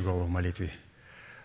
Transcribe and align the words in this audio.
Головы 0.00 0.24
в 0.24 0.30
молитве. 0.30 0.72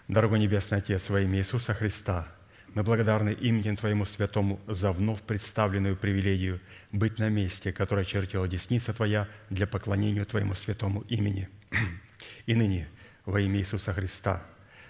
Дорогой 0.07 0.39
Небесный 0.39 0.79
Отец, 0.79 1.09
во 1.09 1.21
имя 1.21 1.39
Иисуса 1.39 1.73
Христа, 1.73 2.27
мы 2.73 2.83
благодарны 2.83 3.33
имени 3.33 3.75
Твоему 3.75 4.05
Святому 4.05 4.59
за 4.67 4.91
вновь 4.91 5.21
представленную 5.21 5.95
привилегию 5.95 6.59
быть 6.91 7.19
на 7.19 7.29
месте, 7.29 7.71
которое 7.71 8.05
чертила 8.05 8.47
десница 8.47 8.93
Твоя 8.93 9.27
для 9.49 9.67
поклонения 9.67 10.25
Твоему 10.25 10.53
святому 10.55 11.01
имени. 11.01 11.49
И 12.45 12.55
ныне, 12.55 12.87
во 13.25 13.39
имя 13.39 13.59
Иисуса 13.59 13.93
Христа, 13.93 14.43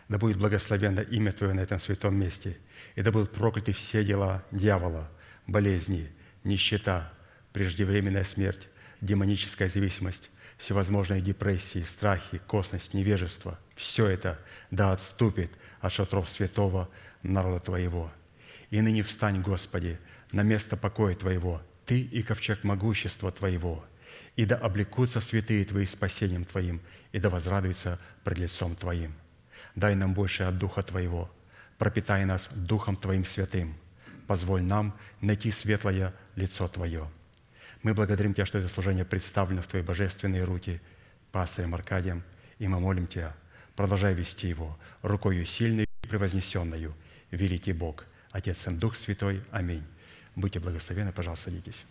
да 0.10 0.18
будет 0.18 0.38
благословенно 0.38 1.02
имя 1.02 1.31
Твое 1.31 1.54
на 1.54 1.60
этом 1.60 1.80
святом 1.80 2.16
месте, 2.16 2.58
и 2.96 3.02
да 3.02 3.12
будут 3.12 3.31
прокляты 3.31 3.74
все 3.74 4.04
дела 4.04 4.44
дьявола, 4.52 5.10
болезни, 5.48 6.10
нищета, 6.44 7.13
преждевременная 7.54 8.24
смерть, 8.24 8.69
демоническая 9.02 9.69
зависимость, 9.69 10.31
всевозможные 10.62 11.22
депрессии, 11.22 11.84
страхи, 11.84 12.38
косность, 12.46 12.94
невежество, 12.94 13.58
все 13.75 14.06
это 14.06 14.40
да 14.69 14.92
отступит 14.92 15.52
от 15.80 15.92
шатров 15.92 16.30
святого 16.30 16.88
народа 17.24 17.60
Твоего. 17.60 18.12
И 18.69 18.80
ныне 18.80 19.02
встань, 19.02 19.42
Господи, 19.42 20.00
на 20.31 20.44
место 20.44 20.78
покоя 20.78 21.16
Твоего, 21.16 21.63
Ты 21.88 22.00
и 22.02 22.22
ковчег 22.22 22.63
могущества 22.63 23.31
Твоего, 23.31 23.84
и 24.36 24.46
да 24.46 24.56
облекутся 24.56 25.19
святые 25.19 25.66
Твои 25.66 25.88
спасением 25.88 26.46
Твоим, 26.46 26.80
и 27.12 27.19
да 27.19 27.30
возрадуются 27.31 28.00
пред 28.24 28.38
лицом 28.38 28.75
Твоим. 28.75 29.16
Дай 29.74 29.96
нам 29.96 30.13
больше 30.13 30.44
от 30.44 30.60
Духа 30.60 30.84
Твоего, 30.84 31.31
пропитай 31.80 32.24
нас 32.25 32.50
Духом 32.54 32.98
Твоим 32.98 33.25
святым, 33.25 33.75
позволь 34.28 34.62
нам 34.62 34.96
найти 35.22 35.52
светлое 35.52 36.13
лицо 36.36 36.68
Твое. 36.68 37.10
Мы 37.83 37.94
благодарим 37.94 38.33
Тебя, 38.33 38.45
что 38.45 38.60
это 38.60 38.68
служение 38.68 39.06
представлено 39.06 39.62
в 39.62 39.68
Твои 39.68 39.81
божественные 39.81 40.44
руки 40.44 40.80
пастырем 41.31 41.74
Аркадием, 41.74 42.24
и 42.60 42.68
мы 42.68 42.80
молим 42.80 43.07
Тебя, 43.07 43.36
продолжай 43.75 44.13
вести 44.13 44.48
его 44.48 44.78
рукою 45.01 45.45
сильной 45.45 45.86
и 46.04 46.07
превознесенную, 46.07 46.94
великий 47.31 47.74
Бог, 47.74 48.06
Отец 48.31 48.68
и 48.68 48.72
Дух 48.72 48.95
Святой. 48.95 49.44
Аминь. 49.51 49.83
Будьте 50.36 50.60
благословенны, 50.60 51.12
пожалуйста, 51.12 51.50
садитесь. 51.50 51.83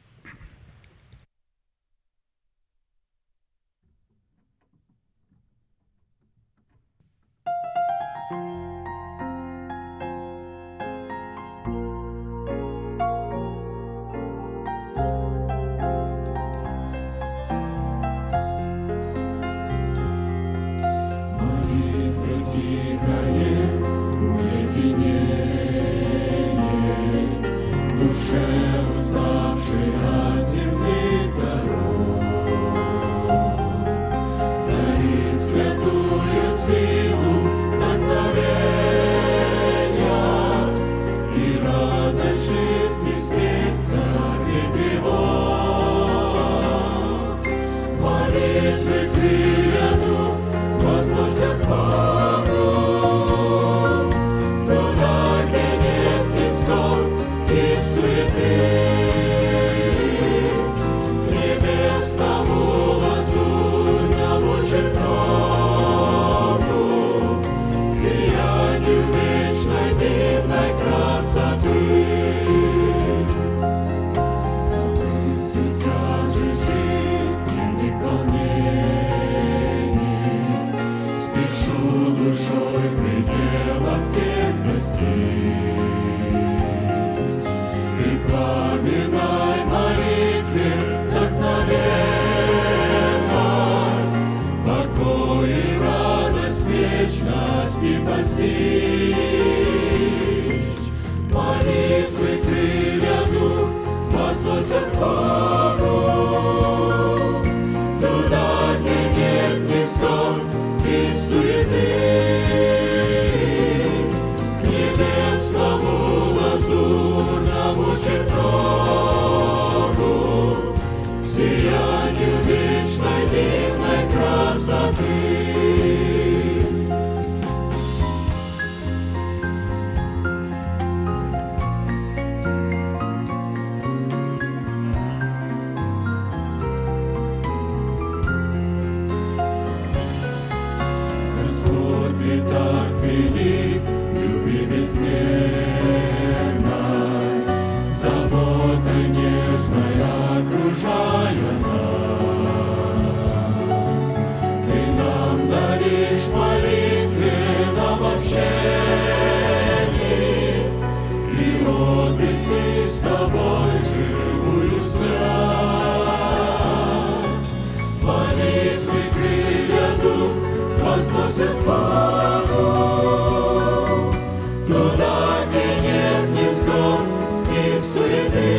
туда, 174.67 175.19
где 175.49 175.67
нет 175.87 176.25
невзгод 176.35 177.07
и 177.51 177.79
суеты. 177.79 178.53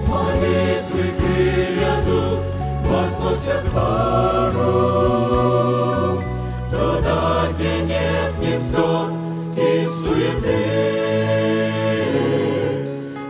Молитвы 0.07 1.05
крылья 1.19 1.95
дух 2.05 2.41
возносят 2.85 3.65
порог, 3.73 5.20
суеты 10.11 10.61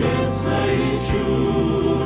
небесной 0.06 0.76
и 0.76 2.05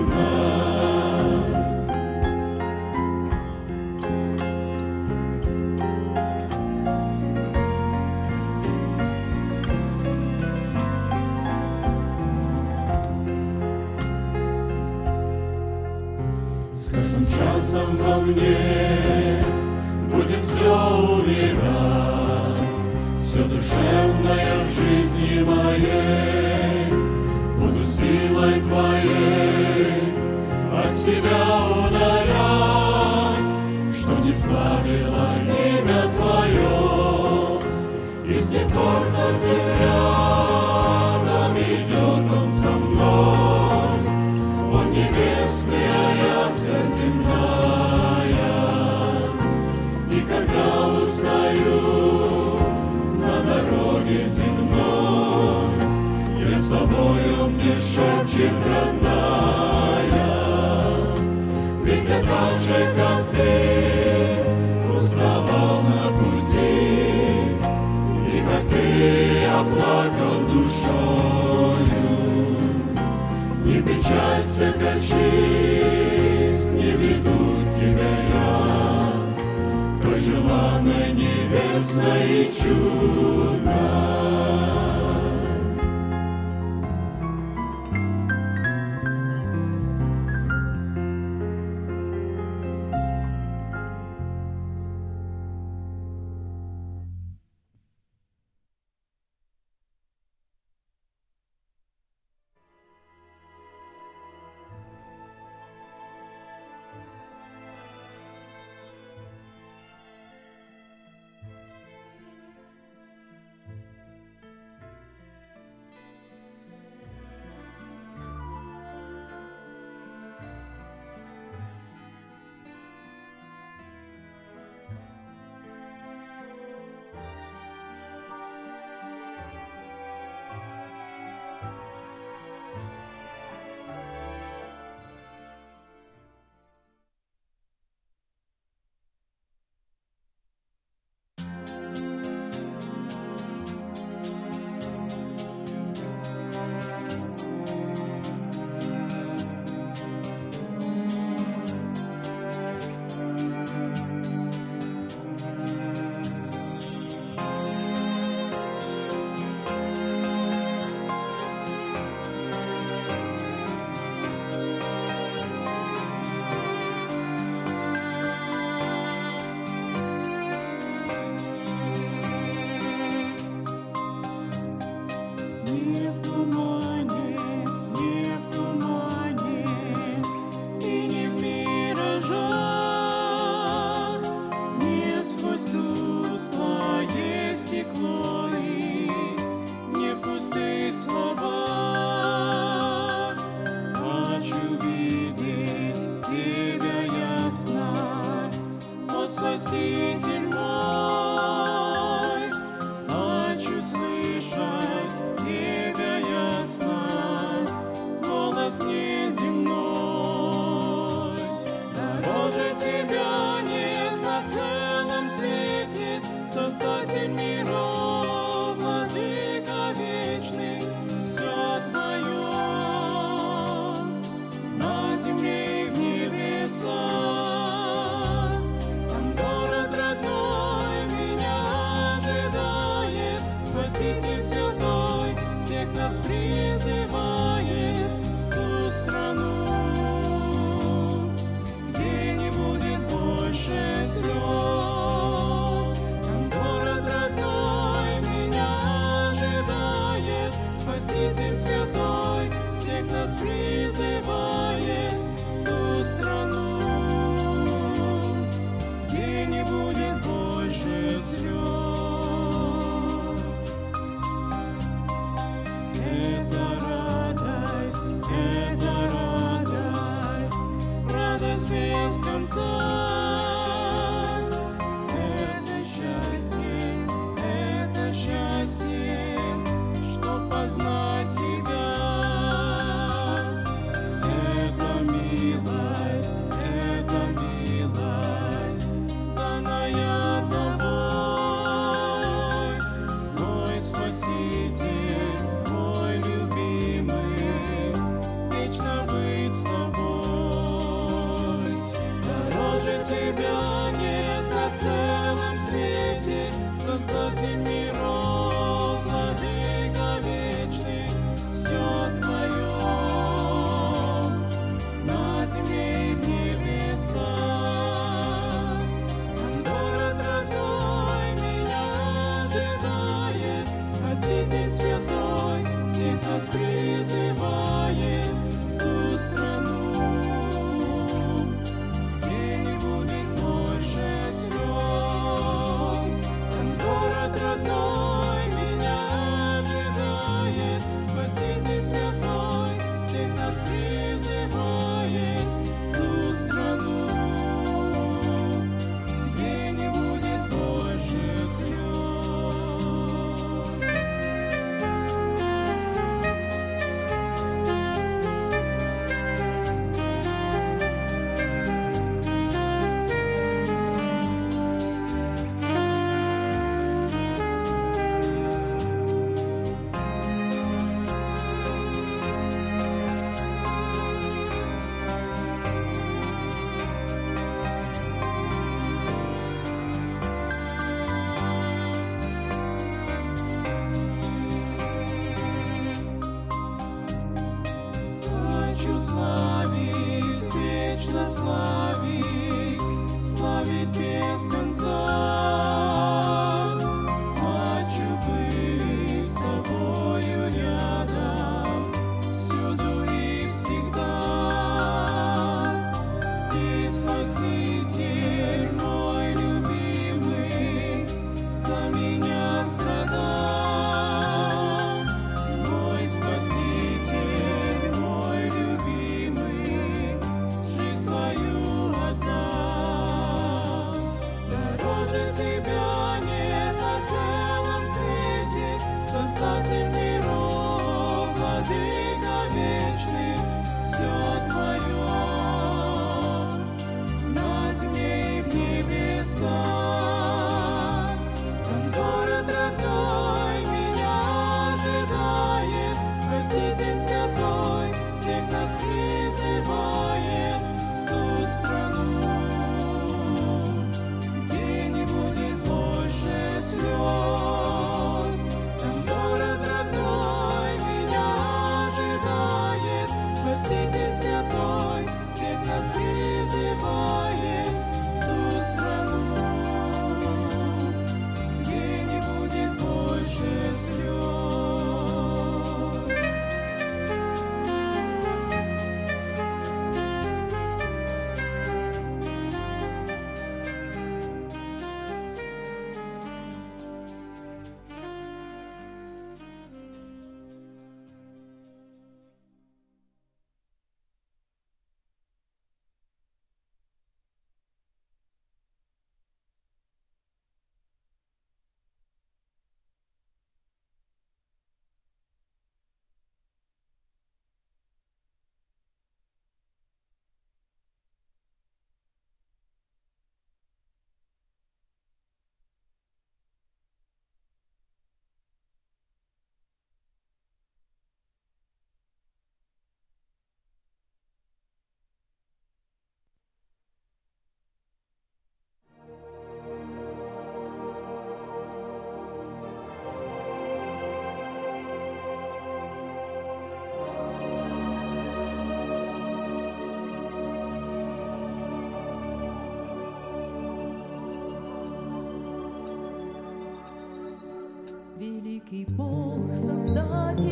великий 548.71 548.95
Бог 548.95 549.55
Создатель. 549.55 550.48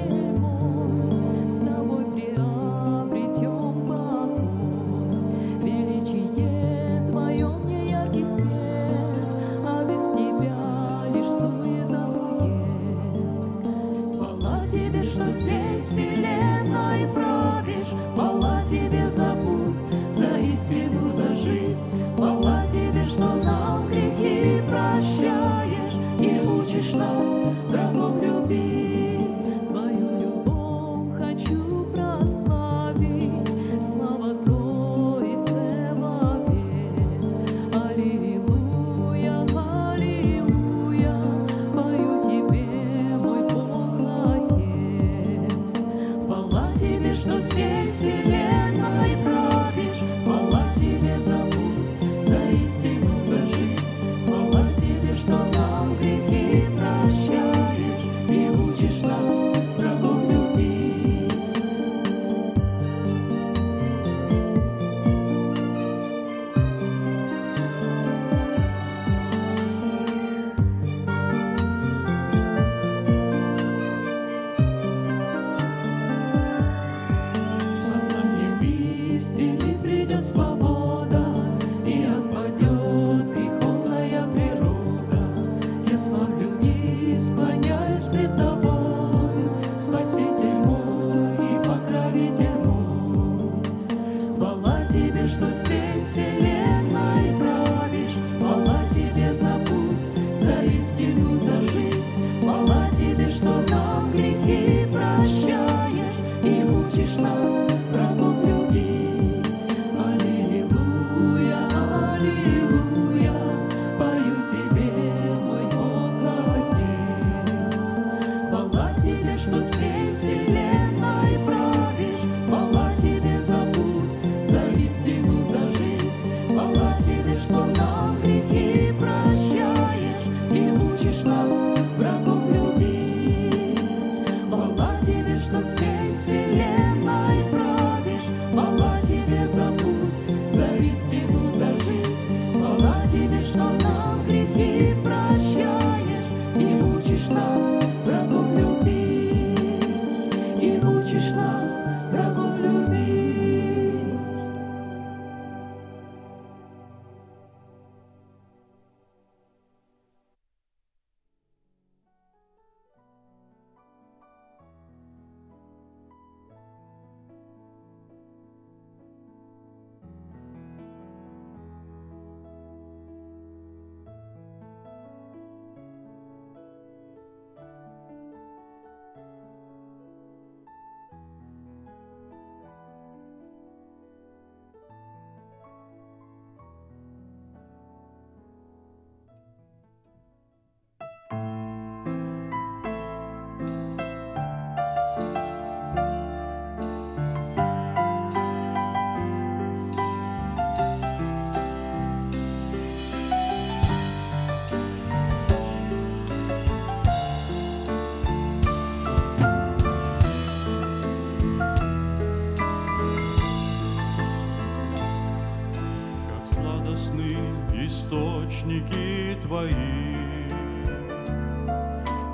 Твои, 219.48 219.72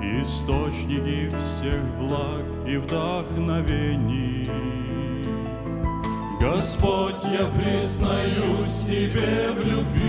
источники 0.01 1.29
всех 1.29 1.83
благ 1.99 2.43
и 2.67 2.77
вдохновений. 2.77 4.49
Господь, 6.41 7.23
я 7.31 7.45
признаюсь 7.49 8.83
Тебе 8.87 9.51
в 9.51 9.59
любви. 9.59 10.02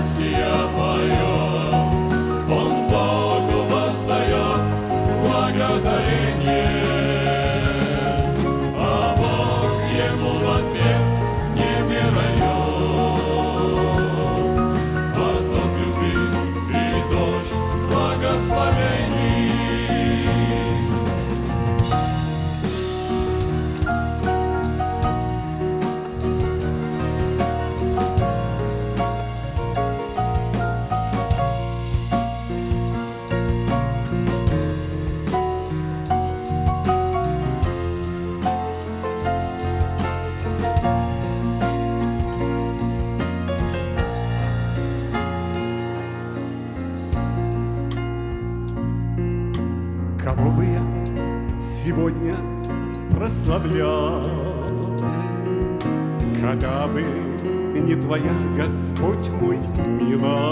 От 0.00 0.06
счастья 0.06 1.09
Твоя, 58.10 58.34
Господь 58.56 59.28
мой, 59.40 59.56
милость? 59.86 60.49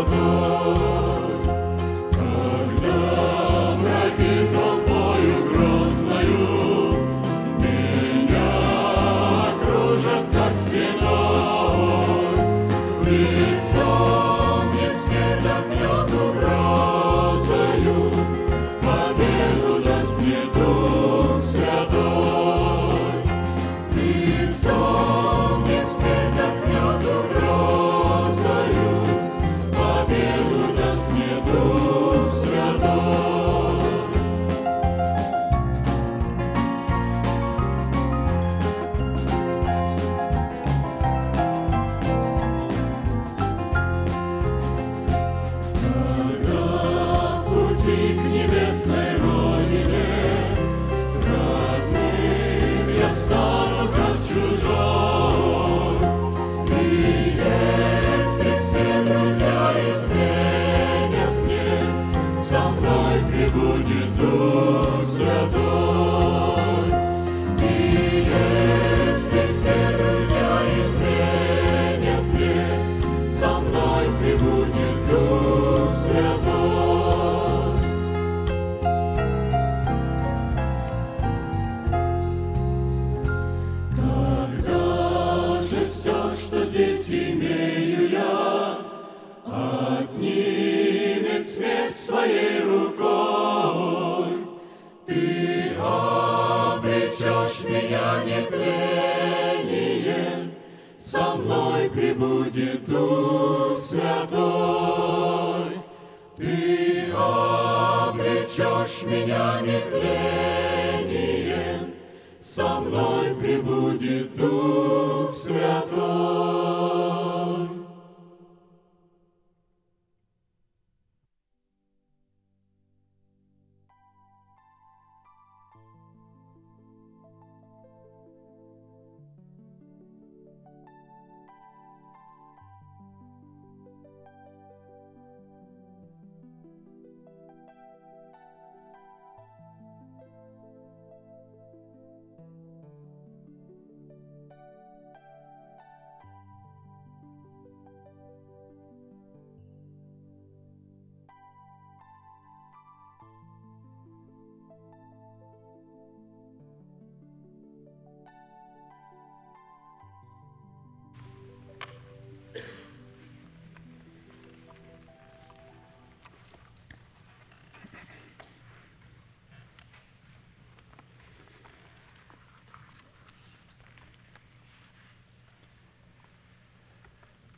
Дух 0.00 0.99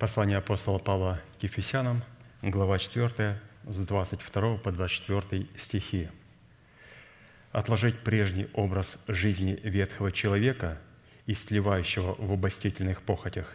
Послание 0.03 0.39
апостола 0.39 0.79
Павла 0.79 1.21
к 1.39 1.45
Ефесянам, 1.45 2.03
глава 2.43 2.81
4, 2.81 3.41
с 3.69 3.79
22 3.79 4.57
по 4.57 4.73
24 4.73 5.47
стихи. 5.57 6.09
«Отложить 7.53 8.01
прежний 8.01 8.49
образ 8.53 8.99
жизни 9.07 9.61
ветхого 9.63 10.11
человека, 10.11 10.81
истлевающего 11.27 12.17
в 12.19 12.33
обостительных 12.33 13.03
похотях, 13.03 13.55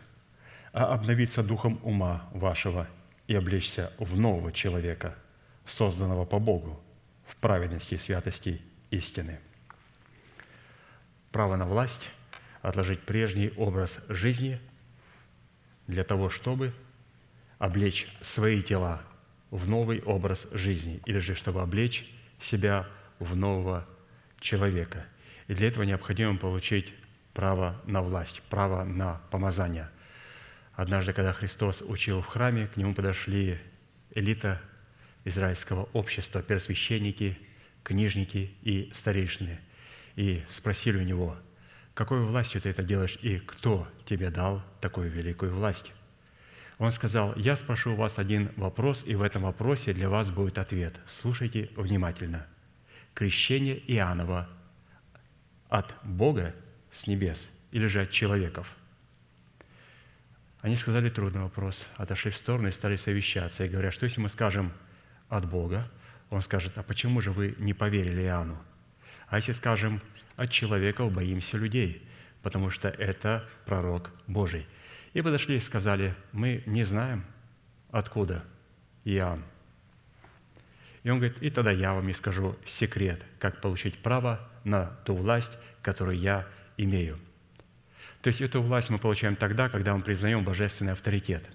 а 0.72 0.94
обновиться 0.94 1.44
духом 1.44 1.82
ума 1.84 2.30
вашего 2.32 2.88
и 3.28 3.36
облечься 3.36 3.92
в 3.98 4.18
нового 4.18 4.54
человека, 4.54 5.18
созданного 5.66 6.24
по 6.24 6.40
Богу, 6.40 6.82
в 7.26 7.36
праведности 7.36 7.96
и 7.96 7.98
святости 7.98 8.62
истины». 8.90 9.42
Право 11.34 11.58
на 11.58 11.66
власть– 11.66 12.10
отложить 12.62 13.02
прежний 13.02 13.52
образ 13.58 14.00
жизни– 14.08 14.62
для 15.88 16.04
того, 16.04 16.30
чтобы 16.30 16.74
облечь 17.58 18.08
свои 18.22 18.62
тела 18.62 19.02
в 19.50 19.68
новый 19.68 20.02
образ 20.02 20.48
жизни, 20.52 21.02
или 21.06 21.20
же 21.20 21.36
чтобы 21.36 21.62
облечь 21.62 22.06
себя 22.40 22.88
в 23.20 23.36
нового 23.36 23.88
человека. 24.40 25.06
И 25.48 25.54
для 25.54 25.70
этого 25.70 25.84
необходимо 25.84 26.38
получить 26.38 26.94
право 27.34 27.82
на 27.86 28.02
власть, 28.02 28.42
право 28.50 28.84
на 28.84 29.22
помазание. 29.32 29.90
Однажды, 30.74 31.14
когда 31.14 31.34
Христос 31.34 31.82
учил 31.82 32.22
в 32.22 32.28
храме, 32.28 32.68
к 32.68 32.78
нему 32.78 32.94
подошли 32.94 33.58
элита 34.12 34.62
израильского 35.24 35.90
общества, 35.94 36.42
первосвященники, 36.42 37.38
книжники 37.84 38.52
и 38.62 38.92
старейшины, 38.94 39.60
и 40.16 40.44
спросили 40.50 40.98
у 40.98 41.04
него, 41.04 41.38
какой 41.98 42.22
властью 42.22 42.62
ты 42.62 42.70
это 42.70 42.84
делаешь 42.84 43.18
и 43.24 43.40
кто 43.40 43.88
тебе 44.06 44.30
дал 44.30 44.62
такую 44.82 45.10
великую 45.10 45.52
власть? 45.52 45.92
Он 46.78 46.92
сказал, 46.92 47.36
я 47.36 47.56
спрошу 47.56 47.94
у 47.94 47.96
вас 47.96 48.20
один 48.20 48.52
вопрос, 48.56 49.04
и 49.04 49.16
в 49.16 49.24
этом 49.24 49.42
вопросе 49.42 49.94
для 49.94 50.08
вас 50.08 50.30
будет 50.30 50.60
ответ. 50.60 50.96
Слушайте 51.10 51.72
внимательно. 51.76 52.46
Крещение 53.16 53.80
Иоаннова 53.92 54.48
от 55.70 55.96
Бога 56.04 56.54
с 56.92 57.08
небес 57.08 57.50
или 57.72 57.88
же 57.88 58.04
от 58.04 58.12
человеков? 58.12 58.76
Они 60.62 60.76
сказали 60.76 61.10
трудный 61.10 61.42
вопрос, 61.42 61.88
отошли 61.96 62.30
в 62.30 62.38
сторону 62.38 62.68
и 62.68 62.74
стали 62.74 62.96
совещаться. 62.96 63.64
И 63.64 63.70
говорят, 63.70 63.96
что 63.96 64.06
если 64.06 64.22
мы 64.22 64.30
скажем 64.30 64.72
от 65.30 65.50
Бога, 65.50 65.90
он 66.30 66.44
скажет, 66.44 66.78
а 66.78 66.84
почему 66.84 67.22
же 67.22 67.32
вы 67.32 67.56
не 67.58 67.74
поверили 67.74 68.22
Иоанну? 68.22 68.60
А 69.30 69.38
если 69.38 69.54
скажем 69.54 70.00
от 70.38 70.52
человеков 70.52 71.12
боимся 71.12 71.58
людей, 71.58 72.08
потому 72.42 72.70
что 72.70 72.88
это 72.88 73.46
пророк 73.66 74.12
Божий. 74.28 74.66
И 75.14 75.22
подошли 75.22 75.58
и 75.58 75.60
сказали, 75.60 76.16
мы 76.32 76.64
не 76.66 76.84
знаем, 76.84 77.26
откуда 77.92 78.46
Иоанн. 79.04 79.44
И 81.04 81.10
он 81.10 81.18
говорит, 81.18 81.42
и 81.42 81.50
тогда 81.50 81.72
я 81.72 81.94
вам 81.94 82.08
и 82.10 82.14
скажу 82.14 82.56
секрет, 82.66 83.24
как 83.40 83.62
получить 83.62 83.98
право 83.98 84.48
на 84.64 84.86
ту 85.06 85.16
власть, 85.16 85.58
которую 85.82 86.18
я 86.18 86.48
имею. 86.78 87.18
То 88.22 88.30
есть 88.30 88.42
эту 88.42 88.62
власть 88.62 88.90
мы 88.90 89.00
получаем 89.00 89.36
тогда, 89.36 89.70
когда 89.70 89.96
мы 89.96 90.04
признаем 90.04 90.44
божественный 90.44 90.92
авторитет. 90.92 91.50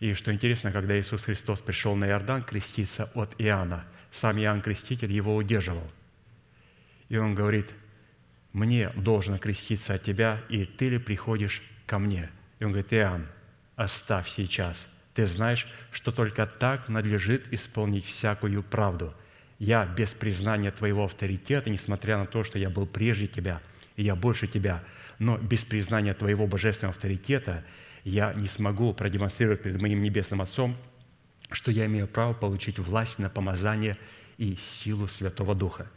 И 0.00 0.12
что 0.14 0.32
интересно, 0.32 0.72
когда 0.72 0.98
Иисус 0.98 1.24
Христос 1.24 1.60
пришел 1.60 1.94
на 1.94 2.06
Иордан 2.08 2.42
креститься 2.42 3.10
от 3.14 3.34
Иоанна, 3.38 3.86
сам 4.10 4.38
Иоанн 4.38 4.60
Креститель 4.60 5.12
его 5.12 5.34
удерживал. 5.34 5.90
И 7.08 7.16
он 7.16 7.34
говорит, 7.34 7.72
мне 8.56 8.90
должно 8.96 9.36
креститься 9.36 9.92
от 9.92 10.02
тебя, 10.02 10.40
и 10.48 10.64
ты 10.64 10.88
ли 10.88 10.98
приходишь 10.98 11.62
ко 11.84 11.98
мне? 11.98 12.30
И 12.58 12.64
он 12.64 12.70
говорит, 12.70 12.90
Иоанн, 12.90 13.26
оставь 13.76 14.30
сейчас. 14.30 14.88
Ты 15.12 15.26
знаешь, 15.26 15.68
что 15.92 16.10
только 16.10 16.46
так 16.46 16.88
надлежит 16.88 17.52
исполнить 17.52 18.06
всякую 18.06 18.62
правду. 18.62 19.12
Я 19.58 19.84
без 19.84 20.14
признания 20.14 20.70
твоего 20.70 21.04
авторитета, 21.04 21.68
несмотря 21.68 22.16
на 22.16 22.24
то, 22.24 22.44
что 22.44 22.58
я 22.58 22.70
был 22.70 22.86
прежде 22.86 23.26
тебя, 23.26 23.60
и 23.94 24.04
я 24.04 24.14
больше 24.14 24.46
тебя, 24.46 24.82
но 25.18 25.36
без 25.36 25.62
признания 25.62 26.14
твоего 26.14 26.46
божественного 26.46 26.94
авторитета 26.94 27.62
я 28.04 28.32
не 28.32 28.48
смогу 28.48 28.94
продемонстрировать 28.94 29.60
перед 29.60 29.82
моим 29.82 30.02
небесным 30.02 30.40
Отцом, 30.40 30.78
что 31.50 31.70
я 31.70 31.84
имею 31.84 32.08
право 32.08 32.32
получить 32.32 32.78
власть 32.78 33.18
на 33.18 33.28
помазание 33.28 33.98
и 34.38 34.56
силу 34.56 35.08
Святого 35.08 35.54
Духа. 35.54 35.90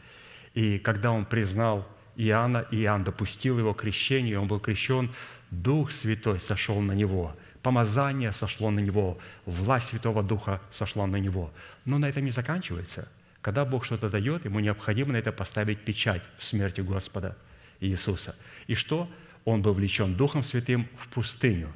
И 0.53 0.77
когда 0.77 1.13
он 1.13 1.25
признал 1.25 1.87
Иоанна, 2.19 2.67
Иоанн 2.71 3.05
допустил 3.05 3.57
его 3.59 3.73
крещение, 3.73 4.37
он 4.37 4.49
был 4.49 4.59
крещен, 4.59 5.09
Дух 5.51 5.89
Святой 5.91 6.41
сошел 6.41 6.81
на 6.81 6.91
него, 6.91 7.33
помазание 7.63 8.33
сошло 8.33 8.69
на 8.71 8.79
него, 8.79 9.17
власть 9.45 9.87
Святого 9.87 10.21
Духа 10.21 10.61
сошла 10.69 11.07
на 11.07 11.15
него. 11.15 11.49
Но 11.85 11.97
на 11.97 12.09
этом 12.09 12.25
не 12.25 12.31
заканчивается. 12.31 13.07
Когда 13.39 13.63
Бог 13.63 13.85
что-то 13.85 14.09
дает, 14.09 14.43
ему 14.43 14.59
необходимо 14.59 15.13
на 15.13 15.17
это 15.17 15.31
поставить 15.31 15.79
печать 15.79 16.21
в 16.37 16.43
смерти 16.43 16.81
Господа 16.81 17.37
Иисуса. 17.79 18.35
И 18.67 18.75
что? 18.75 19.09
Он 19.45 19.61
был 19.61 19.73
влечен 19.73 20.15
Духом 20.15 20.43
Святым 20.43 20.89
в 20.97 21.07
пустыню. 21.07 21.71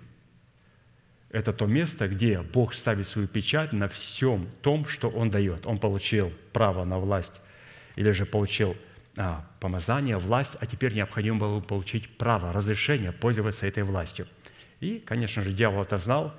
Это 1.29 1.53
то 1.53 1.67
место, 1.67 2.09
где 2.09 2.41
Бог 2.41 2.73
ставит 2.73 3.07
свою 3.07 3.29
печать 3.29 3.71
на 3.71 3.87
всем 3.87 4.49
том, 4.61 4.85
что 4.85 5.09
Он 5.09 5.31
дает. 5.31 5.65
Он 5.65 5.79
получил 5.79 6.33
право 6.51 6.83
на 6.83 6.99
власть 6.99 7.39
или 7.95 8.11
же 8.11 8.25
получил 8.25 8.75
а, 9.16 9.45
помазание, 9.59 10.18
власть, 10.18 10.55
а 10.59 10.66
теперь 10.66 10.93
необходимо 10.93 11.39
было 11.39 11.59
получить 11.59 12.18
право, 12.18 12.51
разрешение 12.51 13.11
пользоваться 13.11 13.68
этой 13.68 13.84
властью. 13.84 14.28
И, 14.80 14.99
конечно 14.99 15.43
же, 15.43 15.51
дьявол 15.51 15.84
это 15.84 15.97
знал, 15.97 16.34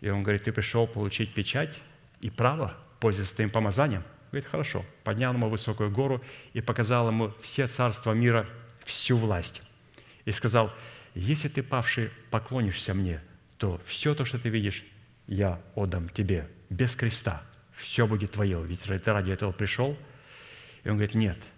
и 0.00 0.08
он 0.08 0.22
говорит, 0.22 0.44
ты 0.44 0.52
пришел 0.52 0.86
получить 0.86 1.34
печать 1.34 1.80
и 2.20 2.30
право 2.30 2.76
пользоваться 3.00 3.34
твоим 3.34 3.50
помазанием. 3.50 4.04
Говорит, 4.30 4.48
хорошо. 4.48 4.84
Поднял 5.02 5.32
ему 5.32 5.48
высокую 5.48 5.90
гору 5.90 6.22
и 6.52 6.60
показал 6.60 7.08
ему 7.08 7.32
все 7.42 7.66
царства 7.66 8.12
мира, 8.12 8.46
всю 8.84 9.16
власть. 9.16 9.62
И 10.24 10.32
сказал, 10.32 10.72
если 11.14 11.48
ты, 11.48 11.62
павший, 11.62 12.10
поклонишься 12.30 12.94
мне, 12.94 13.20
то 13.58 13.80
все 13.84 14.14
то, 14.14 14.24
что 14.24 14.38
ты 14.38 14.48
видишь, 14.48 14.84
я 15.26 15.60
отдам 15.74 16.08
тебе 16.08 16.48
без 16.70 16.96
креста. 16.96 17.42
Все 17.76 18.06
будет 18.06 18.32
твое. 18.32 18.64
Ведь 18.64 18.82
ты 18.82 19.12
ради 19.12 19.30
этого 19.30 19.52
пришел. 19.52 19.96
И 20.84 20.88
он 20.88 20.96
говорит, 20.96 21.14
нет– 21.14 21.38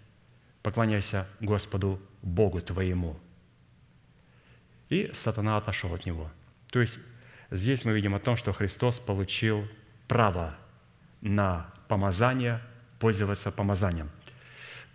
поклоняйся 0.63 1.27
Господу 1.39 2.01
Богу 2.21 2.61
твоему». 2.61 3.19
И 4.89 5.11
сатана 5.13 5.57
отошел 5.57 5.93
от 5.93 6.05
него. 6.05 6.29
То 6.71 6.79
есть 6.79 6.99
здесь 7.51 7.85
мы 7.85 7.93
видим 7.93 8.15
о 8.15 8.19
том, 8.19 8.37
что 8.37 8.53
Христос 8.53 8.99
получил 8.99 9.67
право 10.07 10.55
на 11.21 11.73
помазание, 11.87 12.61
пользоваться 12.99 13.51
помазанием. 13.51 14.09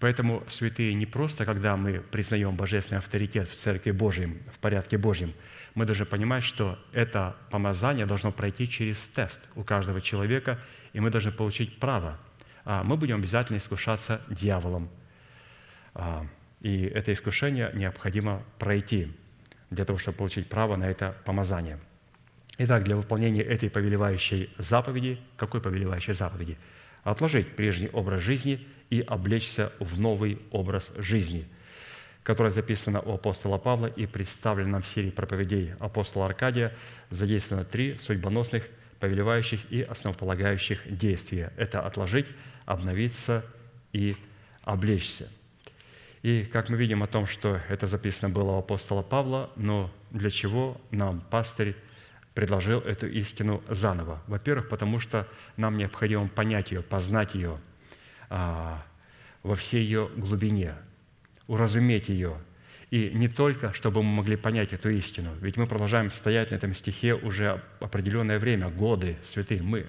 Поэтому, 0.00 0.42
святые, 0.48 0.94
не 0.94 1.06
просто, 1.06 1.44
когда 1.44 1.76
мы 1.76 2.00
признаем 2.00 2.56
божественный 2.56 2.98
авторитет 2.98 3.48
в 3.48 3.54
Церкви 3.54 3.92
Божьем, 3.92 4.42
в 4.52 4.58
порядке 4.58 4.98
Божьем, 4.98 5.32
мы 5.74 5.84
должны 5.84 6.06
понимать, 6.06 6.42
что 6.42 6.78
это 6.92 7.36
помазание 7.50 8.04
должно 8.04 8.32
пройти 8.32 8.68
через 8.68 9.06
тест 9.06 9.40
у 9.54 9.62
каждого 9.62 10.00
человека, 10.00 10.58
и 10.92 11.00
мы 11.00 11.10
должны 11.10 11.30
получить 11.30 11.78
право. 11.78 12.18
А 12.64 12.82
мы 12.82 12.96
будем 12.96 13.16
обязательно 13.16 13.58
искушаться 13.58 14.20
дьяволом– 14.28 14.88
и 16.62 16.84
это 16.84 17.12
искушение 17.12 17.70
необходимо 17.74 18.42
пройти 18.58 19.12
для 19.70 19.84
того, 19.84 19.98
чтобы 19.98 20.18
получить 20.18 20.48
право 20.48 20.76
на 20.76 20.84
это 20.84 21.16
помазание. 21.24 21.78
Итак, 22.58 22.84
для 22.84 22.94
выполнения 22.94 23.42
этой 23.42 23.68
повелевающей 23.68 24.50
заповеди, 24.58 25.18
какой 25.36 25.60
повелевающей 25.60 26.14
заповеди? 26.14 26.58
Отложить 27.02 27.56
прежний 27.56 27.88
образ 27.88 28.22
жизни 28.22 28.66
и 28.90 29.00
облечься 29.00 29.72
в 29.80 29.98
новый 29.98 30.38
образ 30.50 30.92
жизни, 30.96 31.46
которая 32.22 32.52
записана 32.52 33.00
у 33.00 33.14
апостола 33.14 33.58
Павла 33.58 33.86
и 33.86 34.06
представлена 34.06 34.80
в 34.80 34.86
серии 34.86 35.10
проповедей 35.10 35.72
апостола 35.80 36.26
Аркадия, 36.26 36.72
задействовано 37.10 37.64
три 37.64 37.98
судьбоносных, 37.98 38.68
повелевающих 39.00 39.60
и 39.72 39.82
основополагающих 39.82 40.96
действия. 40.96 41.52
Это 41.56 41.80
отложить, 41.80 42.26
обновиться 42.66 43.44
и 43.92 44.14
облечься– 44.62 45.28
и 46.22 46.44
как 46.44 46.68
мы 46.68 46.76
видим 46.76 47.02
о 47.02 47.08
том, 47.08 47.26
что 47.26 47.60
это 47.68 47.88
записано 47.88 48.32
было 48.32 48.52
у 48.52 48.58
апостола 48.58 49.02
Павла, 49.02 49.50
но 49.56 49.92
для 50.12 50.30
чего 50.30 50.80
нам 50.92 51.20
пастырь 51.20 51.76
предложил 52.32 52.78
эту 52.78 53.08
истину 53.08 53.62
заново? 53.68 54.22
Во-первых, 54.28 54.68
потому 54.68 55.00
что 55.00 55.26
нам 55.56 55.76
необходимо 55.76 56.28
понять 56.28 56.70
ее, 56.70 56.82
познать 56.82 57.34
ее 57.34 57.58
а, 58.30 58.84
во 59.42 59.56
всей 59.56 59.82
ее 59.82 60.10
глубине, 60.16 60.74
уразуметь 61.48 62.08
ее. 62.08 62.38
И 62.92 63.10
не 63.12 63.26
только, 63.26 63.72
чтобы 63.72 64.04
мы 64.04 64.16
могли 64.16 64.36
понять 64.36 64.72
эту 64.72 64.90
истину, 64.90 65.34
ведь 65.40 65.56
мы 65.56 65.66
продолжаем 65.66 66.12
стоять 66.12 66.52
на 66.52 66.54
этом 66.54 66.72
стихе 66.72 67.14
уже 67.14 67.60
определенное 67.80 68.38
время, 68.38 68.68
годы, 68.68 69.16
святые, 69.24 69.60
мы 69.60 69.86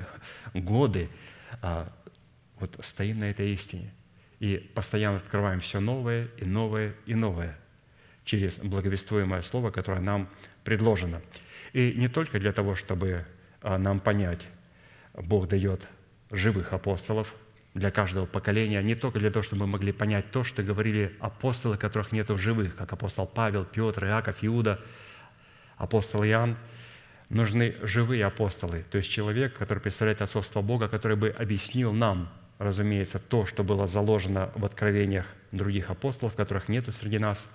годы 0.56 1.10
а, 1.62 1.94
вот 2.60 2.76
стоим 2.82 3.20
на 3.20 3.26
этой 3.26 3.54
истине– 3.54 3.94
и 4.44 4.58
постоянно 4.58 5.20
открываем 5.20 5.62
все 5.62 5.80
новое 5.80 6.28
и 6.36 6.44
новое 6.44 6.96
и 7.06 7.16
новое 7.16 7.58
через 8.26 8.58
благовествуемое 8.58 9.42
слово, 9.42 9.72
которое 9.72 10.02
нам 10.02 10.28
предложено. 10.66 11.22
И 11.72 11.94
не 11.94 12.10
только 12.10 12.42
для 12.42 12.52
того, 12.52 12.76
чтобы 12.76 13.26
а, 13.62 13.78
нам 13.78 14.02
понять, 14.02 14.46
Бог 15.14 15.48
дает 15.48 15.88
живых 16.30 16.74
апостолов 16.74 17.34
для 17.74 17.90
каждого 17.90 18.26
поколения, 18.26 18.84
не 18.84 18.96
только 18.96 19.18
для 19.18 19.32
того, 19.32 19.44
чтобы 19.44 19.62
мы 19.62 19.68
могли 19.68 19.94
понять 19.94 20.30
то, 20.32 20.44
что 20.44 20.62
говорили 20.62 21.16
апостолы, 21.22 21.78
которых 21.78 22.12
нет 22.12 22.30
в 22.30 22.38
живых, 22.38 22.76
как 22.76 22.92
апостол 22.92 23.26
Павел, 23.26 23.64
Петр, 23.64 24.04
Иаков, 24.08 24.40
Иуда, 24.42 24.82
апостол 25.78 26.22
Иоанн, 26.22 26.58
нужны 27.30 27.78
живые 27.82 28.26
апостолы, 28.26 28.84
то 28.92 28.98
есть 28.98 29.10
человек, 29.10 29.58
который 29.58 29.80
представляет 29.80 30.22
отцовство 30.22 30.62
Бога, 30.62 30.90
который 30.90 31.16
бы 31.16 31.30
объяснил 31.30 31.94
нам 31.94 32.30
разумеется, 32.58 33.20
то, 33.20 33.46
что 33.46 33.64
было 33.64 33.88
заложено 33.88 34.52
в 34.56 34.66
откровениях 34.66 35.26
других 35.52 35.90
апостолов, 35.90 36.36
которых 36.36 36.70
нету 36.70 36.92
среди 36.92 37.20
нас, 37.20 37.50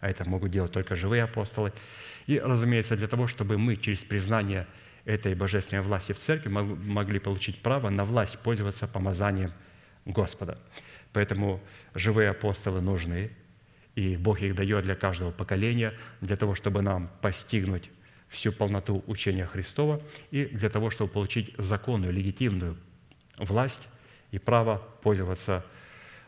а 0.00 0.08
это 0.08 0.28
могут 0.28 0.50
делать 0.50 0.72
только 0.72 0.94
живые 0.94 1.24
апостолы. 1.24 1.72
И, 2.26 2.38
разумеется, 2.38 2.96
для 2.96 3.08
того, 3.08 3.26
чтобы 3.26 3.58
мы 3.58 3.76
через 3.76 4.04
признание 4.04 4.66
этой 5.04 5.34
божественной 5.34 5.82
власти 5.82 6.12
в 6.12 6.18
церкви 6.18 6.50
могли 6.50 7.18
получить 7.18 7.62
право 7.62 7.88
на 7.88 8.04
власть 8.04 8.38
пользоваться 8.40 8.86
помазанием 8.86 9.52
Господа. 10.04 10.58
Поэтому 11.12 11.60
живые 11.94 12.30
апостолы 12.30 12.80
нужны, 12.80 13.30
и 13.94 14.16
Бог 14.16 14.42
их 14.42 14.54
дает 14.54 14.84
для 14.84 14.94
каждого 14.94 15.30
поколения, 15.30 15.94
для 16.20 16.36
того, 16.36 16.54
чтобы 16.54 16.82
нам 16.82 17.10
постигнуть 17.22 17.90
всю 18.28 18.52
полноту 18.52 19.02
учения 19.06 19.46
Христова 19.46 20.00
и 20.30 20.44
для 20.44 20.68
того, 20.68 20.90
чтобы 20.90 21.10
получить 21.10 21.54
законную, 21.56 22.12
легитимную 22.12 22.76
власть 23.38 23.88
и 24.30 24.38
право 24.38 24.82
пользоваться 25.02 25.64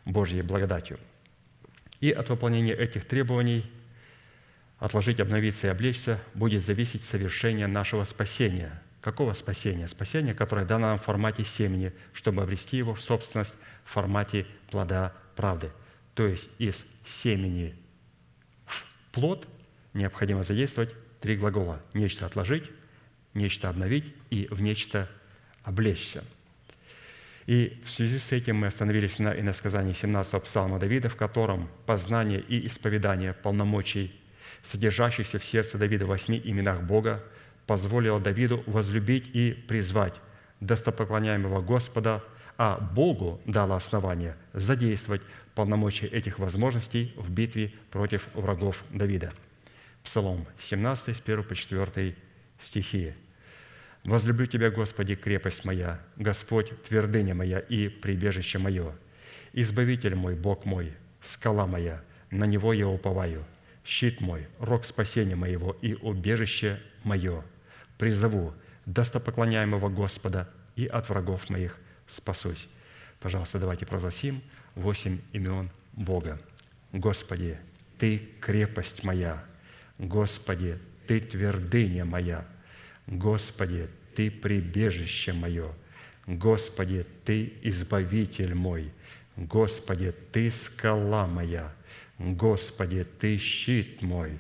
Божьей 0.05 0.43
благодатью. 0.43 0.99
И 2.01 2.11
от 2.11 2.29
выполнения 2.31 2.73
этих 2.73 3.05
требований 3.05 3.71
отложить, 4.79 5.21
обновиться 5.21 5.67
и 5.67 5.71
облечься 5.71 6.19
будет 6.35 6.65
зависеть 6.65 7.05
совершение 7.05 7.67
нашего 7.67 8.05
спасения. 8.05 8.83
Какого 9.03 9.35
спасения? 9.35 9.87
Спасения, 9.87 10.35
которое 10.35 10.65
дано 10.65 10.89
нам 10.89 10.99
в 10.99 11.05
формате 11.05 11.45
семени, 11.45 11.93
чтобы 12.13 12.43
обрести 12.43 12.79
его 12.79 12.95
в 12.95 13.01
собственность 13.01 13.55
в 13.85 13.93
формате 13.93 14.47
плода 14.71 15.13
правды. 15.37 15.71
То 16.15 16.27
есть 16.27 16.49
из 16.59 16.87
семени 17.05 17.75
в 18.67 18.85
плод 19.13 19.47
необходимо 19.93 20.43
задействовать 20.43 20.95
три 21.21 21.37
глагола. 21.37 21.83
Нечто 21.93 22.27
отложить, 22.27 22.71
нечто 23.35 23.69
обновить 23.69 24.15
и 24.31 24.49
в 24.51 24.63
нечто 24.63 25.09
облечься– 25.65 26.25
и 27.47 27.81
в 27.85 27.91
связи 27.91 28.19
с 28.19 28.33
этим 28.33 28.57
мы 28.57 28.67
остановились 28.67 29.19
на 29.19 29.39
иносказании 29.39 29.93
17-го 29.93 30.41
псалма 30.41 30.79
Давида, 30.79 31.09
в 31.09 31.17
котором 31.17 31.69
познание 31.87 32.41
и 32.41 32.67
исповедание 32.67 33.33
полномочий, 33.33 34.15
содержащихся 34.63 35.39
в 35.39 35.45
сердце 35.45 35.79
Давида 35.79 36.05
в 36.07 36.09
восьми 36.09 36.41
именах 36.43 36.83
Бога, 36.83 37.25
позволило 37.67 38.21
Давиду 38.21 38.63
возлюбить 38.67 39.31
и 39.33 39.53
призвать 39.53 40.15
достопоклоняемого 40.61 41.63
Господа, 41.63 42.23
а 42.59 42.79
Богу 42.79 43.41
дало 43.47 43.75
основание 43.75 44.37
задействовать 44.53 45.23
полномочия 45.55 46.07
этих 46.07 46.39
возможностей 46.39 47.15
в 47.17 47.31
битве 47.31 47.73
против 47.91 48.29
врагов 48.35 48.85
Давида. 48.91 49.33
Псалом 50.05 50.47
17, 50.59 51.17
с 51.17 51.21
1 51.21 51.45
по 51.45 51.55
4 51.55 52.17
стихи. 52.61 53.15
Возлюблю 54.05 54.47
Тебя, 54.47 54.71
Господи, 54.71 55.15
крепость 55.15 55.65
моя, 55.65 56.01
Господь, 56.17 56.73
твердыня 56.85 57.35
моя 57.35 57.59
и 57.59 57.89
прибежище 57.89 58.59
мое, 58.59 58.95
Избавитель 59.53 60.15
мой, 60.15 60.37
Бог 60.37 60.65
мой, 60.65 60.93
скала 61.21 61.67
моя, 61.67 62.03
на 62.31 62.45
Него 62.45 62.73
я 62.73 62.87
уповаю, 62.87 63.45
щит 63.85 64.21
мой, 64.21 64.47
рог 64.59 64.85
спасения 64.85 65.35
моего 65.35 65.77
и 65.83 65.95
убежище 65.95 66.81
мое, 67.03 67.43
призову 67.99 68.55
достопоклоняемого 68.87 69.89
Господа 69.89 70.49
и 70.77 70.87
от 70.87 71.09
врагов 71.09 71.51
моих 71.51 71.79
спасусь». 72.07 72.69
Пожалуйста, 73.21 73.59
давайте 73.59 73.85
прогласим 73.85 74.43
восемь 74.75 75.19
имен 75.33 75.71
Бога. 75.93 76.39
Господи, 76.93 77.59
Ты 77.99 78.31
крепость 78.41 79.05
моя, 79.05 79.45
Господи, 79.99 80.79
Ты 81.07 81.21
твердыня 81.21 82.05
моя, 82.05 82.47
Господи, 83.11 83.89
Ты 84.15 84.31
прибежище 84.31 85.33
мое, 85.33 85.75
Господи, 86.27 87.05
Ты 87.25 87.53
избавитель 87.63 88.55
мой, 88.55 88.93
Господи, 89.37 90.15
Ты 90.33 90.51
скала 90.53 91.27
моя, 91.27 91.75
Господи, 92.19 93.05
Ты 93.19 93.37
щит 93.37 94.01
мой, 94.01 94.39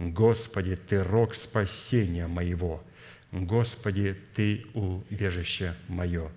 Господи, 0.00 0.74
Ты 0.74 1.04
рог 1.04 1.36
спасения 1.36 2.26
моего, 2.26 2.84
Господи, 3.30 4.16
Ты 4.34 4.66
убежище 4.74 5.76
мое. 5.86 6.32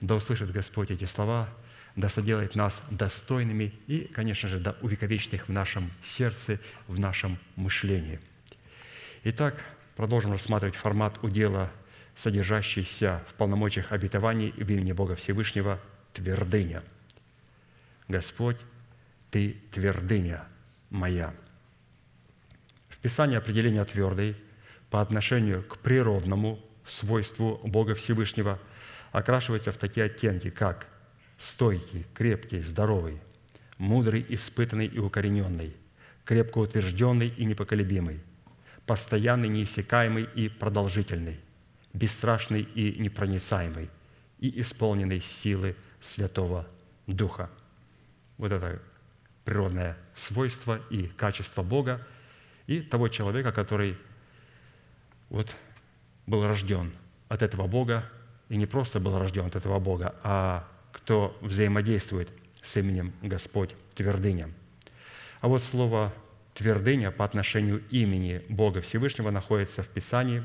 Да 0.00 0.14
услышит 0.14 0.52
Господь 0.52 0.92
эти 0.92 1.06
слова, 1.06 1.48
да 1.96 2.08
соделает 2.08 2.54
нас 2.54 2.82
достойными 2.88 3.74
и, 3.88 4.02
конечно 4.02 4.48
же, 4.48 4.60
да 4.60 4.76
увековечит 4.80 5.34
их 5.34 5.48
в 5.48 5.52
нашем 5.52 5.90
сердце, 6.04 6.60
в 6.86 7.00
нашем 7.00 7.36
мышлении. 7.56 8.20
Итак, 9.24 9.60
продолжим 10.00 10.32
рассматривать 10.32 10.76
формат 10.76 11.22
удела, 11.22 11.70
содержащийся 12.14 13.22
в 13.28 13.34
полномочиях 13.34 13.92
обетований 13.92 14.50
в 14.50 14.66
имени 14.66 14.92
Бога 14.92 15.14
Всевышнего 15.14 15.78
«Твердыня». 16.14 16.82
Господь, 18.08 18.56
Ты 19.30 19.58
твердыня 19.70 20.44
моя. 20.88 21.34
В 22.88 22.96
Писании 22.96 23.36
определение 23.36 23.84
«твердый» 23.84 24.36
по 24.88 25.02
отношению 25.02 25.62
к 25.64 25.76
природному 25.76 26.64
свойству 26.86 27.60
Бога 27.62 27.94
Всевышнего 27.94 28.58
окрашивается 29.12 29.70
в 29.70 29.76
такие 29.76 30.06
оттенки, 30.06 30.48
как 30.48 30.86
стойкий, 31.36 32.06
крепкий, 32.14 32.62
здоровый, 32.62 33.20
мудрый, 33.76 34.24
испытанный 34.30 34.86
и 34.86 34.98
укорененный, 34.98 35.76
крепко 36.24 36.56
утвержденный 36.56 37.28
и 37.28 37.44
непоколебимый, 37.44 38.20
постоянный, 38.90 39.48
неиссякаемый 39.48 40.24
и 40.34 40.48
продолжительный, 40.48 41.38
бесстрашный 41.92 42.62
и 42.62 43.00
непроницаемый 43.00 43.88
и 44.40 44.60
исполненный 44.60 45.20
силы 45.20 45.76
Святого 46.00 46.66
Духа. 47.06 47.48
Вот 48.36 48.50
это 48.50 48.82
природное 49.44 49.96
свойство 50.16 50.80
и 50.90 51.06
качество 51.06 51.62
Бога 51.62 52.04
и 52.66 52.80
того 52.82 53.06
человека, 53.06 53.52
который 53.52 53.96
вот 55.28 55.54
был 56.26 56.44
рожден 56.44 56.90
от 57.28 57.42
этого 57.42 57.68
Бога, 57.68 58.10
и 58.48 58.56
не 58.56 58.66
просто 58.66 58.98
был 58.98 59.16
рожден 59.16 59.46
от 59.46 59.54
этого 59.54 59.78
Бога, 59.78 60.16
а 60.24 60.68
кто 60.90 61.38
взаимодействует 61.42 62.28
с 62.60 62.76
именем 62.76 63.12
Господь 63.22 63.70
твердыня. 63.94 64.50
А 65.40 65.46
вот 65.46 65.62
слово 65.62 66.12
твердыня 66.60 67.10
по 67.10 67.24
отношению 67.24 67.82
имени 67.88 68.44
Бога 68.50 68.82
Всевышнего 68.82 69.30
находится 69.30 69.82
в 69.82 69.88
Писании 69.88 70.44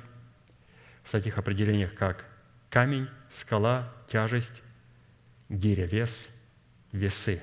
в 1.03 1.11
таких 1.11 1.37
определениях, 1.37 1.93
как 1.93 2.23
камень, 2.69 3.09
скала, 3.29 3.93
тяжесть, 4.07 4.63
гиря, 5.49 5.85
вес, 5.85 6.29
весы. 6.93 7.41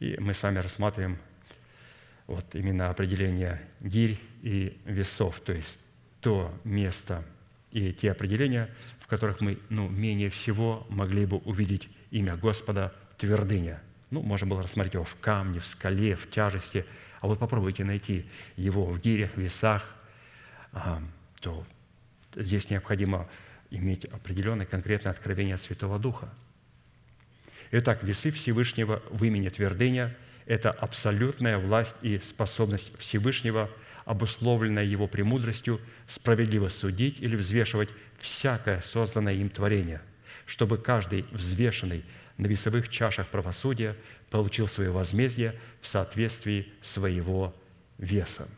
И 0.00 0.18
мы 0.20 0.34
с 0.34 0.42
вами 0.42 0.58
рассматриваем 0.58 1.16
вот 2.26 2.54
именно 2.54 2.90
определение 2.90 3.62
гирь 3.80 4.20
и 4.42 4.78
весов, 4.84 5.40
то 5.40 5.54
есть 5.54 5.78
то 6.20 6.54
место 6.62 7.24
и 7.70 7.94
те 7.94 8.12
определения, 8.12 8.68
в 8.98 9.06
которых 9.06 9.40
мы 9.40 9.58
ну, 9.70 9.88
менее 9.88 10.28
всего 10.28 10.86
могли 10.90 11.24
бы 11.24 11.38
увидеть 11.38 11.88
имя 12.10 12.36
Господа 12.36 12.94
твердыня. 13.16 13.80
Ну, 14.10 14.20
можно 14.20 14.46
было 14.46 14.62
рассмотреть 14.62 14.92
его 14.92 15.04
в 15.04 15.16
камне, 15.16 15.58
в 15.58 15.66
скале, 15.66 16.16
в 16.16 16.28
тяжести, 16.28 16.84
а 17.20 17.26
вот 17.26 17.38
попробуйте 17.38 17.84
найти 17.84 18.26
его 18.56 18.84
в 18.84 19.00
гирях, 19.00 19.36
весах, 19.36 19.94
то 21.40 21.66
здесь 22.34 22.70
необходимо 22.70 23.28
иметь 23.70 24.04
определенное 24.06 24.66
конкретное 24.66 25.12
откровение 25.12 25.54
от 25.54 25.60
Святого 25.60 25.98
Духа. 25.98 26.28
Итак, 27.72 28.02
весы 28.02 28.30
Всевышнего 28.30 29.02
в 29.10 29.22
имени 29.24 29.48
твердыня– 29.48 30.16
это 30.46 30.70
абсолютная 30.70 31.58
власть 31.58 31.96
и 32.02 32.18
способность 32.18 32.96
Всевышнего– 32.98 33.70
обусловленное 34.04 34.84
Его 34.84 35.06
премудростью, 35.06 35.80
справедливо 36.08 36.68
судить 36.68 37.20
или 37.20 37.36
взвешивать 37.36 37.90
всякое 38.18 38.80
созданное 38.80 39.34
им 39.34 39.48
творение, 39.48 40.00
чтобы 40.46 40.78
каждый 40.78 41.24
взвешенный 41.30 42.04
на 42.36 42.46
весовых 42.46 42.88
чашах 42.88 43.28
правосудия 43.28 43.96
получил 44.30 44.68
свое 44.68 44.90
возмездие 44.90 45.58
в 45.80 45.88
соответствии 45.88 46.72
своего 46.80 47.54
веса. 47.98 48.48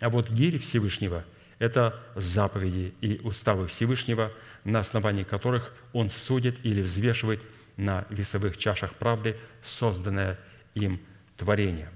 А 0.00 0.08
вот 0.08 0.30
гири 0.30 0.58
Всевышнего– 0.58 1.24
это 1.58 2.00
заповеди 2.16 2.94
и 3.00 3.20
уставы 3.22 3.68
Всевышнего, 3.68 4.32
на 4.64 4.80
основании 4.80 5.24
которых 5.24 5.74
Он 5.92 6.10
судит 6.10 6.64
или 6.64 6.82
взвешивает 6.82 7.42
на 7.76 8.06
весовых 8.10 8.56
чашах 8.56 8.94
правды 8.94 9.36
созданное 9.62 10.38
им 10.74 11.00
творение. 11.36 11.90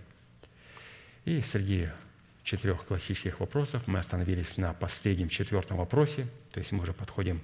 И 1.25 1.41
среди 1.43 1.89
четырех 2.47 2.85
классических 2.85 3.41
вопросов. 3.41 3.89
Мы 3.89 3.99
остановились 3.99 4.57
на 4.57 4.73
последнем 4.73 5.29
четвертом 5.29 5.79
вопросе, 5.79 6.29
то 6.53 6.61
есть 6.61 6.71
мы 6.71 6.83
уже 6.83 6.93
подходим 6.93 7.43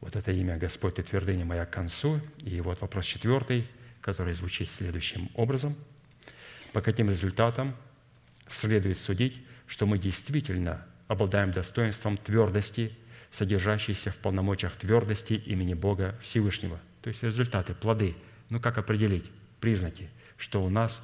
вот 0.00 0.16
это 0.16 0.32
имя 0.32 0.56
Господь 0.56 0.98
и 0.98 1.02
твердыня 1.02 1.44
моя 1.44 1.66
к 1.66 1.70
концу. 1.70 2.18
И 2.38 2.58
вот 2.62 2.80
вопрос 2.80 3.04
четвертый, 3.04 3.68
который 4.02 4.34
звучит 4.34 4.68
следующим 4.68 5.30
образом. 5.34 5.74
По 6.74 6.82
каким 6.82 7.08
результатам 7.08 7.74
следует 8.48 8.98
судить, 8.98 9.40
что 9.66 9.86
мы 9.86 9.98
действительно 9.98 10.84
обладаем 11.08 11.52
достоинством 11.52 12.18
твердости, 12.18 12.92
содержащейся 13.30 14.10
в 14.10 14.16
полномочиях 14.16 14.76
твердости 14.76 15.34
имени 15.34 15.72
Бога 15.72 16.18
Всевышнего. 16.20 16.78
То 17.00 17.08
есть 17.08 17.22
результаты, 17.22 17.74
плоды. 17.74 18.14
Ну 18.50 18.60
как 18.60 18.76
определить 18.76 19.30
признаки, 19.60 20.10
что 20.36 20.62
у 20.62 20.68
нас 20.68 21.02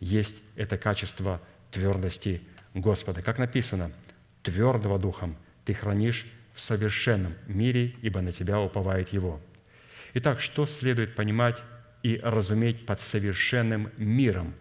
есть 0.00 0.36
это 0.56 0.76
качество 0.78 1.40
твердости 1.70 2.42
Господа. 2.74 3.22
Как 3.22 3.38
написано, 3.38 3.92
твердого 4.42 4.98
духом 4.98 5.36
ты 5.64 5.74
хранишь 5.74 6.26
в 6.54 6.60
совершенном 6.60 7.34
мире, 7.46 7.94
ибо 8.02 8.20
на 8.20 8.32
тебя 8.32 8.60
уповает 8.60 9.12
Его. 9.12 9.40
Итак, 10.14 10.40
что 10.40 10.66
следует 10.66 11.14
понимать 11.14 11.62
и 12.06 12.20
разуметь 12.22 12.86
под 12.86 13.00
совершенным 13.00 13.90
миром, 13.96 14.54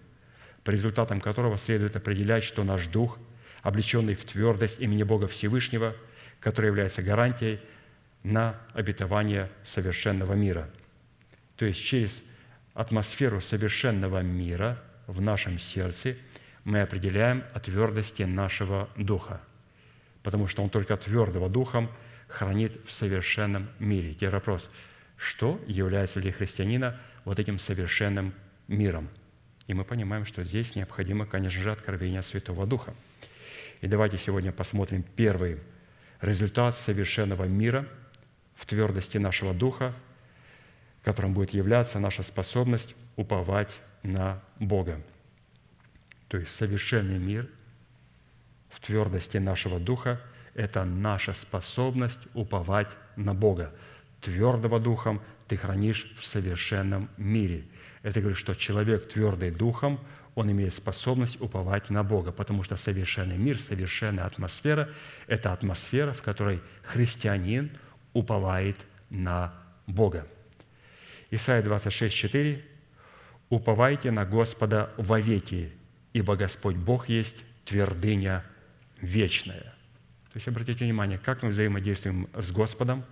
по 0.64 0.72
результатам 0.72 1.22
которого 1.22 1.58
следует 1.58 1.96
определять, 1.96 2.44
что 2.44 2.64
наш 2.64 2.88
дух, 2.88 3.18
облеченный 3.62 4.16
в 4.16 4.24
твердость 4.26 4.80
имени 4.80 5.04
Бога 5.04 5.28
Всевышнего, 5.28 5.96
который 6.40 6.68
является 6.68 7.02
гарантией 7.02 7.60
на 8.24 8.56
обетование 8.74 9.50
совершенного 9.64 10.34
мира. 10.34 10.70
То 11.58 11.66
есть 11.66 11.82
через 11.84 12.24
атмосферу 12.74 13.42
совершенного 13.42 14.22
мира 14.22 14.82
в 15.08 15.22
нашем 15.22 15.60
сердце– 15.60 16.16
мы 16.66 16.82
определяем 16.82 17.44
о 17.54 17.60
твердости 17.60 18.24
нашего 18.24 18.90
духа, 18.98 19.40
потому 20.24 20.48
что 20.48 20.64
он 20.64 20.70
только 20.70 20.98
твердого 20.98 21.48
духом 21.48 21.90
хранит 22.28 22.82
в 22.86 22.92
совершенном 22.92 23.70
мире. 23.80 24.16
Теперь 24.16 24.32
вопрос, 24.32 24.70
что 25.16 25.64
является 25.68 26.20
для 26.20 26.34
христианина 26.34 27.00
вот 27.26 27.40
этим 27.40 27.60
совершенным 27.60 28.34
миром? 28.68 29.10
И 29.68 29.74
мы 29.74 29.84
понимаем, 29.84 30.26
что 30.26 30.44
здесь 30.44 30.76
необходимо, 30.76 31.26
конечно 31.26 31.62
же, 31.62 31.72
откровение 31.72 32.22
Святого 32.24 32.66
Духа. 32.66 32.94
И 33.82 33.88
давайте 33.88 34.18
сегодня 34.18 34.54
посмотрим 34.54 35.04
первый 35.04 35.60
результат 36.22 36.78
совершенного 36.78 37.44
мира 37.44 37.86
в 38.56 38.66
твердости 38.66 39.18
нашего 39.18 39.54
духа, 39.54 39.94
которым 41.04 41.34
будет 41.34 41.54
являться 41.54 42.00
наша 42.00 42.24
способность 42.24 42.96
уповать 43.18 43.82
на 44.02 44.42
Бога 44.60 45.02
то 46.28 46.38
есть 46.38 46.52
совершенный 46.52 47.20
мир 47.20 47.50
в 48.70 48.80
твердости 48.82 49.38
нашего 49.38 49.80
духа– 49.80 50.22
это 50.54 50.84
наша 50.84 51.34
способность 51.34 52.20
уповать 52.34 52.90
на 53.16 53.34
Бога. 53.34 53.74
Твердого 54.22 54.80
духом 54.80 55.22
ты 55.48 55.58
хранишь 55.58 56.12
в 56.18 56.26
совершенном 56.26 57.10
мире. 57.18 57.66
Это 58.04 58.20
говорит, 58.20 58.38
что 58.38 58.54
человек 58.56 59.10
твердый 59.10 59.52
духом, 59.52 60.00
он 60.36 60.52
имеет 60.52 60.74
способность 60.74 61.40
уповать 61.40 61.90
на 61.90 62.04
Бога, 62.04 62.32
потому 62.32 62.64
что 62.64 62.76
совершенный 62.76 63.38
мир, 63.38 63.62
совершенная 63.62 64.26
атмосфера– 64.26 64.90
это 65.28 65.54
атмосфера, 65.54 66.12
в 66.12 66.22
которой 66.22 66.62
христианин 66.84 67.72
уповает 68.14 68.76
на 69.10 69.54
Бога. 69.88 70.28
Исайя 71.32 71.64
26, 71.64 72.16
4. 72.16 72.66
«Уповайте 73.50 74.12
на 74.12 74.26
Господа 74.26 74.92
вовеки, 74.98 75.72
ибо 76.14 76.36
Господь 76.36 76.76
Бог 76.76 77.10
есть 77.10 77.46
твердыня 77.64 78.44
вечная». 79.02 79.76
То 80.34 80.38
есть 80.38 80.48
обратите 80.48 80.84
внимание, 80.84 81.18
как 81.18 81.44
мы 81.44 81.50
взаимодействуем 81.50 82.28
с 82.34 82.52
Господом. 82.52 83.06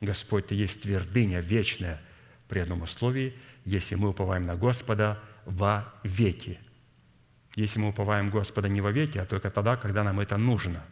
Господь– 0.00 0.46
Ты 0.48 0.54
есть 0.54 0.82
твердыня 0.82 1.40
вечная 1.40 2.00
при 2.48 2.60
одном 2.60 2.82
условии, 2.82 3.34
если 3.64 3.94
мы 3.94 4.10
уповаем 4.10 4.44
на 4.44 4.56
Господа 4.56 5.20
во 5.44 5.92
веки. 6.02 6.58
Если 7.54 7.78
мы 7.78 7.88
уповаем 7.88 8.30
Господа 8.30 8.68
не 8.68 8.80
во 8.80 8.92
веки, 8.92 9.18
а 9.18 9.24
только 9.24 9.50
тогда, 9.50 9.76
когда 9.76 10.04
нам 10.04 10.20
это 10.20 10.36
нужно. 10.36 10.84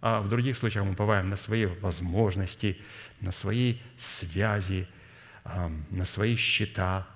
А 0.00 0.20
в 0.20 0.28
других 0.28 0.56
случаях 0.56 0.84
мы 0.84 0.92
уповаем 0.92 1.28
на 1.28 1.36
свои 1.36 1.66
возможности, 1.66 2.80
на 3.20 3.32
свои 3.32 3.76
связи, 3.98 4.88
на 5.90 6.04
свои 6.04 6.36
счета, 6.36 7.06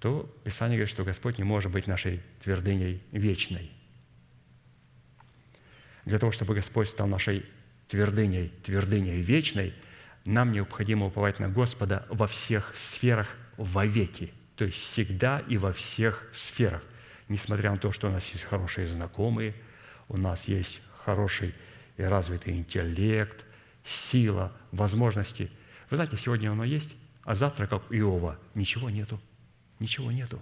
то 0.00 0.30
Писание 0.44 0.76
говорит, 0.76 0.90
что 0.90 1.04
Господь 1.04 1.38
не 1.38 1.44
может 1.44 1.72
быть 1.72 1.86
нашей 1.86 2.20
твердыней 2.42 3.02
вечной. 3.10 3.70
Для 6.04 6.18
того, 6.18 6.30
чтобы 6.32 6.54
Господь 6.54 6.88
стал 6.88 7.06
нашей 7.06 7.46
твердыней, 7.88 8.48
твердыней 8.64 9.22
вечной, 9.22 9.72
нам 10.24 10.52
необходимо 10.52 11.06
уповать 11.06 11.38
на 11.38 11.48
Господа 11.48 12.06
во 12.08 12.26
всех 12.26 12.72
сферах 12.76 13.28
вовеки, 13.56 14.32
то 14.56 14.64
есть 14.64 14.78
всегда 14.78 15.40
и 15.48 15.58
во 15.58 15.72
всех 15.72 16.26
сферах. 16.32 16.82
Несмотря 17.28 17.70
на 17.70 17.76
то, 17.76 17.92
что 17.92 18.08
у 18.08 18.10
нас 18.10 18.28
есть 18.30 18.44
хорошие 18.44 18.86
знакомые, 18.86 19.54
у 20.08 20.16
нас 20.16 20.48
есть 20.48 20.80
хороший 21.04 21.54
и 21.96 22.02
развитый 22.02 22.56
интеллект, 22.56 23.44
сила, 23.84 24.52
возможности. 24.72 25.50
Вы 25.90 25.96
знаете, 25.96 26.16
сегодня 26.16 26.50
оно 26.50 26.64
есть, 26.64 26.90
а 27.22 27.34
завтра, 27.34 27.66
как 27.66 27.82
Иова, 27.90 28.38
ничего 28.54 28.90
нету. 28.90 29.20
Ничего 29.78 30.10
нету. 30.10 30.40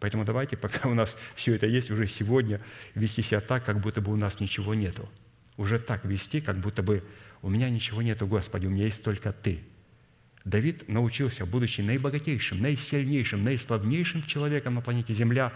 Поэтому 0.00 0.24
давайте, 0.24 0.56
пока 0.58 0.88
у 0.88 0.94
нас 0.94 1.16
все 1.34 1.54
это 1.54 1.66
есть, 1.66 1.90
уже 1.90 2.06
сегодня 2.06 2.60
вести 2.94 3.22
себя 3.22 3.40
так, 3.40 3.64
как 3.64 3.80
будто 3.80 4.00
бы 4.00 4.12
у 4.12 4.16
нас 4.16 4.40
ничего 4.40 4.74
нету. 4.74 5.08
Уже 5.56 5.78
так 5.78 6.04
вести, 6.04 6.40
как 6.40 6.58
будто 6.58 6.82
бы 6.82 7.04
у 7.44 7.50
меня 7.50 7.68
ничего 7.68 8.00
нету, 8.00 8.26
Господи, 8.26 8.66
у 8.66 8.70
меня 8.70 8.86
есть 8.86 9.04
только 9.04 9.30
Ты. 9.30 9.60
Давид 10.46 10.88
научился, 10.88 11.44
будучи 11.44 11.82
наибогатейшим, 11.82 12.62
наисильнейшим, 12.62 13.44
наиславнейшим 13.44 14.22
человеком 14.22 14.76
на 14.76 14.80
планете 14.80 15.12
Земля, 15.12 15.52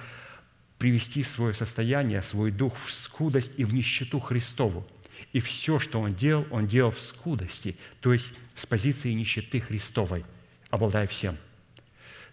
привести 0.76 1.22
свое 1.22 1.54
состояние, 1.54 2.20
свой 2.20 2.50
дух 2.50 2.76
в 2.76 2.92
скудость 2.92 3.52
и 3.56 3.64
в 3.64 3.72
нищету 3.72 4.20
Христову. 4.20 4.86
И 5.32 5.40
все, 5.40 5.78
что 5.78 5.98
он 6.00 6.14
делал, 6.14 6.46
он 6.50 6.66
делал 6.66 6.90
в 6.90 7.00
скудости, 7.00 7.78
то 8.00 8.12
есть 8.12 8.34
с 8.54 8.66
позиции 8.66 9.12
нищеты 9.12 9.58
Христовой, 9.58 10.26
обладая 10.68 11.06
всем. 11.06 11.38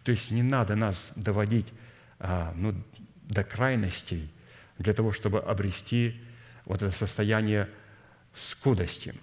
То 0.04 0.12
есть 0.12 0.32
не 0.32 0.44
надо 0.44 0.76
нас 0.76 1.14
доводить 1.16 1.68
а, 2.20 2.54
ну, 2.58 2.76
до 3.24 3.46
крайностей 3.46 4.30
для 4.80 4.94
того, 4.94 5.14
чтобы 5.14 5.40
обрести 5.40 6.20
вот 6.66 6.84
это 6.84 6.92
состояние 6.92 7.70
скудости. 8.34 9.16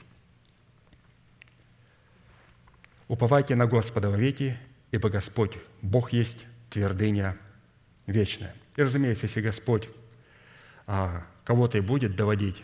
Уповайте 3.12 3.54
на 3.56 3.66
Господа 3.66 4.08
во 4.08 4.16
веки, 4.16 4.56
ибо 4.90 5.10
Господь, 5.10 5.58
Бог 5.82 6.14
есть 6.14 6.46
твердыня 6.70 7.36
вечная. 8.06 8.54
И, 8.74 8.82
разумеется, 8.82 9.26
если 9.26 9.42
Господь 9.42 9.90
а, 10.86 11.26
кого-то 11.44 11.76
и 11.76 11.82
будет 11.82 12.16
доводить 12.16 12.62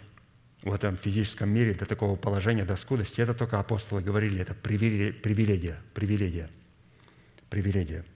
в 0.63 0.73
этом 0.73 0.97
физическом 0.97 1.51
мире 1.51 1.75
до 1.75 1.85
такого 1.85 2.17
положения, 2.17 2.65
до 2.65 2.77
скудости, 2.77 3.21
это 3.21 3.35
только 3.35 3.61
апостолы 3.61 4.01
говорили, 4.01 4.41
это 4.41 4.55
привилегия, 4.55 5.13
привилегия, 5.93 6.49
привилегия. 7.51 8.07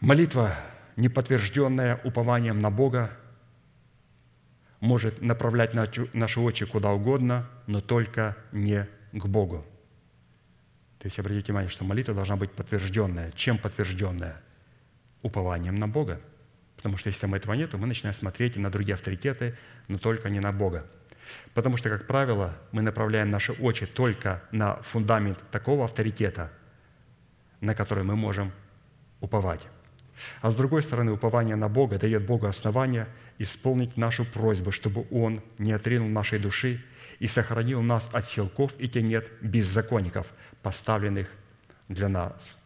Молитва, 0.00 0.56
не 0.96 1.10
подтвержденная 1.10 2.00
упованием 2.02 2.60
на 2.60 2.72
Бога, 2.72 3.16
может 4.80 5.22
направлять 5.22 5.74
наши 5.74 6.40
очи 6.40 6.66
куда 6.66 6.90
угодно, 6.90 7.48
но 7.68 7.80
только 7.80 8.36
не 8.50 8.88
к 9.12 9.26
Богу. 9.26 9.64
То 11.02 11.06
есть 11.06 11.18
обратите 11.18 11.46
внимание, 11.46 11.68
что 11.68 11.82
молитва 11.82 12.14
должна 12.14 12.36
быть 12.36 12.52
подтвержденная. 12.52 13.32
Чем 13.32 13.58
подтвержденная? 13.58 14.40
Упованием 15.22 15.74
на 15.74 15.88
Бога. 15.88 16.20
Потому 16.76 16.96
что 16.96 17.08
если 17.08 17.22
там 17.22 17.34
этого 17.34 17.54
нет, 17.54 17.72
то 17.72 17.76
мы 17.76 17.88
начинаем 17.88 18.14
смотреть 18.14 18.54
на 18.54 18.70
другие 18.70 18.94
авторитеты, 18.94 19.58
но 19.88 19.98
только 19.98 20.30
не 20.30 20.38
на 20.38 20.52
Бога. 20.52 20.86
Потому 21.54 21.76
что, 21.76 21.88
как 21.88 22.06
правило, 22.06 22.56
мы 22.70 22.82
направляем 22.82 23.30
наши 23.30 23.52
очи 23.52 23.84
только 23.84 24.44
на 24.52 24.76
фундамент 24.82 25.42
такого 25.50 25.86
авторитета, 25.86 26.52
на 27.60 27.74
который 27.74 28.04
мы 28.04 28.14
можем 28.14 28.52
уповать. 29.20 29.62
А 30.40 30.52
с 30.52 30.54
другой 30.54 30.84
стороны, 30.84 31.10
упование 31.10 31.56
на 31.56 31.68
Бога 31.68 31.98
дает 31.98 32.24
Богу 32.24 32.46
основание 32.46 33.08
исполнить 33.38 33.96
нашу 33.96 34.24
просьбу, 34.24 34.70
чтобы 34.70 35.04
Он 35.10 35.42
не 35.58 35.72
отринул 35.72 36.08
нашей 36.08 36.38
души 36.38 36.80
и 37.18 37.26
сохранил 37.26 37.82
нас 37.82 38.08
от 38.12 38.24
силков 38.24 38.72
и 38.78 38.88
тенет 38.88 39.30
беззаконников, 39.40 40.28
поставленных 40.62 41.28
для 41.88 42.08
нас. 42.08 42.56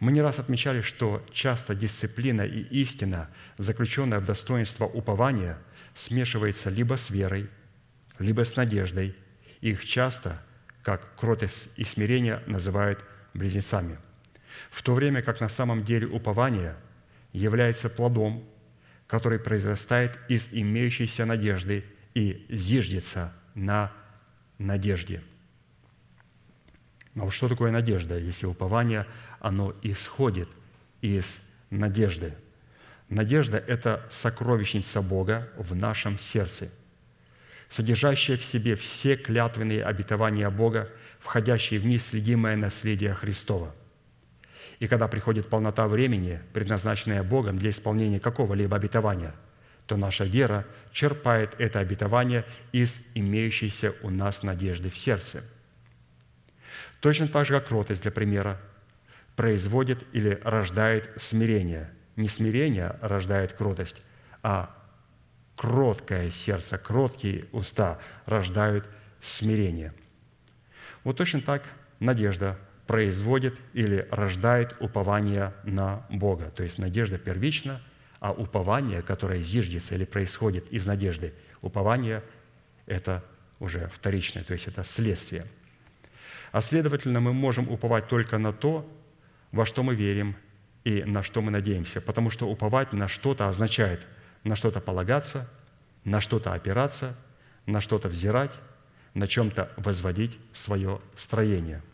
Мы 0.00 0.12
не 0.12 0.20
раз 0.20 0.38
отмечали, 0.38 0.80
что 0.80 1.24
часто 1.32 1.74
дисциплина 1.74 2.42
и 2.42 2.60
истина, 2.82 3.28
заключенная 3.58 4.20
в 4.20 4.24
достоинство 4.24 4.84
упования, 4.84 5.58
смешивается 5.94 6.70
либо 6.70 6.96
с 6.96 7.10
верой, 7.10 7.48
либо 8.18 8.44
с 8.44 8.56
надеждой. 8.56 9.14
Их 9.60 9.84
часто, 9.84 10.42
как 10.82 11.14
кротость 11.16 11.70
и 11.76 11.84
смирение, 11.84 12.42
называют 12.46 13.04
близнецами– 13.32 13.98
в 14.70 14.82
то 14.82 14.94
время 14.94 15.22
как 15.22 15.40
на 15.40 15.48
самом 15.48 15.84
деле 15.84 16.06
упование 16.06 16.76
является 17.32 17.88
плодом, 17.88 18.44
который 19.06 19.38
произрастает 19.38 20.18
из 20.28 20.50
имеющейся 20.52 21.24
надежды 21.24 21.84
и 22.14 22.46
зиждется 22.48 23.32
на 23.54 23.92
надежде. 24.58 25.22
А 27.16 27.20
вот 27.20 27.32
что 27.32 27.48
такое 27.48 27.70
надежда, 27.70 28.18
если 28.18 28.46
упование, 28.46 29.06
оно 29.40 29.74
исходит 29.82 30.48
из 31.00 31.40
надежды? 31.70 32.34
Надежда– 33.08 33.58
это 33.66 34.06
сокровищница 34.10 35.02
Бога 35.02 35.50
в 35.56 35.74
нашем 35.74 36.18
сердце, 36.18 36.70
содержащая 37.68 38.38
в 38.38 38.44
себе 38.44 38.76
все 38.76 39.16
клятвенные 39.16 39.84
обетования 39.84 40.48
Бога, 40.48 40.88
входящие 41.18 41.80
в 41.80 41.86
неследимое 41.86 42.56
наследие 42.56 43.12
Христова– 43.12 43.74
и 44.82 44.88
когда 44.88 45.06
приходит 45.06 45.48
полнота 45.48 45.86
времени, 45.86 46.40
предназначенная 46.52 47.22
Богом 47.22 47.56
для 47.56 47.70
исполнения 47.70 48.18
какого-либо 48.18 48.76
обетования, 48.76 49.32
то 49.86 49.96
наша 49.96 50.24
вера 50.24 50.66
черпает 50.90 51.54
это 51.58 51.78
обетование 51.78 52.44
из 52.72 53.00
имеющейся 53.14 53.94
у 54.02 54.10
нас 54.10 54.42
надежды 54.42 54.90
в 54.90 54.98
сердце. 54.98 55.44
Точно 57.02 57.26
так 57.26 57.46
же, 57.46 57.54
как 57.54 57.66
кротость, 57.66 58.02
для 58.02 58.12
примера, 58.12 58.60
производит 59.34 60.06
или 60.12 60.40
рождает 60.44 61.10
смирение. 61.16 61.90
Не 62.14 62.28
смирение 62.28 62.96
рождает 63.00 63.54
кротость, 63.54 64.00
а 64.40 64.70
кроткое 65.56 66.30
сердце, 66.30 66.78
кроткие 66.78 67.46
уста 67.50 67.98
рождают 68.24 68.86
смирение. 69.20 69.92
Вот 71.02 71.16
точно 71.16 71.40
так 71.40 71.64
надежда 71.98 72.56
производит 72.86 73.58
или 73.72 74.06
рождает 74.12 74.76
упование 74.78 75.54
на 75.64 76.06
Бога. 76.08 76.52
То 76.54 76.62
есть 76.62 76.78
надежда 76.78 77.18
первична, 77.18 77.82
а 78.20 78.30
упование, 78.30 79.02
которое 79.02 79.40
зиждется 79.40 79.96
или 79.96 80.04
происходит 80.04 80.68
из 80.68 80.86
надежды, 80.86 81.34
упование– 81.62 82.22
это 82.86 83.24
уже 83.58 83.90
вторичное, 83.92 84.44
то 84.44 84.52
есть 84.52 84.68
это 84.68 84.84
следствие. 84.84 85.46
А 86.52 86.60
следовательно, 86.60 87.20
мы 87.20 87.32
можем 87.32 87.68
уповать 87.68 88.08
только 88.08 88.38
на 88.38 88.52
то, 88.52 88.88
во 89.50 89.66
что 89.66 89.82
мы 89.82 89.94
верим 89.94 90.36
и 90.84 91.02
на 91.02 91.22
что 91.22 91.42
мы 91.42 91.50
надеемся, 91.50 92.00
потому 92.00 92.30
что 92.30 92.48
уповать 92.48 92.92
на 92.92 93.08
что-то 93.08 93.48
означает 93.48 94.06
на 94.44 94.56
что-то 94.56 94.80
полагаться, 94.80 95.48
на 96.04 96.20
что-то 96.20 96.52
опираться, 96.52 97.16
на 97.66 97.80
что-то 97.80 98.08
взирать, 98.08 98.52
на 99.14 99.26
чем-то 99.26 99.70
возводить 99.76 100.38
свое 100.52 101.00
строение– 101.16 101.82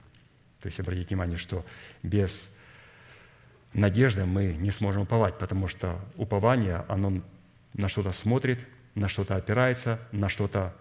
то 0.60 0.66
есть 0.66 0.80
обратите 0.80 1.08
внимание, 1.08 1.36
что 1.36 1.64
без 2.02 2.50
надежды 3.72 4.24
мы 4.24 4.54
не 4.54 4.70
сможем 4.70 5.02
уповать, 5.02 5.38
потому 5.38 5.68
что 5.68 6.00
упование, 6.16 6.84
оно 6.88 7.22
на 7.74 7.88
что-то 7.88 8.12
смотрит, 8.12 8.66
на 8.94 9.08
что-то 9.08 9.36
опирается, 9.36 10.00
на 10.10 10.28
что-то 10.28 10.74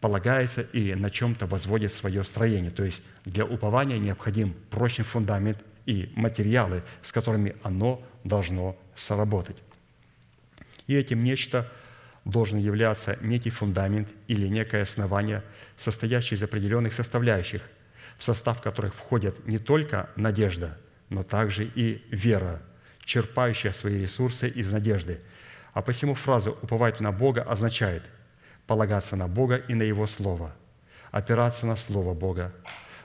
полагается 0.00 0.62
и 0.62 0.94
на 0.94 1.10
чем-то 1.10 1.46
возводит 1.46 1.92
свое 1.92 2.24
строение. 2.24 2.70
То 2.70 2.84
есть 2.84 3.02
для 3.24 3.44
упования 3.44 3.98
необходим 3.98 4.54
прочный 4.70 5.04
фундамент 5.04 5.58
и 5.86 6.12
материалы, 6.14 6.82
с 7.02 7.12
которыми 7.12 7.54
оно 7.62 8.02
должно 8.24 8.76
сработать. 8.94 9.56
И 10.86 10.94
этим 10.94 11.24
нечто 11.24 11.70
должен 12.24 12.58
являться 12.58 13.18
некий 13.20 13.50
фундамент 13.50 14.08
или 14.28 14.48
некое 14.48 14.82
основание, 14.82 15.42
состоящее 15.76 16.36
из 16.36 16.42
определенных 16.42 16.92
составляющих– 16.92 17.62
в 18.18 18.24
состав 18.24 18.62
которых 18.62 18.94
входят 18.94 19.46
не 19.46 19.58
только 19.58 20.10
надежда, 20.16 20.78
но 21.08 21.22
также 21.22 21.64
и 21.64 22.04
вера, 22.10 22.62
черпающая 23.04 23.72
свои 23.72 24.02
ресурсы 24.02 24.48
из 24.48 24.70
надежды. 24.70 25.20
А 25.72 25.82
посему 25.82 26.14
фраза 26.14 26.50
«уповать 26.50 27.00
на 27.00 27.12
Бога» 27.12 27.42
означает 27.42 28.04
полагаться 28.66 29.16
на 29.16 29.28
Бога 29.28 29.56
и 29.56 29.74
на 29.74 29.82
Его 29.82 30.06
Слово, 30.06 30.54
опираться 31.10 31.66
на 31.66 31.76
Слово 31.76 32.14
Бога, 32.14 32.52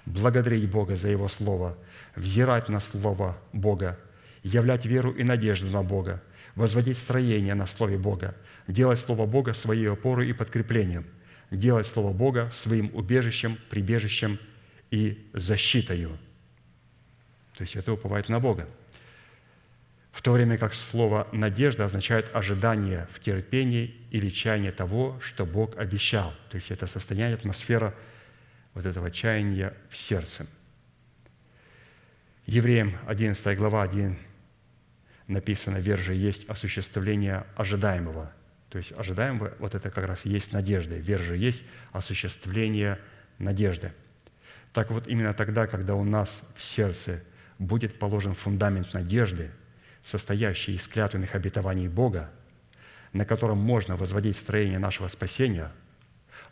благодарить 0.05 0.69
Бога 0.69 0.95
за 0.95 1.09
Его 1.09 1.27
Слово, 1.27 1.77
взирать 2.15 2.69
на 2.69 2.79
Слово 2.79 3.37
Бога, 3.53 3.97
являть 4.43 4.85
веру 4.85 5.11
и 5.11 5.23
надежду 5.23 5.67
на 5.67 5.83
Бога, 5.83 6.21
возводить 6.55 6.97
строение 6.97 7.55
на 7.55 7.65
Слове 7.65 7.97
Бога, 7.97 8.35
делать 8.67 8.99
Слово 8.99 9.25
Бога 9.25 9.53
своей 9.53 9.89
опорой 9.89 10.29
и 10.29 10.33
подкреплением, 10.33 11.05
делать 11.51 11.85
Слово 11.85 12.13
Бога 12.13 12.49
своим 12.51 12.91
убежищем, 12.93 13.57
прибежищем 13.69 14.39
и 14.91 15.29
защитою. 15.33 16.17
То 17.57 17.63
есть 17.63 17.75
это 17.75 17.93
уповать 17.93 18.29
на 18.29 18.39
Бога. 18.39 18.67
В 20.19 20.21
то 20.21 20.33
время 20.33 20.57
как 20.57 20.73
слово 20.73 21.29
«надежда» 21.31 21.85
означает 21.85 22.35
ожидание 22.35 23.07
в 23.13 23.21
терпении 23.21 23.95
или 24.11 24.27
чаяние 24.27 24.73
того, 24.73 25.17
что 25.21 25.45
Бог 25.45 25.77
обещал. 25.77 26.33
То 26.49 26.55
есть 26.55 26.71
это 26.71 26.87
состояние, 26.87 27.35
атмосфера 27.35 27.95
вот 28.73 28.85
этого 28.85 29.11
чаяния 29.11 29.73
в 29.89 29.95
сердце. 29.95 30.45
Евреям 32.45 32.97
11 33.07 33.57
глава 33.57 33.81
1 33.81 34.17
написано, 35.27 35.77
«Вера 35.77 36.01
же 36.01 36.15
есть 36.15 36.49
осуществление 36.49 37.45
ожидаемого». 37.55 38.29
То 38.67 38.77
есть 38.77 38.91
ожидаемого, 38.91 39.53
вот 39.57 39.73
это 39.73 39.89
как 39.89 40.05
раз 40.05 40.25
есть 40.25 40.51
надежда. 40.51 40.95
Вера 40.95 41.23
же 41.23 41.37
есть 41.37 41.63
осуществление 41.93 42.99
надежды. 43.37 43.93
Так 44.73 44.91
вот, 44.91 45.07
именно 45.07 45.33
тогда, 45.33 45.65
когда 45.65 45.95
у 45.95 46.03
нас 46.03 46.43
в 46.57 46.61
сердце 46.61 47.23
будет 47.57 47.97
положен 47.97 48.35
фундамент 48.35 48.93
надежды, 48.93 49.51
состоящий 50.09 50.75
из 50.75 50.87
клятвенных 50.87 51.35
обетований 51.35 51.87
Бога, 51.87 52.31
на 53.13 53.25
котором 53.25 53.57
можно 53.59 53.95
возводить 53.95 54.37
строение 54.37 54.79
нашего 54.79 55.07
спасения, 55.07 55.71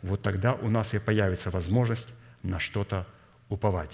вот 0.02 0.22
тогда 0.22 0.54
у 0.54 0.70
нас 0.70 0.94
и 0.94 0.98
появится 0.98 1.50
возможность 1.50 2.08
на 2.42 2.58
что-то 2.60 3.06
уповать. 3.48 3.90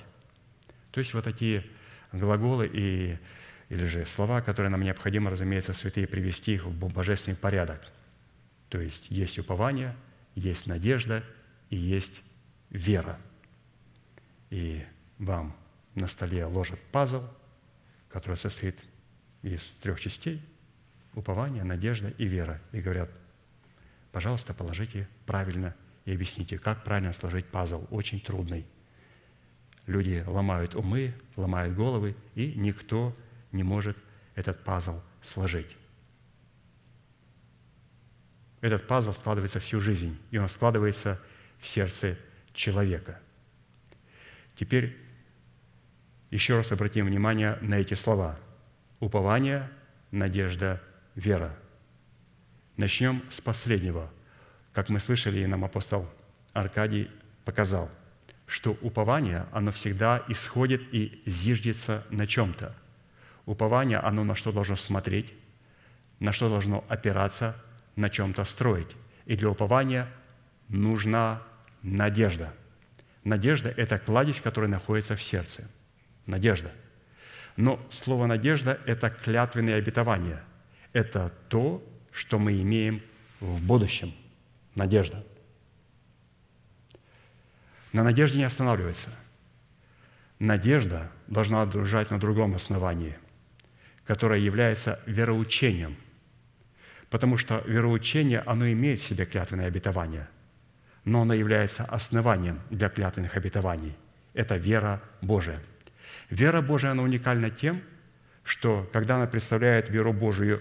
То 0.90 1.00
есть 1.00 1.14
вот 1.14 1.24
такие 1.24 1.64
глаголы 2.12 2.70
и, 2.72 3.18
или 3.68 3.86
же 3.86 4.06
слова, 4.06 4.42
которые 4.42 4.70
нам 4.70 4.82
необходимо, 4.82 5.30
разумеется, 5.30 5.72
святые 5.72 6.06
привести 6.06 6.54
их 6.54 6.64
в 6.66 6.92
божественный 6.92 7.36
порядок. 7.36 7.80
То 8.68 8.80
есть 8.80 9.06
есть 9.10 9.38
упование, 9.38 9.96
есть 10.34 10.66
надежда 10.66 11.24
и 11.70 11.76
есть 11.76 12.22
вера. 12.70 13.18
И 14.50 14.84
вам 15.18 15.56
на 15.94 16.06
столе 16.06 16.44
ложат 16.44 16.80
пазл, 16.92 17.22
который 18.08 18.36
состоит 18.36 18.78
из 19.44 19.62
трех 19.80 20.00
частей– 20.00 20.42
упование, 21.14 21.64
надежда 21.64 22.08
и 22.18 22.24
вера. 22.24 22.60
И 22.72 22.80
говорят, 22.80 23.10
пожалуйста, 24.10 24.54
положите 24.54 25.08
правильно 25.26 25.74
и 26.04 26.12
объясните, 26.12 26.58
как 26.58 26.82
правильно 26.84 27.12
сложить 27.12 27.46
пазл. 27.46 27.86
Очень 27.90 28.20
трудный. 28.20 28.66
Люди 29.86 30.24
ломают 30.26 30.74
умы, 30.74 31.14
ломают 31.36 31.74
головы, 31.74 32.16
и 32.34 32.54
никто 32.56 33.14
не 33.52 33.62
может 33.62 33.96
этот 34.34 34.64
пазл 34.64 35.00
сложить. 35.22 35.76
Этот 38.60 38.86
пазл 38.86 39.12
складывается 39.12 39.60
всю 39.60 39.78
жизнь, 39.78 40.18
и 40.30 40.38
он 40.38 40.48
складывается 40.48 41.20
в 41.60 41.66
сердце 41.66 42.18
человека. 42.54 43.20
Теперь 44.56 44.96
еще 46.30 46.56
раз 46.56 46.72
обратим 46.72 47.06
внимание 47.06 47.58
на 47.60 47.74
эти 47.74 47.92
слова. 47.94 48.38
Упование, 49.00 49.70
надежда, 50.10 50.80
вера. 51.14 51.54
Начнем 52.76 53.22
с 53.30 53.40
последнего. 53.40 54.10
Как 54.72 54.88
мы 54.88 55.00
слышали, 55.00 55.40
и 55.40 55.46
нам 55.46 55.64
апостол 55.64 56.08
Аркадий 56.52 57.10
показал, 57.44 57.90
что 58.46 58.76
упование, 58.82 59.46
оно 59.52 59.70
всегда 59.70 60.22
исходит 60.28 60.82
и 60.92 61.22
зиждется 61.26 62.04
на 62.10 62.26
чем-то. 62.26 62.74
Упование, 63.46 63.98
оно 63.98 64.24
на 64.24 64.34
что 64.34 64.52
должно 64.52 64.76
смотреть, 64.76 65.32
на 66.20 66.32
что 66.32 66.48
должно 66.48 66.84
опираться, 66.88 67.56
на 67.96 68.08
чем-то 68.08 68.44
строить. 68.44 68.96
И 69.26 69.36
для 69.36 69.50
упования 69.50 70.08
нужна 70.68 71.42
надежда. 71.82 72.52
Надежда– 73.22 73.70
это 73.76 73.98
кладезь, 73.98 74.40
которая 74.40 74.70
находится 74.70 75.16
в 75.16 75.22
сердце– 75.22 75.70
Надежда. 76.26 76.72
Но 77.56 77.80
слово 77.90 78.26
«надежда»– 78.26 78.80
это 78.86 79.10
клятвенное 79.10 79.76
обетование. 79.76 80.42
Это 80.92 81.32
то, 81.48 81.82
что 82.10 82.38
мы 82.38 82.60
имеем 82.60 83.02
в 83.40 83.64
будущем. 83.64 84.12
Надежда. 84.74 85.24
На 87.92 88.02
надежде 88.02 88.38
не 88.38 88.44
останавливается. 88.44 89.10
Надежда 90.40 91.10
должна 91.28 91.64
держать 91.66 92.10
на 92.10 92.18
другом 92.18 92.56
основании, 92.56 93.16
которое 94.04 94.40
является 94.40 95.00
вероучением. 95.06 95.96
Потому 97.08 97.38
что 97.38 97.62
вероучение, 97.66 98.40
оно 98.40 98.68
имеет 98.72 99.00
в 99.00 99.06
себе 99.06 99.26
клятвенное 99.26 99.68
обетование, 99.68 100.28
но 101.04 101.22
оно 101.22 101.34
является 101.34 101.84
основанием 101.84 102.60
для 102.70 102.88
клятвенных 102.88 103.36
обетований. 103.36 103.94
Это 104.32 104.56
вера 104.56 105.00
Божия– 105.20 105.60
Вера 106.34 106.62
Божия, 106.62 106.90
она 106.90 107.04
уникальна 107.04 107.48
тем, 107.48 107.80
что 108.42 108.90
когда 108.92 109.14
она 109.14 109.28
представляет 109.28 109.88
веру 109.88 110.12
Божию 110.12 110.60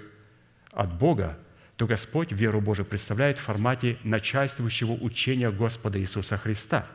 от 0.71 0.93
Бога, 0.99 1.36
то 1.78 1.88
Господь 1.88 2.32
веру 2.32 2.61
Божию 2.61 2.86
представляет 2.86 3.39
в 3.39 3.41
формате 3.41 3.97
начальствующего 4.03 4.91
учения 4.91 5.49
Господа 5.49 5.99
Иисуса 5.99 6.38
Христа, 6.38 6.86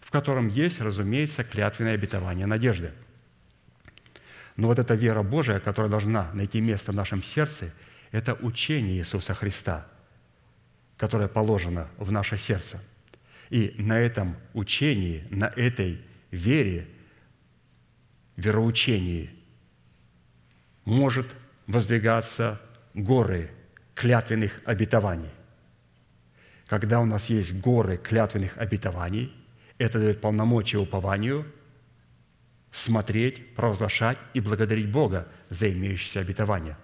в 0.00 0.10
котором 0.10 0.48
есть, 0.48 0.80
разумеется, 0.80 1.44
клятвенное 1.44 1.92
обетование 1.92 2.46
надежды. 2.46 2.92
Но 4.56 4.68
вот 4.68 4.78
эта 4.78 4.94
вера 4.94 5.22
Божия, 5.22 5.60
которая 5.60 5.90
должна 5.90 6.32
найти 6.32 6.62
место 6.62 6.92
в 6.92 6.94
нашем 6.94 7.22
сердце, 7.22 7.74
это 8.10 8.32
учение 8.32 8.96
Иисуса 8.96 9.34
Христа, 9.34 9.86
которое 10.96 11.28
положено 11.28 11.88
в 11.98 12.10
наше 12.10 12.38
сердце. 12.38 12.82
И 13.50 13.74
на 13.76 14.00
этом 14.00 14.34
учении, 14.54 15.26
на 15.28 15.52
этой 15.54 16.00
вере– 16.30 16.88
вероучении 18.38 19.30
может 20.84 21.26
воздвигаться 21.66 22.60
горы 22.94 23.50
клятвенных 23.94 24.60
обетований. 24.64 25.30
Когда 26.68 27.00
у 27.00 27.04
нас 27.04 27.28
есть 27.30 27.52
горы 27.52 27.98
клятвенных 27.98 28.56
обетований, 28.56 29.34
это 29.76 29.98
дает 29.98 30.20
полномочия 30.20 30.78
упованию 30.78 31.46
смотреть, 32.70 33.54
провозглашать 33.54 34.18
и 34.34 34.40
благодарить 34.40 34.90
Бога 34.90 35.26
за 35.50 35.70
имеющиеся 35.72 36.20
обетования. 36.20 36.78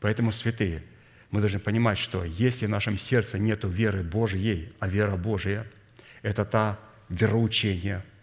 Поэтому, 0.00 0.32
святые, 0.32 0.82
мы 1.30 1.40
должны 1.40 1.58
понимать, 1.58 1.98
что 1.98 2.24
если 2.24 2.66
в 2.66 2.70
нашем 2.70 2.96
сердце 2.96 3.38
нет 3.38 3.64
веры 3.64 4.02
Божьей, 4.02 4.72
а 4.78 4.88
вера 4.88 5.16
Божия– 5.16 5.66
это 6.22 6.44
та 6.46 6.78
вероучение– 7.10 8.02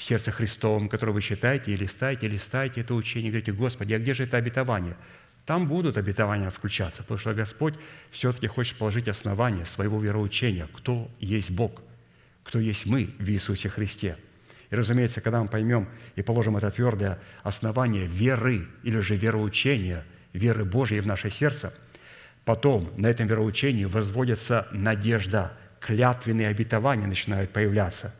в 0.00 0.02
сердце 0.02 0.30
Христовом, 0.30 0.88
которое 0.88 1.12
вы 1.12 1.20
читаете, 1.20 1.72
и 1.72 1.76
листаете, 1.76 2.26
листаете 2.26 2.80
это 2.80 2.94
учение, 2.94 3.30
говорите, 3.30 3.52
Господи, 3.52 3.92
а 3.92 3.98
где 3.98 4.14
же 4.14 4.24
это 4.24 4.38
обетование? 4.38 4.96
Там 5.44 5.68
будут 5.68 5.98
обетования 5.98 6.48
включаться, 6.48 7.02
потому 7.02 7.18
что 7.18 7.34
Господь 7.34 7.74
все-таки 8.10 8.46
хочет 8.46 8.78
положить 8.78 9.08
основание 9.08 9.66
своего 9.66 10.00
вероучения, 10.00 10.66
кто 10.74 11.10
есть 11.20 11.50
Бог, 11.50 11.82
кто 12.44 12.58
есть 12.58 12.86
мы 12.86 13.10
в 13.18 13.28
Иисусе 13.28 13.68
Христе. 13.68 14.16
И, 14.70 14.74
разумеется, 14.74 15.20
когда 15.20 15.42
мы 15.42 15.48
поймем 15.48 15.86
и 16.16 16.22
положим 16.22 16.56
это 16.56 16.70
твердое 16.70 17.18
основание 17.42 18.06
веры 18.06 18.68
или 18.82 19.00
же 19.00 19.16
вероучения, 19.16 20.06
веры 20.32 20.64
Божьей 20.64 21.00
в 21.00 21.06
наше 21.06 21.28
сердце, 21.28 21.74
потом 22.46 22.90
на 22.96 23.08
этом 23.08 23.26
вероучении 23.26 23.84
возводится 23.84 24.66
надежда, 24.72 25.52
клятвенные 25.78 26.48
обетования 26.48 27.06
начинают 27.06 27.52
появляться 27.52 28.14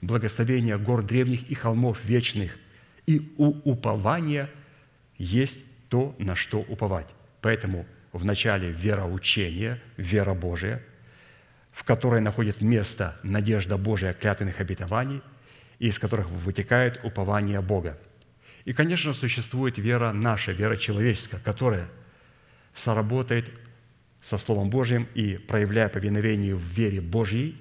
благословения 0.00 0.78
гор 0.78 1.02
древних 1.02 1.50
и 1.50 1.54
холмов 1.54 2.04
вечных. 2.04 2.56
И 3.06 3.34
у 3.36 3.50
упования 3.70 4.50
есть 5.18 5.58
то, 5.88 6.14
на 6.18 6.36
что 6.36 6.60
уповать. 6.60 7.08
Поэтому 7.40 7.86
в 8.12 8.24
начале 8.24 8.70
вероучение, 8.70 9.80
вера 9.96 10.34
Божия, 10.34 10.82
в 11.72 11.84
которой 11.84 12.20
находит 12.20 12.60
место 12.60 13.18
надежда 13.22 13.76
Божия 13.76 14.12
клятвенных 14.12 14.60
обетований, 14.60 15.22
и 15.78 15.88
из 15.88 15.98
которых 15.98 16.28
вытекает 16.28 17.00
упование 17.04 17.60
Бога. 17.60 17.98
И, 18.64 18.72
конечно, 18.72 19.14
существует 19.14 19.78
вера 19.78 20.12
наша, 20.12 20.52
вера 20.52 20.76
человеческая, 20.76 21.38
которая 21.38 21.88
соработает 22.74 23.50
со 24.20 24.36
Словом 24.36 24.68
Божьим 24.68 25.08
и, 25.14 25.38
проявляя 25.38 25.88
повиновение 25.88 26.54
в 26.54 26.62
вере 26.62 27.00
Божьей, 27.00 27.60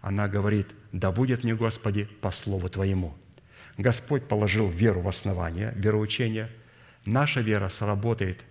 она 0.00 0.28
говорит– 0.28 0.68
да 0.94 1.10
будет 1.10 1.42
мне, 1.42 1.56
Господи, 1.56 2.04
по 2.20 2.30
Слову 2.30 2.68
Твоему». 2.68 3.14
Господь 3.76 4.28
положил 4.28 4.68
веру 4.68 5.00
в 5.00 5.08
основание, 5.08 5.72
вероучение. 5.74 6.48
Наша 7.04 7.40
вера 7.40 7.68
сработает 7.68 8.44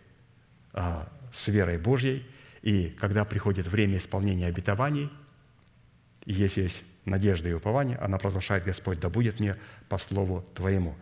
а, 0.74 1.10
с 1.32 1.48
верой 1.48 1.78
Божьей, 1.78 2.26
И 2.62 2.90
когда 3.00 3.24
приходит 3.24 3.68
время 3.68 3.96
исполнения 3.98 4.48
обетований, 4.48 5.10
если 6.26 6.64
есть 6.64 6.84
надежда 7.06 7.50
и 7.50 7.54
упование, 7.54 7.98
она 7.98 8.18
провозглашает 8.18 8.66
Господь, 8.66 9.00
да 9.00 9.10
будет 9.10 9.40
мне 9.40 9.56
по 9.88 9.98
слову 9.98 10.46
Твоему. 10.54 10.96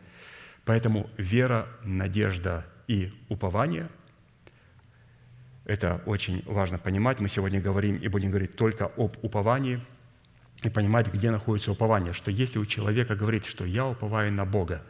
Поэтому 0.66 1.10
вера, 1.18 1.68
надежда 1.84 2.66
и 2.88 3.12
упование– 3.30 3.90
это 5.66 6.02
очень 6.06 6.44
важно 6.46 6.78
понимать. 6.78 7.20
Мы 7.20 7.30
сегодня 7.30 7.60
говорим 7.60 7.98
и 7.98 8.08
будем 8.08 8.30
говорить 8.30 8.56
только 8.56 8.86
об 8.86 9.18
уповании 9.24 9.82
и 10.64 10.70
понимать, 10.70 11.12
где 11.12 11.32
находится 11.32 11.72
упование. 11.72 12.14
Что 12.14 12.32
если 12.32 12.60
у 12.60 12.66
человека 12.66 13.16
говорит, 13.16 13.46
что 13.46 13.66
я 13.66 13.88
уповаю 13.88 14.32
на 14.32 14.46
Бога, 14.46 14.84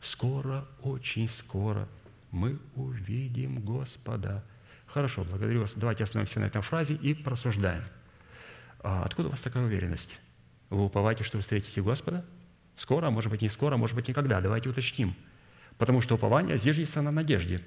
скоро, 0.00 0.66
очень 0.82 1.28
скоро 1.28 1.88
мы 2.30 2.58
увидим 2.76 3.60
Господа. 3.60 4.44
Хорошо, 4.86 5.24
благодарю 5.24 5.62
вас. 5.62 5.74
Давайте 5.74 6.04
остановимся 6.04 6.40
на 6.40 6.44
этом 6.44 6.62
фразе 6.62 6.94
и 6.94 7.14
просуждаем. 7.14 7.84
А 8.80 9.02
откуда 9.04 9.28
у 9.28 9.30
вас 9.32 9.40
такая 9.40 9.64
уверенность? 9.64 10.18
Вы 10.70 10.84
уповаете, 10.84 11.24
что 11.24 11.38
вы 11.38 11.42
встретите 11.42 11.82
Господа? 11.82 12.24
Скоро, 12.76 13.06
а 13.06 13.10
может 13.10 13.30
быть, 13.30 13.42
не 13.42 13.48
скоро, 13.48 13.74
а 13.74 13.76
может 13.76 13.96
быть, 13.96 14.08
никогда. 14.08 14.40
Давайте 14.40 14.68
уточним. 14.68 15.14
Потому 15.78 16.00
что 16.00 16.14
упование 16.14 16.58
зиждется 16.58 17.02
на 17.02 17.10
надежде. 17.10 17.60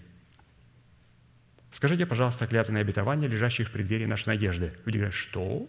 Скажите, 1.72 2.06
пожалуйста, 2.06 2.48
клятвенные 2.48 2.82
обетования, 2.82 3.28
лежащие 3.28 3.66
в 3.66 3.72
преддверии 3.72 4.06
нашей 4.06 4.28
надежды. 4.28 4.74
Люди 4.86 4.98
говорят, 4.98 5.14
что? 5.14 5.68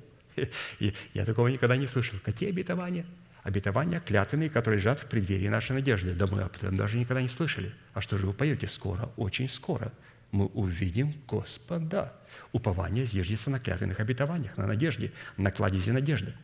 И 0.79 0.95
я 1.15 1.25
такого 1.25 1.49
никогда 1.49 1.77
не 1.77 1.87
слышал. 1.87 2.19
Какие 2.25 2.51
обетования? 2.51 3.07
Обетования 3.43 4.01
клятвенные, 4.01 4.51
которые 4.51 4.81
лежат 4.81 5.01
в 5.01 5.07
преддверии 5.07 5.49
нашей 5.49 5.73
надежды. 5.73 6.15
Да 6.15 6.27
мы 6.27 6.43
об 6.43 6.55
этом 6.55 6.77
даже 6.77 6.97
никогда 6.97 7.21
не 7.21 7.29
слышали. 7.29 7.75
А 7.93 8.01
что 8.01 8.17
же 8.17 8.27
вы 8.27 8.33
поете? 8.33 8.69
Скоро, 8.69 9.11
очень 9.17 9.49
скоро 9.49 9.93
мы 10.31 10.47
увидим 10.47 11.15
Господа. 11.29 12.13
Упование 12.53 13.05
зиждется 13.05 13.51
на 13.51 13.61
клятвенных 13.61 14.01
обетованиях, 14.01 14.57
на 14.57 14.67
надежде, 14.67 15.13
на 15.37 15.51
кладези 15.51 15.91
надежды. 15.91 16.35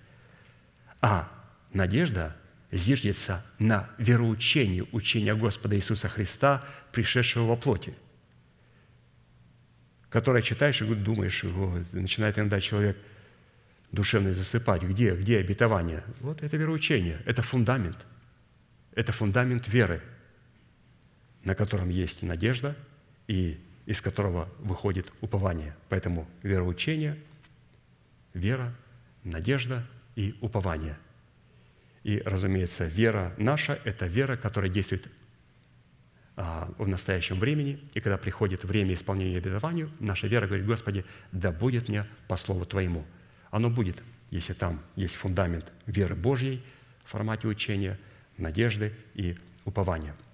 А 1.01 1.31
надежда 1.73 2.37
зиждется 2.71 3.45
на 3.59 3.89
вероучении 3.99 4.87
учения 4.93 5.35
Господа 5.35 5.77
Иисуса 5.77 6.09
Христа, 6.09 6.65
пришедшего 6.93 7.47
во 7.47 7.57
плоти, 7.57 7.95
которое 10.11 10.43
читаешь 10.43 10.83
и 10.83 10.95
думаешь, 10.95 11.45
начинает 11.93 12.39
иногда 12.39 12.61
человек 12.61 12.99
душевный 13.93 14.33
засыпать. 14.33 14.83
Где? 14.83 15.15
Где 15.15 15.39
обетование? 15.39 16.05
Вот 16.21 16.43
это 16.43 16.57
вероучение, 16.57 17.21
это 17.25 17.43
фундамент. 17.43 18.07
Это 18.95 19.13
фундамент 19.13 19.69
веры, 19.69 20.03
на 21.45 21.55
котором 21.55 21.89
есть 21.89 22.23
надежда 22.23 22.77
и 23.27 23.61
из 23.87 24.03
которого 24.03 24.49
выходит 24.59 25.11
упование. 25.21 25.75
Поэтому 25.89 26.29
вероучение, 26.43 27.17
вера, 28.35 28.75
надежда 29.25 29.87
и 30.15 30.37
упование. 30.41 30.99
И, 32.05 32.23
разумеется, 32.25 32.85
вера 32.87 33.35
наша– 33.39 33.79
это 33.85 34.07
вера, 34.07 34.37
которая 34.37 34.71
действует 34.71 35.09
а, 36.37 36.73
в 36.79 36.87
настоящем 36.87 37.39
времени, 37.39 37.81
и 37.95 38.01
когда 38.01 38.17
приходит 38.17 38.65
время 38.65 38.95
исполнения 38.95 39.39
обетованию, 39.39 39.91
наша 40.01 40.27
вера 40.27 40.47
говорит, 40.47 40.67
Господи, 40.67 41.05
да 41.33 41.51
будет 41.51 41.89
мне 41.89 42.07
по 42.29 42.37
слову 42.37 42.65
Твоему. 42.65 43.05
Оно 43.51 43.71
будет, 43.71 43.97
если 44.31 44.53
там 44.53 44.81
есть 44.97 45.17
фундамент 45.17 45.73
веры 45.87 46.15
Божьей 46.15 46.63
в 47.05 47.11
формате 47.11 47.49
учения, 47.49 47.99
надежды 48.37 48.95
и 49.15 49.37
упования– 49.65 50.15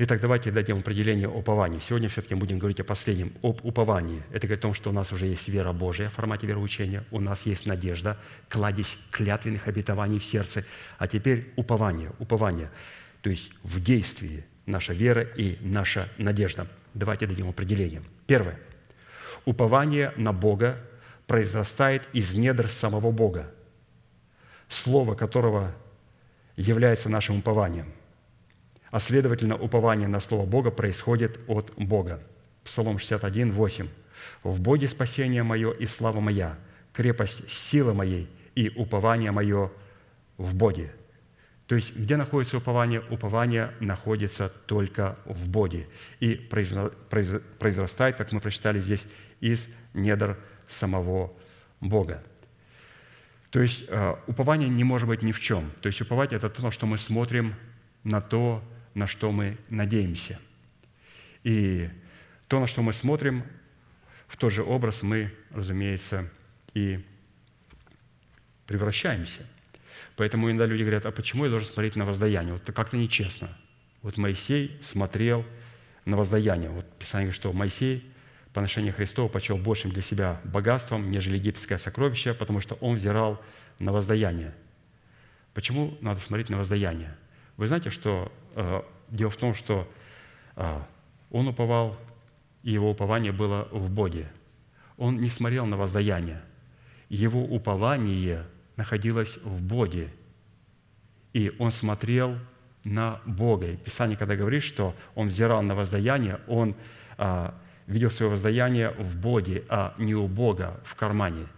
Итак, 0.00 0.20
давайте 0.20 0.52
дадим 0.52 0.78
определение 0.78 1.28
упованию. 1.28 1.80
Сегодня 1.80 2.08
все-таки 2.08 2.36
будем 2.36 2.60
говорить 2.60 2.78
о 2.78 2.84
последнем, 2.84 3.32
об 3.42 3.64
уповании. 3.64 4.22
Это 4.30 4.46
говорит 4.46 4.60
о 4.60 4.68
том, 4.68 4.74
что 4.74 4.90
у 4.90 4.92
нас 4.92 5.12
уже 5.12 5.26
есть 5.26 5.48
вера 5.48 5.72
Божия 5.72 6.08
в 6.08 6.12
формате 6.12 6.46
вероучения, 6.46 7.02
у 7.10 7.18
нас 7.18 7.46
есть 7.46 7.66
надежда, 7.66 8.16
кладезь 8.48 8.96
клятвенных 9.10 9.66
обетований 9.66 10.20
в 10.20 10.24
сердце, 10.24 10.64
а 10.98 11.08
теперь 11.08 11.52
упование, 11.56 12.12
упование, 12.20 12.70
то 13.22 13.30
есть 13.30 13.50
в 13.64 13.82
действии 13.82 14.44
наша 14.66 14.92
вера 14.92 15.22
и 15.22 15.58
наша 15.62 16.08
надежда. 16.16 16.68
Давайте 16.94 17.26
дадим 17.26 17.48
определение. 17.48 18.02
Первое. 18.28 18.60
Упование 19.46 20.12
на 20.16 20.32
Бога 20.32 20.78
произрастает 21.28 22.08
из 22.12 22.34
недр 22.34 22.68
самого 22.68 23.12
Бога, 23.12 23.52
слово 24.68 25.14
которого 25.14 25.72
является 26.56 27.08
нашим 27.08 27.38
упованием 27.38 27.92
а 28.90 28.98
следовательно, 28.98 29.56
упование 29.56 30.08
на 30.08 30.20
Слово 30.20 30.46
Бога 30.46 30.70
происходит 30.70 31.38
от 31.46 31.72
Бога. 31.76 32.22
Псалом 32.64 32.98
61, 32.98 33.52
8. 33.52 33.88
«В 34.42 34.60
Боге 34.60 34.88
спасение 34.88 35.42
мое 35.42 35.70
и 35.72 35.86
слава 35.86 36.20
моя, 36.20 36.58
крепость 36.92 37.48
силы 37.50 37.94
моей 37.94 38.28
и 38.54 38.70
упование 38.70 39.30
мое 39.30 39.70
в 40.38 40.54
Боге». 40.54 40.92
То 41.66 41.74
есть, 41.74 41.94
где 41.94 42.16
находится 42.16 42.56
упование? 42.56 43.02
Упование 43.10 43.72
находится 43.80 44.48
только 44.48 45.18
в 45.26 45.48
Боге 45.48 45.86
и 46.18 46.34
произрастает, 46.34 48.16
как 48.16 48.32
мы 48.32 48.40
прочитали 48.40 48.80
здесь, 48.80 49.06
из 49.40 49.68
недр 49.92 50.38
самого 50.68 51.32
Бога. 51.80 52.22
То 53.50 53.60
есть, 53.60 53.84
э, 53.88 54.14
упование 54.26 54.68
не 54.68 54.84
может 54.84 55.08
быть 55.08 55.22
ни 55.22 55.32
в 55.32 55.40
чем. 55.40 55.70
То 55.80 55.86
есть, 55.88 56.00
уповать– 56.00 56.32
это 56.34 56.50
то, 56.50 56.70
что 56.70 56.86
мы 56.86 56.98
смотрим 56.98 57.54
на 58.04 58.20
то, 58.20 58.62
на 58.94 59.06
что 59.06 59.32
мы 59.32 59.56
надеемся. 59.70 60.38
И 61.44 61.88
то, 62.46 62.60
на 62.60 62.66
что 62.66 62.82
мы 62.82 62.92
смотрим, 62.92 63.42
в 64.26 64.36
тот 64.36 64.52
же 64.52 64.62
образ 64.62 65.02
мы, 65.02 65.32
разумеется, 65.50 66.30
и 66.74 67.04
превращаемся. 68.66 69.46
Поэтому 70.16 70.48
иногда 70.48 70.66
люди 70.66 70.82
говорят, 70.82 71.06
а 71.06 71.10
почему 71.10 71.44
я 71.44 71.50
должен 71.50 71.68
смотреть 71.68 71.96
на 71.96 72.04
воздаяние? 72.04 72.52
Вот 72.52 72.64
как-то 72.74 72.96
нечестно. 72.96 73.56
Вот 74.02 74.16
Моисей 74.18 74.76
смотрел 74.82 75.44
на 76.04 76.16
воздаяние. 76.16 76.70
Вот 76.70 76.86
Писание 76.98 77.26
говорит, 77.26 77.36
что 77.40 77.52
Моисей 77.52 78.12
по 78.58 78.60
отношению 78.60 78.92
Христова 78.92 79.28
почел 79.28 79.56
большим 79.56 79.92
для 79.92 80.02
себя 80.02 80.40
богатством, 80.42 81.12
нежели 81.12 81.36
египетское 81.36 81.78
сокровище, 81.78 82.34
потому 82.34 82.60
что 82.60 82.74
он 82.80 82.96
взирал 82.96 83.40
на 83.78 83.92
воздаяние. 83.92 84.52
Почему 85.54 85.96
надо 86.00 86.18
смотреть 86.18 86.50
на 86.50 86.56
воздаяние? 86.56 87.16
Вы 87.56 87.68
знаете, 87.68 87.90
что 87.90 88.32
э, 88.56 88.82
дело 89.10 89.30
в 89.30 89.36
том, 89.36 89.54
что 89.54 89.88
э, 90.56 90.80
он 91.30 91.46
уповал, 91.46 91.96
и 92.64 92.72
его 92.72 92.90
упование 92.90 93.30
было 93.30 93.68
в 93.70 93.88
Боге. 93.90 94.28
Он 94.96 95.20
не 95.20 95.28
смотрел 95.28 95.64
на 95.64 95.76
воздаяние. 95.76 96.42
Его 97.08 97.44
упование 97.44 98.44
находилось 98.74 99.36
в 99.44 99.62
Боге. 99.62 100.12
И 101.32 101.52
он 101.60 101.70
смотрел 101.70 102.36
на 102.82 103.20
Бога. 103.24 103.68
И 103.68 103.76
Писание, 103.76 104.16
когда 104.16 104.34
говорит, 104.34 104.64
что 104.64 104.96
он 105.14 105.28
взирал 105.28 105.62
на 105.62 105.76
воздаяние, 105.76 106.40
он 106.48 106.74
а, 107.18 107.54
видел 107.88 108.10
свое 108.10 108.30
воздаяние 108.30 108.90
в 108.90 109.16
Боге, 109.16 109.64
а 109.68 109.94
не 109.98 110.14
у 110.14 110.28
Бога 110.28 110.80
в 110.84 110.94
кармане. 110.94 111.48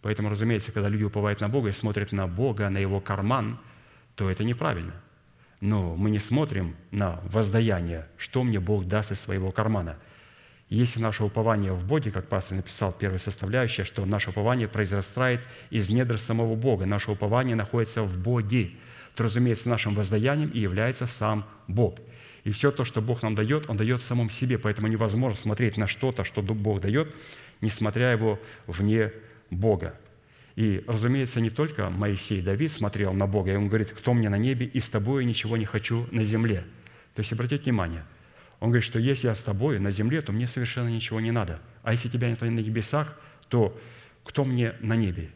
Поэтому, 0.00 0.30
разумеется, 0.30 0.72
когда 0.72 0.88
люди 0.88 1.04
уповают 1.04 1.40
на 1.40 1.50
Бога 1.50 1.68
и 1.68 1.72
смотрят 1.72 2.12
на 2.12 2.26
Бога, 2.26 2.70
на 2.70 2.78
его 2.78 3.00
карман, 3.00 3.58
то 4.14 4.30
это 4.30 4.44
неправильно– 4.44 4.94
но 5.60 5.94
мы 5.94 6.10
не 6.10 6.18
смотрим 6.18 6.74
на 6.90 7.20
воздаяние, 7.24 8.06
что 8.16 8.42
мне 8.42 8.60
Бог 8.60 8.86
даст 8.86 9.12
из 9.12 9.20
своего 9.20 9.52
кармана. 9.52 9.96
Если 10.70 11.00
наше 11.00 11.24
упование 11.24 11.72
в 11.72 11.84
Боге, 11.84 12.10
как 12.10 12.28
пастор 12.28 12.56
написал, 12.56 12.92
первая 12.92 13.18
составляющая, 13.18 13.84
что 13.84 14.06
наше 14.06 14.30
упование 14.30 14.68
произрастает 14.68 15.46
из 15.68 15.90
недр 15.90 16.18
самого 16.18 16.54
Бога, 16.54 16.86
наше 16.86 17.10
упование 17.10 17.56
находится 17.56 18.02
в 18.02 18.16
Боге, 18.18 18.70
то, 19.16 19.24
разумеется, 19.24 19.68
нашим 19.68 19.94
воздаянием 19.94 20.48
и 20.50 20.60
является 20.60 21.06
сам 21.06 21.44
Бог. 21.66 21.98
И 22.44 22.50
все 22.50 22.70
то, 22.70 22.84
что 22.84 23.00
Бог 23.02 23.22
нам 23.22 23.34
дает, 23.34 23.68
Он 23.68 23.76
дает 23.76 24.02
самом 24.02 24.30
себе, 24.30 24.58
поэтому 24.58 24.88
невозможно 24.88 25.38
смотреть 25.38 25.76
на 25.76 25.86
что-то, 25.86 26.24
что 26.24 26.42
Бог 26.42 26.80
дает, 26.80 27.14
не 27.60 27.70
смотря 27.70 28.12
его 28.12 28.38
вне 28.66 29.12
Бога. 29.50 29.94
И, 30.56 30.82
разумеется, 30.86 31.40
не 31.40 31.50
только 31.50 31.90
Моисей, 31.90 32.42
Давид 32.42 32.70
смотрел 32.70 33.12
на 33.12 33.26
Бога, 33.26 33.52
и 33.52 33.56
он 33.56 33.68
говорит, 33.68 33.92
кто 33.92 34.14
мне 34.14 34.28
на 34.28 34.38
небе, 34.38 34.66
и 34.66 34.80
с 34.80 34.88
тобой 34.88 35.24
ничего 35.24 35.56
не 35.56 35.64
хочу 35.64 36.06
на 36.10 36.24
земле. 36.24 36.64
То 37.14 37.20
есть, 37.20 37.32
обратите 37.32 37.64
внимание, 37.64 38.04
он 38.58 38.68
говорит, 38.70 38.84
что 38.84 38.98
если 38.98 39.28
я 39.28 39.34
с 39.34 39.42
тобой 39.42 39.78
на 39.78 39.90
земле, 39.90 40.20
то 40.20 40.32
мне 40.32 40.46
совершенно 40.46 40.88
ничего 40.88 41.20
не 41.20 41.30
надо. 41.30 41.60
А 41.82 41.92
если 41.92 42.08
тебя 42.08 42.28
нет 42.28 42.40
на 42.42 42.48
небесах, 42.48 43.18
то 43.48 43.78
кто 44.24 44.44
мне 44.44 44.74
на 44.80 44.96
небе? 44.96 45.30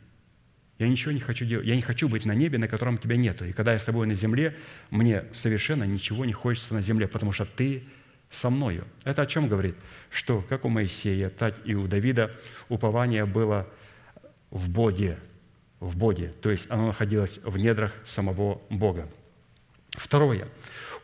Я 0.84 0.90
ничего 0.90 1.12
не 1.12 1.20
хочу 1.20 1.44
делать. 1.44 1.66
Я 1.66 1.76
не 1.76 1.82
хочу 1.82 2.08
быть 2.08 2.24
на 2.24 2.34
небе, 2.34 2.58
на 2.58 2.68
котором 2.68 2.98
тебя 2.98 3.16
нету. 3.16 3.44
И 3.44 3.52
когда 3.52 3.72
я 3.72 3.78
с 3.78 3.84
тобой 3.84 4.06
на 4.06 4.14
земле, 4.14 4.56
мне 4.90 5.24
совершенно 5.32 5.84
ничего 5.84 6.24
не 6.24 6.32
хочется 6.32 6.74
на 6.74 6.82
земле, 6.82 7.08
потому 7.08 7.32
что 7.32 7.44
ты 7.44 7.84
со 8.30 8.50
мною. 8.50 8.84
Это 9.04 9.22
о 9.22 9.26
чем 9.26 9.48
говорит? 9.48 9.76
Что 10.10 10.42
как 10.48 10.64
у 10.64 10.68
Моисея, 10.68 11.30
так 11.30 11.58
и 11.64 11.74
у 11.74 11.86
Давида 11.86 12.30
упование 12.68 13.24
было– 13.24 13.68
в 14.54 14.70
Боге, 14.70 15.18
в 15.80 15.96
Боге, 15.98 16.32
то 16.40 16.48
есть 16.48 16.70
оно 16.70 16.86
находилось 16.86 17.40
в 17.42 17.58
недрах 17.58 17.92
самого 18.04 18.62
Бога. 18.70 19.08
Второе. 19.90 20.48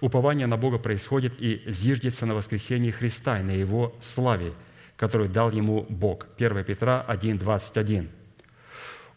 Упование 0.00 0.46
на 0.46 0.56
Бога 0.56 0.78
происходит 0.78 1.34
и 1.38 1.62
зиждется 1.66 2.26
на 2.26 2.34
воскресении 2.34 2.90
Христа 2.90 3.40
и 3.40 3.42
на 3.42 3.50
Его 3.50 3.94
славе, 4.00 4.54
которую 4.96 5.28
дал 5.28 5.50
ему 5.50 5.84
Бог. 5.88 6.28
1 6.38 6.64
Петра 6.64 7.02
1, 7.02 7.38
21. 7.38 8.08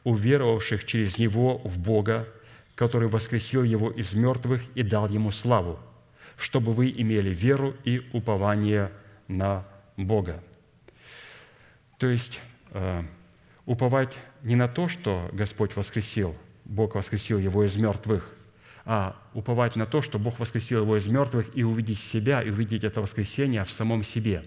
«Уверовавших 0.04 0.86
через 0.86 1.18
Него 1.18 1.60
в 1.60 1.80
Бога, 1.80 2.28
который 2.76 3.08
воскресил 3.08 3.64
Его 3.64 3.90
из 3.90 4.14
мертвых 4.14 4.62
и 4.76 4.84
дал 4.84 5.08
Ему 5.08 5.32
славу, 5.32 5.80
чтобы 6.38 6.74
вы 6.74 6.90
имели 6.90 7.34
веру 7.34 7.76
и 7.84 8.02
упование 8.14 8.92
на 9.28 9.66
Бога». 9.98 10.44
То 11.98 12.08
есть 12.08 12.42
э, 12.72 13.02
уповать 13.66 14.14
не 14.42 14.56
на 14.56 14.68
то, 14.68 14.88
что 14.88 15.30
Господь 15.32 15.76
воскресил, 15.76 16.36
Бог 16.66 16.96
воскресил 16.96 17.40
Его 17.40 17.64
из 17.64 17.76
мертвых, 17.78 18.30
а 18.86 19.16
уповать 19.34 19.76
на 19.76 19.86
то, 19.86 20.02
что 20.02 20.20
Бог 20.20 20.40
воскресил 20.40 20.82
Его 20.82 20.98
из 20.98 21.08
мертвых 21.08 21.56
и 21.56 21.64
увидеть 21.64 22.00
себя, 22.00 22.42
и 22.42 22.50
увидеть 22.50 22.84
это 22.84 23.02
воскресение 23.02 23.64
в 23.64 23.72
самом 23.72 24.04
себе. 24.04 24.44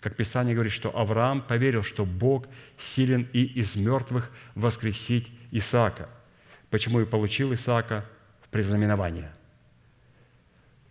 Как 0.00 0.16
Писание 0.16 0.54
говорит, 0.54 0.72
что 0.72 0.96
Авраам 0.96 1.42
поверил, 1.42 1.82
что 1.82 2.06
Бог 2.06 2.46
силен 2.78 3.28
и 3.32 3.44
из 3.44 3.76
мертвых 3.76 4.30
воскресить 4.54 5.30
Исаака. 5.50 6.08
Почему 6.70 7.00
и 7.00 7.04
получил 7.04 7.52
Исаака 7.52 8.06
в 8.40 8.48
признаменование. 8.48 9.32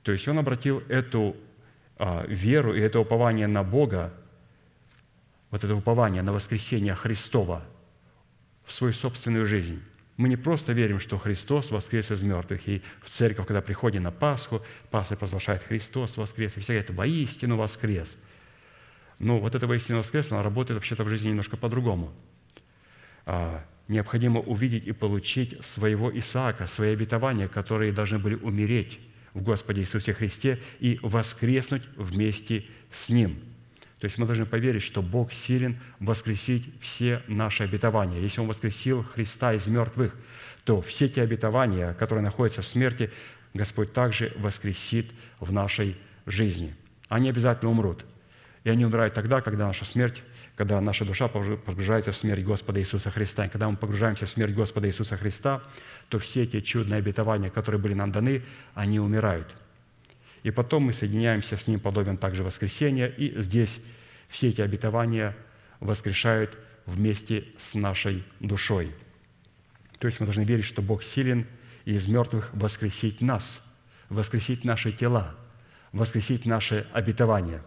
То 0.03 0.11
есть 0.11 0.27
он 0.27 0.37
обратил 0.37 0.83
эту 0.89 1.35
а, 1.97 2.25
веру 2.27 2.73
и 2.73 2.79
это 2.79 2.99
упование 2.99 3.47
на 3.47 3.63
Бога 3.63 4.13
вот 5.51 5.63
это 5.63 5.75
упование 5.75 6.21
на 6.21 6.31
воскресение 6.31 6.95
Христова 6.95 7.65
в 8.65 8.73
свою 8.73 8.93
собственную 8.93 9.45
жизнь. 9.45 9.81
Мы 10.17 10.29
не 10.29 10.37
просто 10.37 10.73
верим, 10.73 10.99
что 10.99 11.17
Христос 11.17 11.71
воскрес 11.71 12.11
из 12.11 12.21
мертвых, 12.21 12.67
и 12.67 12.83
в 13.01 13.09
церковь, 13.09 13.47
когда 13.47 13.61
приходим 13.61 14.03
на 14.03 14.11
Пасху, 14.11 14.61
пастор 14.91 15.17
провозглашает 15.17 15.63
«Христос 15.63 16.17
воскрес», 16.17 16.57
и 16.57 16.59
все 16.59 16.73
говорят 16.73 16.89
«Воистину 16.91 17.55
воскрес». 17.55 18.17
Но 19.19 19.39
вот 19.39 19.55
это 19.55 19.67
«Воистину 19.67 19.99
воскрес», 19.99 20.31
она 20.31 20.41
работает 20.41 20.77
вообще-то 20.77 21.03
в 21.03 21.09
жизни 21.09 21.29
немножко 21.29 21.57
по-другому. 21.57 22.11
А, 23.25 23.63
необходимо 23.87 24.39
увидеть 24.39 24.87
и 24.87 24.91
получить 24.91 25.63
своего 25.63 26.17
Исаака, 26.17 26.67
свои 26.67 26.93
обетования, 26.93 27.47
которые 27.47 27.91
должны 27.91 28.17
были 28.17 28.35
умереть 28.35 28.99
в 29.33 29.41
Господе 29.41 29.81
Иисусе 29.81 30.13
Христе 30.13 30.59
и 30.79 30.99
воскреснуть 31.01 31.83
вместе 31.95 32.65
с 32.89 33.09
Ним– 33.09 33.37
то 33.99 34.05
есть 34.05 34.17
мы 34.17 34.25
должны 34.25 34.45
поверить, 34.45 34.81
что 34.81 35.01
Бог 35.01 35.33
силен 35.33 35.77
воскресить 35.99 36.69
все 36.79 37.21
наши 37.27 37.63
обетования. 37.63 38.19
Если 38.19 38.39
Он 38.39 38.47
воскресил 38.47 39.03
Христа 39.03 39.53
из 39.53 39.67
мертвых, 39.67 40.15
то 40.63 40.81
все 40.81 41.09
те 41.09 41.21
обетования, 41.21 41.93
которые 41.93 42.23
находятся 42.23 42.61
в 42.61 42.67
смерти, 42.67 43.11
Господь 43.53 43.91
также 43.91 44.31
воскресит 44.37 45.07
в 45.39 45.51
нашей 45.51 45.97
жизни. 46.25 46.73
Они 47.09 47.29
обязательно 47.29 47.71
умрут. 47.71 48.05
И 48.63 48.69
они 48.69 48.85
умирают 48.85 49.13
тогда, 49.13 49.41
когда 49.41 49.67
наша 49.67 49.85
смерть, 49.85 50.21
когда 50.55 50.81
наша 50.81 51.05
душа 51.05 51.27
погружается 51.27 52.11
в 52.11 52.17
смерть 52.17 52.43
Господа 52.43 52.79
Иисуса 52.79 53.09
Христа. 53.09 53.45
И 53.45 53.49
когда 53.49 53.69
мы 53.69 53.77
погружаемся 53.77 54.25
в 54.25 54.29
смерть 54.29 54.53
Господа 54.53 54.87
Иисуса 54.87 55.15
Христа, 55.15 55.61
то 56.09 56.19
все 56.19 56.43
эти 56.43 56.59
чудные 56.59 56.99
обетования, 56.99 57.49
которые 57.49 57.79
были 57.79 57.93
нам 57.93 58.11
даны, 58.11 58.43
они 58.75 58.99
умирают– 58.99 59.55
и 60.43 60.51
потом 60.51 60.83
мы 60.83 60.93
соединяемся 60.93 61.57
с 61.57 61.67
Ним, 61.67 61.79
подобен 61.79 62.17
также 62.17 62.43
воскресения, 62.43 63.07
и 63.07 63.41
здесь 63.41 63.81
все 64.29 64.49
эти 64.49 64.61
обетования 64.61 65.35
воскрешают 65.79 66.57
вместе 66.85 67.45
с 67.57 67.73
нашей 67.73 68.23
душой. 68.39 68.91
То 69.99 70.07
есть 70.07 70.19
мы 70.19 70.25
должны 70.25 70.43
верить, 70.43 70.65
что 70.65 70.81
Бог 70.81 71.03
силен 71.03 71.45
и 71.85 71.93
из 71.93 72.07
мертвых 72.07 72.51
воскресить 72.53 73.21
нас, 73.21 73.65
воскресить 74.07 74.63
наши 74.63 74.91
тела, 74.91 75.35
воскресить 75.91 76.45
наши 76.45 76.87
обетования. 76.93 77.61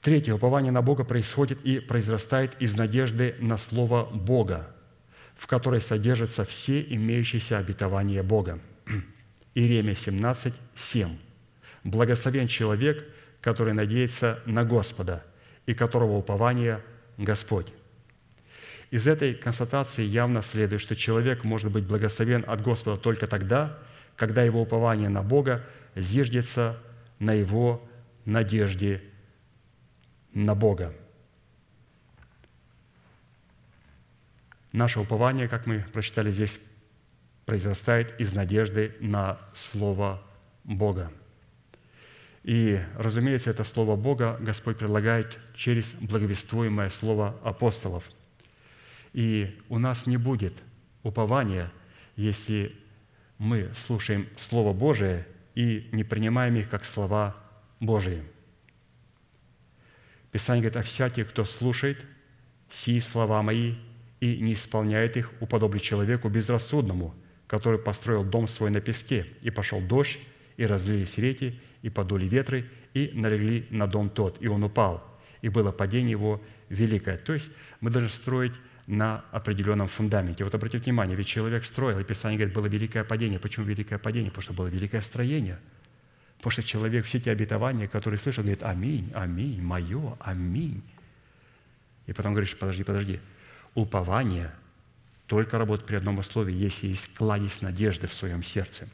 Третье. 0.00 0.34
Упование 0.34 0.70
на 0.70 0.80
Бога 0.80 1.02
происходит 1.02 1.58
и 1.64 1.80
произрастает 1.80 2.60
из 2.60 2.76
надежды 2.76 3.34
на 3.40 3.58
Слово 3.58 4.04
Бога, 4.04 4.70
в 5.34 5.46
которой 5.46 5.80
содержатся 5.80 6.44
все 6.44 6.80
имеющиеся 6.82 7.58
обетования 7.58 8.22
Бога. 8.22 8.60
Иеремия 9.54 9.94
17, 9.94 10.54
7. 10.76 11.18
«Благословен 11.82 12.46
человек, 12.46 13.04
который 13.40 13.72
надеется 13.72 14.40
на 14.46 14.64
Господа 14.64 15.24
и 15.66 15.74
которого 15.74 16.16
упование 16.16 16.80
Господь». 17.16 17.72
Из 18.90 19.06
этой 19.06 19.34
констатации 19.34 20.02
явно 20.02 20.42
следует, 20.42 20.80
что 20.80 20.96
человек 20.96 21.44
может 21.44 21.72
быть 21.72 21.84
благословен 21.84 22.44
от 22.46 22.62
Господа 22.62 22.96
только 22.96 23.26
тогда, 23.26 23.78
когда 24.16 24.42
его 24.44 24.62
упование 24.62 25.08
на 25.08 25.22
Бога 25.22 25.64
зиждется 25.94 26.78
на 27.18 27.34
его 27.34 27.86
надежде 28.24 29.02
на 30.44 30.54
Бога. 30.54 30.94
Наше 34.72 35.00
упование, 35.00 35.48
как 35.48 35.66
мы 35.66 35.84
прочитали 35.92 36.30
здесь, 36.30 36.60
произрастает 37.44 38.20
из 38.20 38.34
надежды 38.34 38.94
на 39.00 39.40
Слово 39.52 40.22
Бога. 40.62 41.10
И, 42.44 42.80
разумеется, 42.94 43.50
это 43.50 43.64
Слово 43.64 43.96
Бога 43.96 44.36
Господь 44.40 44.78
предлагает 44.78 45.40
через 45.56 45.94
благовествуемое 45.94 46.88
Слово 46.90 47.36
апостолов. 47.42 48.08
И 49.12 49.58
у 49.68 49.78
нас 49.78 50.06
не 50.06 50.18
будет 50.18 50.54
упования, 51.02 51.72
если 52.14 52.76
мы 53.38 53.72
слушаем 53.74 54.28
Слово 54.36 54.72
Божие 54.72 55.26
и 55.56 55.88
не 55.90 56.04
принимаем 56.04 56.54
их 56.56 56.68
как 56.68 56.84
слова 56.84 57.34
Божии. 57.80 58.22
Писание 60.32 60.62
говорит, 60.62 60.76
а 60.76 60.82
всякий, 60.82 61.24
кто 61.24 61.44
слушает 61.44 61.98
сии 62.70 62.98
слова 62.98 63.42
мои 63.42 63.74
и 64.20 64.38
не 64.38 64.54
исполняет 64.54 65.16
их, 65.16 65.32
уподоблю 65.40 65.80
человеку 65.80 66.28
безрассудному– 66.28 67.14
который 67.48 67.78
построил 67.78 68.22
дом 68.22 68.46
свой 68.46 68.70
на 68.70 68.80
песке, 68.80 69.26
и 69.40 69.50
пошел 69.50 69.80
дождь, 69.80 70.18
и 70.56 70.66
разлились 70.66 71.18
реки, 71.18 71.58
и 71.82 71.88
подули 71.88 72.26
ветры, 72.26 72.66
и 72.94 73.10
налегли 73.14 73.66
на 73.70 73.86
дом 73.86 74.10
тот, 74.10 74.36
и 74.40 74.46
он 74.46 74.62
упал, 74.62 75.02
и 75.42 75.48
было 75.48 75.72
падение 75.72 76.12
его 76.12 76.40
великое». 76.68 77.16
То 77.16 77.32
есть 77.32 77.50
мы 77.80 77.90
должны 77.90 78.10
строить 78.10 78.52
на 78.86 79.24
определенном 79.32 79.88
фундаменте. 79.88 80.44
Вот 80.44 80.54
обратите 80.54 80.84
внимание, 80.84 81.16
ведь 81.16 81.26
человек 81.26 81.64
строил, 81.64 81.98
и 81.98 82.04
Писание 82.04 82.38
говорит, 82.38 82.54
было 82.54 82.66
великое 82.66 83.04
падение. 83.04 83.38
Почему 83.38 83.66
великое 83.66 83.98
падение? 83.98 84.30
Потому 84.30 84.42
что 84.42 84.52
было 84.52 84.68
великое 84.68 85.00
строение. 85.00 85.58
Потому 86.38 86.52
что 86.52 86.62
человек 86.62 87.04
все 87.04 87.18
эти 87.18 87.28
обетования, 87.28 87.88
которые 87.88 88.18
слышал, 88.18 88.42
говорит, 88.42 88.62
аминь, 88.62 89.12
аминь, 89.14 89.60
мое, 89.60 90.16
аминь. 90.20 90.82
И 92.06 92.12
потом 92.12 92.32
говоришь, 92.32 92.56
подожди, 92.56 92.84
подожди. 92.84 93.20
Упование– 93.74 94.52
только 95.28 95.58
работает 95.58 95.86
при 95.86 95.96
одном 95.96 96.18
условии, 96.18 96.54
если 96.54 96.88
есть 96.88 97.14
кладезь 97.14 97.60
надежды 97.60 98.06
в 98.06 98.14
своем 98.14 98.42
сердце. 98.42 98.88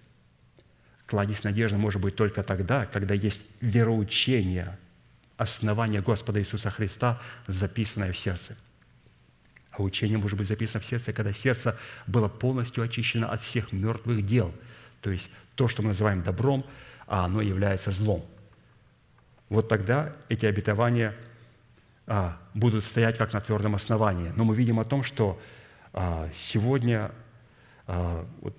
Кладезь 1.07 1.45
надежды 1.45 1.79
может 1.79 2.03
быть 2.03 2.17
только 2.17 2.43
тогда, 2.43 2.87
когда 2.87 3.15
есть 3.15 3.41
вероучение, 3.61 4.77
основание 5.37 6.03
Господа 6.03 6.41
Иисуса 6.41 6.71
Христа, 6.71 7.23
записанное 7.47 8.13
в 8.13 8.19
сердце. 8.19 8.57
А 9.71 9.83
учение 9.83 10.19
может 10.19 10.37
быть 10.37 10.49
записано 10.49 10.81
в 10.81 10.85
сердце, 10.85 11.13
когда 11.13 11.33
сердце 11.33 11.79
было 12.09 12.27
полностью 12.27 12.83
очищено 12.83 13.29
от 13.29 13.41
всех 13.41 13.73
мертвых 13.73 14.27
дел. 14.27 14.53
То 15.03 15.11
есть 15.11 15.31
то, 15.55 15.69
что 15.69 15.83
мы 15.83 15.89
называем 15.89 16.25
добром, 16.25 16.67
а 17.07 17.25
оно 17.25 17.41
является 17.41 17.91
злом. 17.91 18.25
Вот 19.49 19.69
тогда 19.69 20.13
эти 20.29 20.47
обетования 20.47 21.15
а, 22.07 22.39
будут 22.55 22.85
стоять 22.85 23.19
как 23.19 23.33
на 23.33 23.41
твердом 23.41 23.75
основании. 23.75 24.33
Но 24.37 24.45
мы 24.45 24.55
видим 24.55 24.81
о 24.81 24.85
том, 24.85 25.03
что 25.03 25.41
а 25.93 26.29
сегодня 26.35 27.13
а, 27.87 28.27
вот 28.41 28.57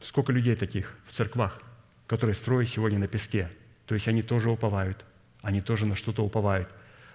сколько 0.00 0.32
людей 0.32 0.56
таких 0.56 0.98
в 1.06 1.12
церквах, 1.12 1.60
которые 2.06 2.36
строят 2.36 2.68
сегодня 2.68 2.98
на 2.98 3.08
песке. 3.08 3.50
То 3.86 3.94
есть 3.94 4.08
они 4.08 4.22
тоже 4.22 4.50
уповают, 4.50 5.04
они 5.42 5.60
тоже 5.60 5.86
на 5.86 5.96
что-то 5.96 6.24
уповают. 6.24 6.68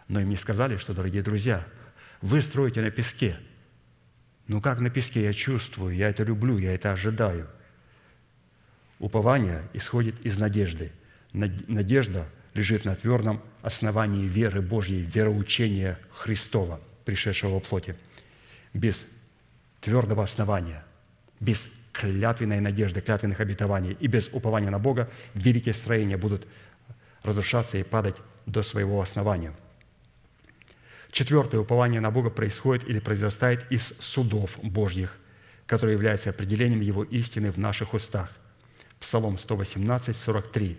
Но 0.08 0.20
им 0.20 0.30
не 0.30 0.36
сказали, 0.36 0.78
что, 0.78 0.94
дорогие 0.94 1.24
друзья, 1.24 1.66
вы 2.22 2.42
строите 2.42 2.82
на 2.82 2.92
песке. 2.92 3.38
Ну 4.48 4.62
как 4.62 4.80
на 4.80 4.90
песке? 4.90 5.24
Я 5.24 5.34
чувствую, 5.34 5.96
я 5.96 6.10
это 6.10 6.24
люблю, 6.24 6.58
я 6.58 6.74
это 6.74 6.92
ожидаю. 6.92 7.48
Упование 9.02 9.64
исходит 9.74 10.24
из 10.24 10.38
надежды. 10.38 10.92
Надежда 11.34 12.28
лежит 12.54 12.86
на 12.86 12.96
твердом 12.96 13.42
основании 13.64 14.28
веры 14.28 14.62
Божьей, 14.62 15.02
вероучения 15.02 15.98
Христова, 16.12 16.80
пришедшего 17.04 17.60
в 17.60 17.64
плоти. 17.64 17.96
Без 18.76 19.08
твердого 19.82 20.24
основания, 20.24 20.86
без 21.40 21.68
клятвенной 21.94 22.60
надежды, 22.60 23.02
клятвенных 23.02 23.40
обетований 23.40 23.98
и 24.00 24.06
без 24.06 24.28
упования 24.28 24.70
на 24.70 24.78
Бога, 24.78 25.10
великие 25.34 25.74
строения 25.74 26.16
будут 26.16 26.46
разрушаться 27.24 27.80
и 27.80 27.84
падать 27.84 28.18
до 28.46 28.62
своего 28.62 29.02
основания. 29.02 29.52
Четвертое 31.12 31.58
упование 31.58 32.02
на 32.02 32.12
Бога 32.12 32.30
происходит 32.30 32.88
или 32.88 33.00
произрастает 33.00 33.66
из 33.72 33.94
судов 34.00 34.60
Божьих, 34.62 35.18
которые 35.66 35.94
являются 35.94 36.30
определением 36.30 36.82
Его 36.82 37.04
истины 37.04 37.52
в 37.52 37.58
наших 37.58 37.96
устах. 37.96 38.30
Псалом 39.02 39.40
118, 39.40 40.16
43. 40.16 40.78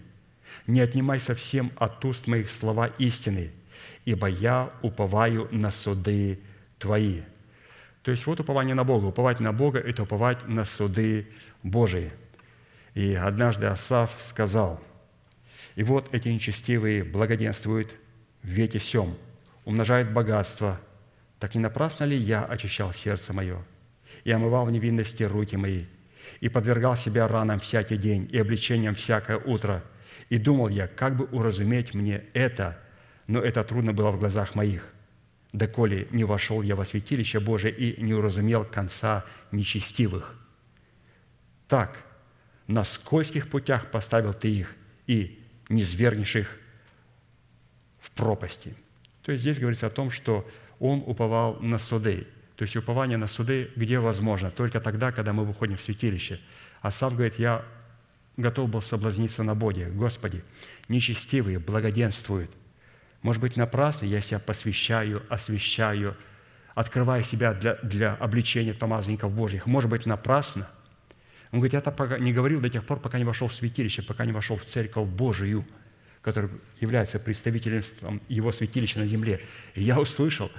«Не 0.69 0.81
отнимай 0.81 1.19
совсем 1.19 1.73
от 1.77 2.03
уст 2.05 2.29
моих 2.29 2.51
слова 2.51 2.87
истины, 2.99 3.51
ибо 4.05 4.29
я 4.29 4.73
уповаю 4.81 5.49
на 5.51 5.73
суды 5.73 6.41
Твои». 6.79 7.23
То 8.05 8.13
есть 8.13 8.27
вот 8.27 8.39
упование 8.39 8.75
на 8.75 8.85
Бога. 8.85 9.07
Уповать 9.07 9.41
на 9.41 9.53
Бога– 9.53 9.79
это 9.81 10.05
уповать 10.05 10.47
на 10.47 10.65
суды 10.65 11.27
Божии. 11.65 12.13
И 12.95 13.15
однажды 13.15 13.67
Асав 13.67 14.15
сказал, 14.21 14.81
«И 15.75 15.83
вот 15.83 16.09
эти 16.15 16.29
нечестивые 16.29 17.03
благоденствуют 17.03 17.93
в 18.43 18.47
веке 18.47 18.79
сем, 18.79 19.17
умножают 19.65 20.11
богатство. 20.11 20.81
Так 21.41 21.57
не 21.57 21.61
напрасно 21.61 22.05
ли 22.05 22.17
я 22.17 22.45
очищал 22.45 22.93
сердце 22.93 23.33
мое 23.33 23.65
и 24.23 24.31
омывал 24.31 24.67
в 24.67 24.71
невинности 24.71 25.25
руки 25.25 25.57
мои, 25.57 25.87
и 26.41 26.49
подвергал 26.49 26.97
себя 26.97 27.29
ранам 27.29 27.61
всякий 27.61 27.97
день 27.97 28.29
и 28.31 28.39
обличениям 28.39 28.95
всякое 28.95 29.39
утро. 29.39 29.85
И 30.29 30.39
думал 30.39 30.69
я, 30.69 30.87
как 30.87 31.17
бы 31.17 31.25
уразуметь 31.27 31.95
мне 31.95 32.25
это, 32.35 32.79
но 33.27 33.41
это 33.41 33.65
трудно 33.65 33.93
было 33.93 34.11
в 34.11 34.19
глазах 34.19 34.55
моих. 34.55 34.87
Доколе 35.53 36.09
не 36.11 36.25
вошел 36.25 36.63
я 36.63 36.77
во 36.77 36.85
святилище 36.85 37.41
Божие 37.41 37.75
и 37.75 38.03
не 38.03 38.15
уразумел 38.15 38.65
конца 38.65 39.25
нечестивых. 39.51 40.35
Так, 41.69 41.99
на 42.67 42.85
скользких 42.85 43.49
путях 43.51 43.91
поставил 43.91 44.33
ты 44.33 44.49
их, 44.49 44.75
и 45.07 45.43
не 45.69 45.85
свергнешь 45.85 46.37
их 46.37 46.59
в 48.01 48.11
пропасти. 48.13 48.75
То 49.23 49.33
есть 49.33 49.43
здесь 49.43 49.59
говорится 49.59 49.87
о 49.87 49.91
том, 49.91 50.11
что 50.11 50.49
он 50.79 51.03
уповал 51.07 51.59
на 51.61 51.79
суды– 51.79 52.27
то 52.57 52.63
есть 52.63 52.77
упование 52.77 53.19
на 53.19 53.27
суды 53.27 53.71
где 53.77 53.99
возможно? 53.99 54.51
Только 54.51 54.81
тогда, 54.81 55.13
когда 55.13 55.33
мы 55.33 55.45
выходим 55.45 55.77
в 55.77 55.81
святилище. 55.81 56.41
Асав 56.81 57.15
говорит, 57.15 57.39
я 57.39 57.65
готов 58.37 58.71
был 58.71 58.83
соблазниться 58.83 59.43
на 59.43 59.55
Боге. 59.55 59.89
Господи, 59.89 60.45
нечестивые 60.89 61.59
благоденствуют. 61.59 62.51
Может 63.23 63.41
быть, 63.41 63.57
напрасно 63.57 64.05
я 64.07 64.21
себя 64.21 64.41
посвящаю, 64.41 65.23
освящаю, 65.29 66.17
открываю 66.75 67.23
себя 67.23 67.55
для, 67.55 67.77
для 67.77 68.15
обличения 68.15 68.75
помазанников 68.75 69.33
Божьих. 69.33 69.67
Может 69.67 69.91
быть, 69.91 70.07
напрасно. 70.07 70.69
Он 71.53 71.61
говорит, 71.61 71.75
я 71.75 71.81
так 71.81 72.21
не 72.21 72.33
говорил 72.33 72.61
до 72.61 72.71
тех 72.71 72.85
пор, 72.85 72.99
пока 72.99 73.19
не 73.19 73.25
вошел 73.25 73.47
в 73.49 73.55
святилище, 73.55 74.03
пока 74.03 74.25
не 74.25 74.33
вошел 74.33 74.57
в 74.57 74.65
церковь 74.65 75.07
Божию, 75.07 75.65
который 76.23 76.51
является 76.81 77.19
представителем 77.19 77.83
его 78.29 78.53
святилища 78.53 78.99
на 78.99 79.07
земле. 79.07 79.41
И 79.75 79.83
я 79.83 80.01
услышал, 80.01 80.51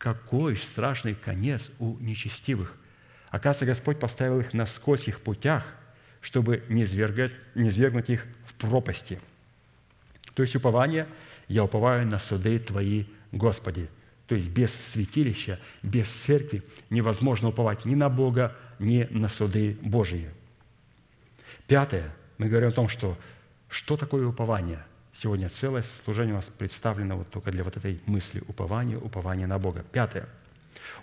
какой 0.00 0.56
страшный 0.56 1.14
конец 1.14 1.70
у 1.78 1.98
нечестивых. 1.98 2.74
Оказывается, 3.28 3.66
Господь 3.66 4.00
поставил 4.00 4.40
их 4.40 4.54
на 4.54 4.64
скользких 4.64 5.20
путях, 5.20 5.62
чтобы 6.22 6.64
не, 6.68 6.86
свергать, 6.86 7.32
не 7.54 7.70
свергнуть 7.70 8.08
их 8.08 8.26
в 8.46 8.54
пропасти. 8.54 9.20
То 10.34 10.42
есть 10.42 10.56
упование 10.56 11.06
«Я 11.48 11.64
уповаю 11.64 12.06
на 12.06 12.18
суды 12.18 12.58
Твои, 12.58 13.04
Господи». 13.30 13.90
То 14.26 14.36
есть 14.36 14.48
без 14.48 14.72
святилища, 14.72 15.60
без 15.82 16.08
церкви 16.08 16.62
невозможно 16.88 17.48
уповать 17.48 17.84
ни 17.84 17.94
на 17.94 18.08
Бога, 18.08 18.56
ни 18.78 19.06
на 19.10 19.28
суды 19.28 19.76
Божьи. 19.82 20.30
Пятое. 21.66 22.10
Мы 22.38 22.48
говорим 22.48 22.70
о 22.70 22.72
том, 22.72 22.88
что 22.88 23.18
что 23.68 23.98
такое 23.98 24.26
упование? 24.26 24.82
Сегодня 25.22 25.50
целое 25.50 25.82
служение 25.82 26.32
у 26.32 26.36
нас 26.36 26.46
представлено 26.46 27.18
вот 27.18 27.28
только 27.28 27.50
для 27.50 27.62
вот 27.62 27.76
этой 27.76 28.00
мысли 28.06 28.42
упования, 28.48 28.96
упования 28.96 29.46
на 29.46 29.58
Бога. 29.58 29.84
Пятое. 29.92 30.26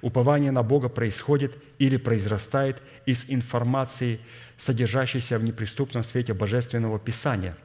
Упование 0.02 0.50
на 0.50 0.64
Бога 0.64 0.90
происходит 0.90 1.56
или 1.78 1.98
произрастает 1.98 2.82
из 3.06 3.30
информации, 3.30 4.20
содержащейся 4.58 5.38
в 5.38 5.44
неприступном 5.44 6.04
свете 6.04 6.34
Божественного 6.34 6.98
Писания, 6.98 7.56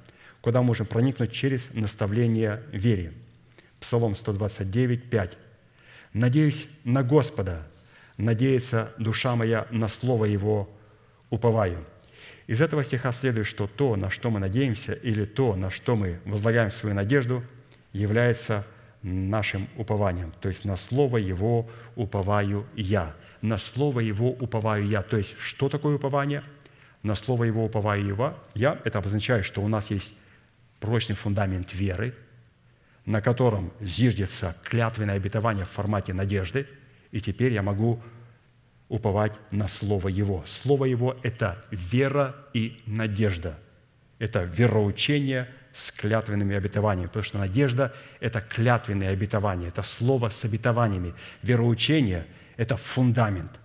куда 0.42 0.60
можем 0.60 0.84
проникнуть 0.84 1.32
через 1.32 1.72
наставление 1.72 2.62
вере. 2.70 3.14
Псалом 3.80 4.14
129, 4.14 5.08
5. 5.08 5.38
«Надеюсь 6.12 6.68
на 6.84 7.02
Господа, 7.02 7.66
надеется 8.18 8.92
душа 8.98 9.36
моя 9.36 9.66
на 9.70 9.88
Слово 9.88 10.26
Его, 10.26 10.68
уповаю». 11.30 11.82
Из 12.52 12.60
этого 12.60 12.84
стиха 12.84 13.12
следует, 13.12 13.46
что 13.46 13.66
то, 13.66 13.96
на 13.96 14.10
что 14.10 14.28
мы 14.28 14.38
надеемся, 14.38 14.92
или 14.92 15.24
то, 15.24 15.56
на 15.56 15.70
что 15.70 15.96
мы 15.96 16.20
возлагаем 16.26 16.70
свою 16.70 16.94
надежду, 16.94 17.42
является 17.94 18.66
нашим 19.00 19.70
упованием. 19.78 20.34
То 20.38 20.50
есть 20.50 20.66
на 20.66 20.76
Слово 20.76 21.16
Его 21.16 21.66
уповаю 21.96 22.66
я. 22.76 23.16
На 23.40 23.56
Слово 23.56 24.00
Его 24.00 24.28
уповаю 24.32 24.86
я. 24.86 25.00
То 25.00 25.16
есть 25.16 25.34
что 25.38 25.70
такое 25.70 25.96
упование? 25.96 26.42
На 27.02 27.14
Слово 27.14 27.44
Его 27.44 27.64
уповаю 27.64 28.34
я. 28.52 28.78
Это 28.84 28.98
обозначает, 28.98 29.46
что 29.46 29.62
у 29.62 29.68
нас 29.68 29.88
есть 29.88 30.12
прочный 30.78 31.16
фундамент 31.16 31.72
веры, 31.72 32.14
на 33.06 33.22
котором 33.22 33.72
зиждется 33.80 34.56
клятвенное 34.62 35.16
обетование 35.16 35.64
в 35.64 35.70
формате 35.70 36.12
надежды, 36.12 36.66
и 37.12 37.20
теперь 37.22 37.54
я 37.54 37.62
могу 37.62 38.02
уповать 38.92 39.32
на 39.50 39.68
Слово 39.68 40.08
Его. 40.08 40.44
Слово 40.44 40.84
Его– 40.84 41.16
это 41.22 41.64
вера 41.70 42.36
и 42.52 42.76
надежда. 42.84 43.58
Это 44.18 44.42
вероучение 44.42 45.48
с 45.72 45.90
клятвенными 45.90 46.54
обетованиями, 46.54 47.06
потому 47.06 47.24
что 47.24 47.38
надежда– 47.38 47.94
это 48.20 48.42
клятвенные 48.42 49.08
обетования, 49.08 49.68
это 49.68 49.82
слово 49.82 50.28
с 50.28 50.44
обетованиями. 50.44 51.14
Вероучение– 51.40 52.26
это 52.58 52.76
фундамент. 52.76 53.58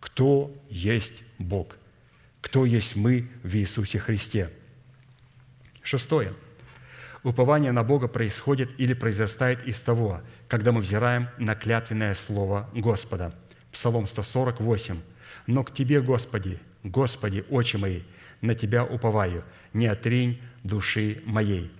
Кто 0.00 0.50
есть 0.70 1.22
Бог? 1.38 1.76
Кто 2.40 2.64
есть 2.64 2.96
мы 2.96 3.28
в 3.42 3.54
Иисусе 3.54 3.98
Христе? 3.98 4.50
Шестое. 5.82 6.32
Упование 7.22 7.72
на 7.72 7.84
Бога 7.84 8.08
происходит 8.08 8.70
или 8.78 8.94
произрастает 8.94 9.62
из 9.64 9.78
того, 9.80 10.22
когда 10.48 10.72
мы 10.72 10.80
взираем 10.80 11.28
на 11.36 11.54
клятвенное 11.54 12.14
Слово 12.14 12.70
Господа– 12.72 13.34
Псалом 13.74 14.06
148. 14.06 15.00
«Но 15.48 15.64
к 15.64 15.74
Тебе, 15.74 16.00
Господи, 16.00 16.60
Господи, 16.84 17.44
очи 17.50 17.76
мои, 17.76 18.02
на 18.40 18.54
Тебя 18.54 18.84
уповаю, 18.84 19.44
не 19.74 19.88
отрень 19.88 20.40
души 20.62 21.20
моей». 21.26 21.70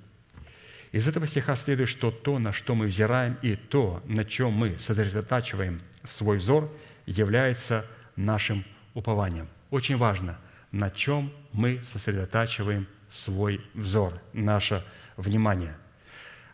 Из 0.91 1.09
этого 1.09 1.27
стиха 1.27 1.57
следует, 1.57 1.89
что 1.89 2.11
то, 2.11 2.39
на 2.39 2.53
что 2.53 2.75
мы 2.75 2.87
взираем, 2.87 3.39
и 3.43 3.57
то, 3.57 4.03
на 4.07 4.25
чем 4.25 4.53
мы 4.53 4.77
сосредотачиваем 4.79 5.81
свой 6.03 6.39
взор, 6.39 6.71
является 7.07 7.87
нашим 8.17 8.65
упованием. 8.95 9.49
Очень 9.71 9.97
важно, 9.97 10.39
на 10.73 10.91
чем 10.91 11.33
мы 11.53 11.81
сосредотачиваем 11.85 12.87
свой 13.11 13.61
взор, 13.75 14.21
наше 14.33 14.85
внимание. 15.17 15.77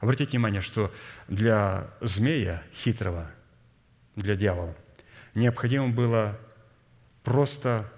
Обратите 0.01 0.33
внимание, 0.33 0.61
что 0.63 0.93
для 1.29 1.91
змея 2.01 2.63
хитрого, 2.75 3.31
для 4.17 4.37
дьявола– 4.37 4.75
необходимо 5.35 5.89
было 5.89 6.39
просто 7.23 7.91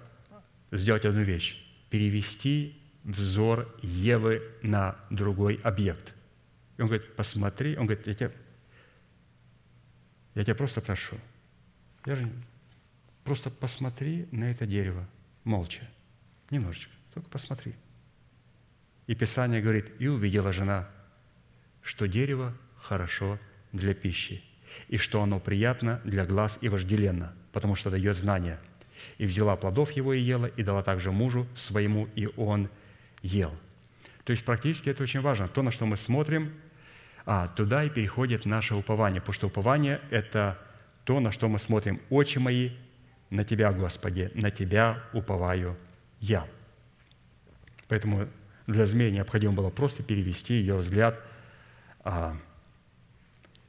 сделать 0.71 1.05
одну 1.05 1.21
вещь– 1.21 1.59
перевести 1.89 2.81
взор 3.03 3.73
Евы 3.81 4.41
на 4.61 4.95
другой 5.09 5.59
объект. 5.63 6.13
И 6.77 6.81
он 6.81 6.87
говорит, 6.87 7.15
посмотри, 7.15 7.77
он 7.77 7.85
говорит, 7.85 8.07
я 8.07 8.13
тебя, 8.13 8.31
я 10.35 10.43
тебя 10.43 10.55
просто 10.55 10.81
прошу, 10.81 11.17
я 12.05 12.15
же, 12.15 12.29
просто 13.23 13.49
посмотри 13.49 14.27
на 14.31 14.45
это 14.45 14.65
дерево, 14.65 15.07
молча, 15.43 15.87
немножечко, 16.49 16.91
только 17.13 17.29
посмотри. 17.29 17.75
И 19.05 19.15
Писание 19.15 19.61
говорит, 19.61 19.91
и 19.99 20.07
увидела 20.07 20.51
жена, 20.51 20.89
что 21.81 22.07
дерево 22.07 22.55
хорошо 22.77 23.37
для 23.71 23.93
пищи– 23.93 24.43
и 24.87 24.97
что 24.97 25.21
оно 25.21 25.39
приятно 25.39 26.01
для 26.03 26.25
глаз 26.25 26.57
и 26.61 26.69
вожделенно, 26.69 27.33
потому 27.51 27.75
что 27.75 27.89
дает 27.89 28.15
знание. 28.15 28.59
И 29.17 29.25
взяла 29.25 29.55
плодов 29.55 29.91
его 29.91 30.13
и 30.13 30.19
ела, 30.19 30.45
и 30.45 30.63
дала 30.63 30.83
также 30.83 31.11
мужу 31.11 31.47
своему, 31.55 32.07
и 32.15 32.29
он 32.37 32.69
ел». 33.21 33.53
То 34.23 34.31
есть 34.31 34.45
практически 34.45 34.89
это 34.89 35.03
очень 35.03 35.21
важно. 35.21 35.47
То, 35.47 35.61
на 35.61 35.71
что 35.71 35.85
мы 35.85 35.97
смотрим, 35.97 36.53
а, 37.25 37.47
туда 37.47 37.83
и 37.83 37.89
переходит 37.89 38.45
наше 38.45 38.75
упование, 38.75 39.19
потому 39.19 39.33
что 39.33 39.47
упование– 39.47 40.01
это 40.11 40.59
то, 41.03 41.19
на 41.19 41.31
что 41.31 41.49
мы 41.49 41.59
смотрим. 41.59 42.01
«Очи 42.09 42.37
мои 42.37 42.71
на 43.29 43.43
Тебя, 43.43 43.71
Господи, 43.73 44.31
на 44.33 44.51
Тебя 44.51 45.03
уповаю 45.11 45.77
я». 46.19 46.47
Поэтому 47.87 48.27
для 48.67 48.85
змеи 48.85 49.11
необходимо 49.11 49.53
было 49.53 49.69
просто 49.69 50.03
перевести 50.03 50.53
ее 50.53 50.75
взгляд 50.77 51.19
а,– 52.03 52.37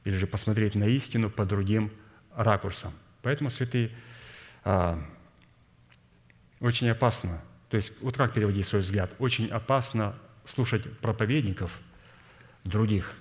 или 0.05 0.15
же 0.15 0.27
посмотреть 0.27 0.75
на 0.75 0.85
истину 0.85 1.29
по 1.29 1.45
другим 1.45 1.91
ракурсам. 2.33 2.93
Поэтому, 3.21 3.49
святые, 3.49 3.91
а, 4.63 5.03
очень 6.59 6.89
опасно, 6.89 7.41
то 7.69 7.77
есть 7.77 7.91
вот 8.01 8.15
как 8.15 8.33
переводить 8.33 8.65
свой 8.65 8.81
взгляд, 8.81 9.11
очень 9.19 9.49
опасно 9.49 10.15
слушать 10.45 10.99
проповедников 10.99 11.81
других, 12.63 13.13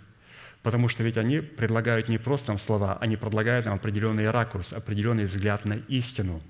потому 0.63 0.89
что 0.89 1.03
ведь 1.03 1.17
они 1.17 1.41
предлагают 1.41 2.09
не 2.09 2.19
просто 2.19 2.51
нам 2.51 2.59
слова, 2.59 2.99
они 3.01 3.17
предлагают 3.17 3.67
нам 3.67 3.75
определенный 3.75 4.31
ракурс, 4.31 4.73
определенный 4.73 5.25
взгляд 5.25 5.65
на 5.65 5.75
истину. 5.89 6.43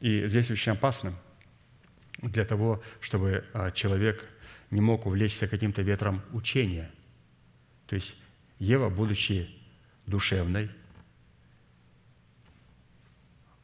И 0.00 0.26
здесь 0.26 0.50
очень 0.50 0.72
опасно 0.72 1.12
для 2.22 2.44
того, 2.44 2.82
чтобы 3.00 3.44
а, 3.52 3.70
человек 3.70 4.24
не 4.70 4.80
мог 4.80 5.06
увлечься 5.06 5.46
каким-то 5.46 5.82
ветром 5.82 6.22
учения. 6.32 6.90
То 7.86 7.94
есть 7.94 8.16
Ева, 8.58 8.88
будучи 8.88 9.48
душевной, 10.06 10.70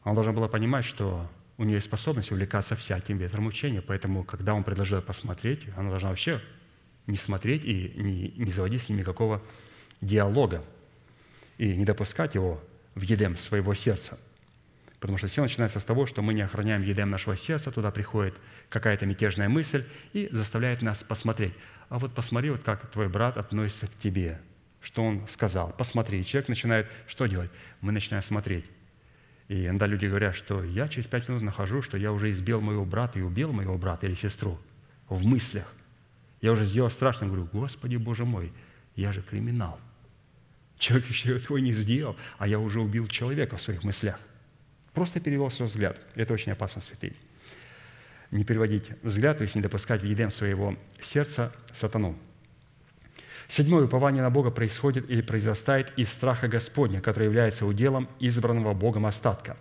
она 0.02 0.14
должна 0.14 0.32
была 0.32 0.48
понимать, 0.48 0.84
что 0.84 1.28
у 1.56 1.64
нее 1.64 1.76
есть 1.76 1.86
способность 1.86 2.30
увлекаться 2.30 2.76
всяким 2.76 3.18
ветром 3.18 3.46
учения. 3.46 3.80
Поэтому, 3.80 4.24
когда 4.24 4.54
он 4.54 4.64
предложил 4.64 5.00
посмотреть, 5.00 5.62
она 5.76 5.90
должна 5.90 6.10
вообще 6.10 6.40
не 7.06 7.16
смотреть 7.16 7.64
и 7.64 7.92
не, 7.96 8.28
не 8.36 8.50
заводить 8.50 8.82
с 8.82 8.88
ним 8.88 8.98
никакого 8.98 9.42
диалога 10.00 10.64
и 11.58 11.76
не 11.76 11.84
допускать 11.84 12.34
его 12.34 12.62
в 12.94 13.02
едем 13.02 13.36
своего 13.36 13.74
сердца. 13.74 14.18
Потому 15.00 15.18
что 15.18 15.26
все 15.26 15.42
начинается 15.42 15.80
с 15.80 15.84
того, 15.84 16.06
что 16.06 16.22
мы 16.22 16.34
не 16.34 16.42
охраняем 16.42 16.82
едем 16.82 17.10
нашего 17.10 17.36
сердца, 17.36 17.70
туда 17.70 17.90
приходит 17.90 18.34
какая-то 18.70 19.06
мятежная 19.06 19.48
мысль 19.48 19.84
и 20.12 20.28
заставляет 20.32 20.82
нас 20.82 21.02
посмотреть. 21.02 21.52
А 21.88 21.98
вот 21.98 22.14
посмотри, 22.14 22.50
вот 22.50 22.62
как 22.62 22.90
твой 22.90 23.08
брат 23.08 23.36
относится 23.36 23.86
к 23.86 23.94
тебе, 23.98 24.40
что 24.84 25.02
он 25.02 25.26
сказал. 25.28 25.74
Посмотри. 25.76 26.24
человек 26.24 26.48
начинает 26.48 26.86
что 27.06 27.26
делать? 27.26 27.50
Мы 27.80 27.90
начинаем 27.90 28.22
смотреть. 28.22 28.66
И 29.48 29.66
иногда 29.66 29.86
люди 29.86 30.06
говорят, 30.06 30.34
что 30.34 30.62
я 30.62 30.88
через 30.88 31.06
пять 31.06 31.28
минут 31.28 31.42
нахожу, 31.42 31.82
что 31.82 31.96
я 31.96 32.12
уже 32.12 32.30
избил 32.30 32.60
моего 32.60 32.84
брата 32.84 33.18
и 33.18 33.22
убил 33.22 33.52
моего 33.52 33.76
брата 33.78 34.06
или 34.06 34.14
сестру 34.14 34.58
в 35.08 35.26
мыслях. 35.26 35.66
Я 36.40 36.52
уже 36.52 36.66
сделал 36.66 36.90
страшно, 36.90 37.26
говорю, 37.26 37.48
Господи, 37.52 37.96
Боже 37.96 38.26
мой, 38.26 38.52
я 38.94 39.10
же 39.10 39.22
криминал. 39.22 39.80
Человек 40.78 41.08
еще 41.08 41.36
этого 41.36 41.56
не 41.56 41.72
сделал, 41.72 42.16
а 42.38 42.46
я 42.46 42.58
уже 42.58 42.80
убил 42.80 43.06
человека 43.06 43.56
в 43.56 43.62
своих 43.62 43.84
мыслях. 43.84 44.18
Просто 44.92 45.18
перевел 45.20 45.50
свой 45.50 45.68
взгляд. 45.68 45.98
Это 46.14 46.34
очень 46.34 46.52
опасно, 46.52 46.82
святые. 46.82 47.14
Не 48.30 48.44
переводить 48.44 48.90
взгляд, 49.02 49.38
то 49.38 49.42
есть 49.42 49.54
не 49.54 49.62
допускать 49.62 50.02
в 50.02 50.04
едем 50.04 50.30
своего 50.30 50.76
сердца 51.00 51.52
сатану. 51.72 52.18
Седьмое 53.54 53.84
упование 53.84 54.20
на 54.20 54.30
Бога 54.30 54.50
происходит 54.50 55.08
или 55.08 55.22
произрастает 55.22 55.92
из 55.96 56.10
страха 56.10 56.48
Господня, 56.48 57.00
который 57.00 57.26
является 57.26 57.66
уделом 57.66 58.08
избранного 58.18 58.74
Богом 58.74 59.06
остатка. 59.06 59.56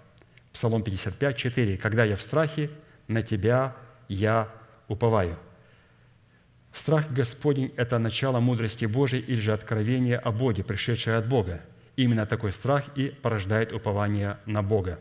Псалом 0.51 0.81
55, 0.81 1.37
4. 1.37 1.77
«Когда 1.77 2.03
я 2.03 2.15
в 2.15 2.21
страхе, 2.23 2.71
на 3.07 3.21
Тебя 3.21 3.75
я 4.07 4.49
уповаю». 4.87 5.37
Страх 6.71 7.11
Господень– 7.11 7.71
это 7.77 7.99
начало 7.99 8.39
мудрости 8.39 8.85
Божией 8.85 9.21
или 9.21 9.39
же 9.39 9.53
откровение 9.53 10.17
о 10.17 10.31
Боге, 10.31 10.63
пришедшее 10.63 11.17
от 11.17 11.27
Бога. 11.27 11.61
Именно 11.95 12.25
такой 12.25 12.51
страх 12.51 12.85
и 12.95 13.09
порождает 13.09 13.73
упование 13.73 14.39
на 14.47 14.63
Бога. 14.63 14.99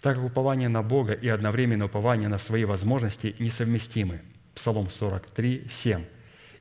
Так 0.00 0.16
как 0.16 0.24
упование 0.24 0.68
на 0.68 0.82
Бога 0.82 1.12
и 1.12 1.28
одновременно 1.28 1.84
упование 1.84 2.28
на 2.28 2.38
свои 2.38 2.64
возможности 2.64 3.36
несовместимы. 3.38 4.20
Псалом 4.52 4.90
43, 4.90 5.68
7. 5.70 6.04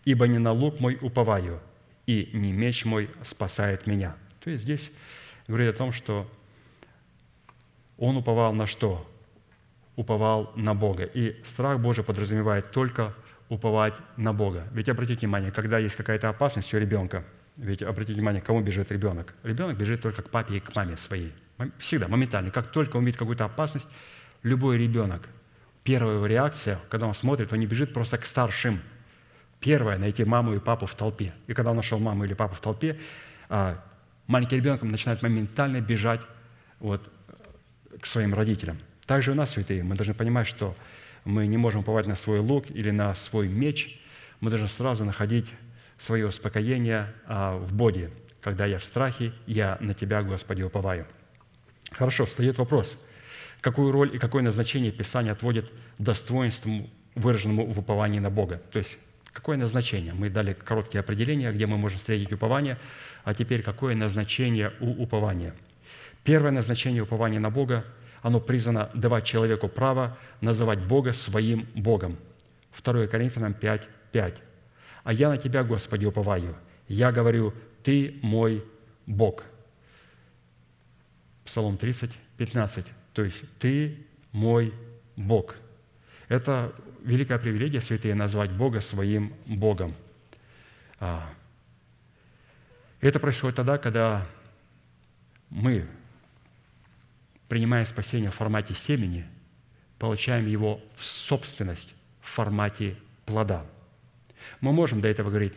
«Ибо 0.09 0.27
не 0.27 0.39
на 0.39 0.51
лук 0.51 0.79
мой 0.79 0.97
уповаю, 0.99 1.59
и 2.07 2.31
не 2.33 2.51
меч 2.51 2.83
мой 2.83 3.11
спасает 3.21 3.85
меня». 3.85 4.15
То 4.43 4.49
есть 4.49 4.63
здесь 4.63 4.91
говорит 5.47 5.75
о 5.75 5.77
том, 5.77 5.91
что 5.91 6.27
он 7.99 8.17
уповал 8.17 8.53
на 8.53 8.65
что? 8.65 9.07
Уповал 9.95 10.51
на 10.55 10.73
Бога. 10.73 11.03
И 11.03 11.39
страх 11.43 11.79
Божий 11.79 12.03
подразумевает 12.03 12.71
только 12.71 13.13
уповать 13.49 13.97
на 14.17 14.33
Бога. 14.33 14.67
Ведь 14.71 14.89
обратите 14.89 15.19
внимание, 15.27 15.51
когда 15.51 15.77
есть 15.77 15.95
какая-то 15.95 16.29
опасность 16.29 16.73
у 16.73 16.79
ребенка, 16.79 17.23
ведь 17.57 17.83
обратите 17.83 18.13
внимание, 18.13 18.41
кому 18.41 18.61
бежит 18.61 18.91
ребенок. 18.91 19.35
Ребенок 19.43 19.77
бежит 19.77 20.01
только 20.01 20.23
к 20.23 20.31
папе 20.31 20.55
и 20.55 20.59
к 20.59 20.75
маме 20.75 20.97
своей. 20.97 21.33
Всегда, 21.77 22.07
моментально. 22.07 22.49
Как 22.49 22.71
только 22.71 22.97
он 22.97 23.05
видит 23.05 23.19
какую-то 23.19 23.45
опасность, 23.45 23.87
любой 24.41 24.79
ребенок, 24.79 25.29
первая 25.83 26.15
его 26.15 26.25
реакция, 26.25 26.79
когда 26.89 27.05
он 27.05 27.13
смотрит, 27.13 27.53
он 27.53 27.59
не 27.59 27.67
бежит 27.67 27.93
просто 27.93 28.17
к 28.17 28.25
старшим. 28.25 28.81
Первое– 29.59 29.97
найти 29.99 30.23
маму 30.23 30.53
и 30.53 30.59
папу 30.59 30.85
в 30.85 30.95
толпе. 30.95 31.33
И 31.47 31.53
когда 31.53 31.71
он 31.71 31.77
нашел 31.77 31.99
маму 31.99 32.23
или 32.23 32.33
папу 32.33 32.55
в 32.55 32.61
толпе, 32.61 32.97
а, 33.49 33.83
маленький 34.27 34.55
ребенок 34.55 34.83
начинает 34.83 35.21
моментально 35.21 35.81
бежать 35.81 36.21
вот, 36.79 37.11
к 37.99 38.05
своим 38.05 38.33
родителям. 38.33 38.77
Также 39.05 39.31
у 39.31 39.35
нас, 39.35 39.51
святые, 39.51 39.83
мы 39.83 39.95
должны 39.95 40.13
понимать, 40.13 40.47
что 40.47 40.75
мы 41.25 41.47
не 41.47 41.57
можем 41.57 41.81
уповать 41.81 42.07
на 42.07 42.15
свой 42.15 42.39
лук 42.39 42.69
или 42.69 42.91
на 42.91 43.13
свой 43.15 43.47
меч, 43.47 43.99
мы 44.39 44.49
должны 44.49 44.69
сразу 44.69 45.03
находить 45.03 45.47
свое 45.97 46.27
успокоение 46.27 47.13
а, 47.25 47.57
в 47.57 47.73
Боге. 47.73 48.11
Когда 48.41 48.65
я 48.65 48.79
в 48.79 48.85
страхе, 48.85 49.33
я 49.45 49.77
на 49.81 49.93
Тебя, 49.93 50.23
Господи, 50.23 50.61
уповаю. 50.61 51.05
Хорошо, 51.91 52.25
встает 52.25 52.57
вопрос, 52.57 52.97
какую 53.59 53.91
роль 53.91 54.15
и 54.15 54.19
какое 54.19 54.41
назначение 54.41 54.91
Писание 54.91 55.33
отводит 55.33 55.69
достоинству, 55.97 56.89
выраженному 57.15 57.65
в 57.65 57.79
уповании 57.79 58.19
на 58.19 58.29
Бога. 58.29 58.61
То 58.71 58.79
есть, 58.79 58.97
какое 59.31 59.57
назначение? 59.57 60.13
Мы 60.13 60.29
дали 60.29 60.53
короткие 60.53 60.99
определения, 60.99 61.51
где 61.51 61.65
мы 61.65 61.77
можем 61.77 61.99
встретить 61.99 62.31
упование, 62.31 62.77
а 63.23 63.33
теперь 63.33 63.61
какое 63.61 63.95
назначение 63.95 64.73
у 64.79 65.03
упования? 65.03 65.53
Первое 66.23 66.51
назначение 66.51 67.03
упования 67.03 67.39
на 67.39 67.49
Бога 67.49 67.85
оно 68.21 68.39
призвано 68.39 68.89
давать 68.93 69.25
человеку 69.25 69.67
право 69.67 70.17
называть 70.41 70.79
Бога 70.79 71.13
своим 71.13 71.67
Богом. 71.73 72.17
2 72.83 73.07
Коринфянам 73.07 73.53
5, 73.53 73.87
5. 74.11 74.41
«А 75.03 75.13
я 75.13 75.29
на 75.29 75.37
Тебя, 75.37 75.63
Господи, 75.63 76.05
уповаю. 76.05 76.55
Я 76.87 77.11
говорю, 77.11 77.53
Ты 77.83 78.19
мой 78.21 78.63
Бог». 79.05 79.43
Псалом 81.45 81.77
30, 81.77 82.11
15. 82.37 82.85
То 83.13 83.23
есть 83.23 83.43
«Ты 83.59 84.05
мой 84.31 84.73
Бог». 85.15 85.55
Это 86.27 86.73
великая 87.03 87.39
привилегия, 87.39 87.81
святые, 87.81 88.15
назвать 88.15 88.51
Бога 88.51 88.81
своим 88.81 89.33
Богом. 89.45 89.93
А, 90.99 91.27
это 93.01 93.19
происходит 93.19 93.55
тогда, 93.55 93.77
когда 93.77 94.27
мы 95.49 95.87
принимая 97.47 97.85
спасение 97.85 98.29
в 98.29 98.35
формате 98.35 98.73
семени, 98.73 99.25
получаем 99.97 100.47
его 100.47 100.81
в 100.95 101.03
собственность 101.03 101.95
в 102.21 102.29
формате 102.29 102.95
плода. 103.25 103.65
Мы 104.61 104.71
можем 104.71 105.01
до 105.01 105.07
этого 105.07 105.29
говорить, 105.29 105.53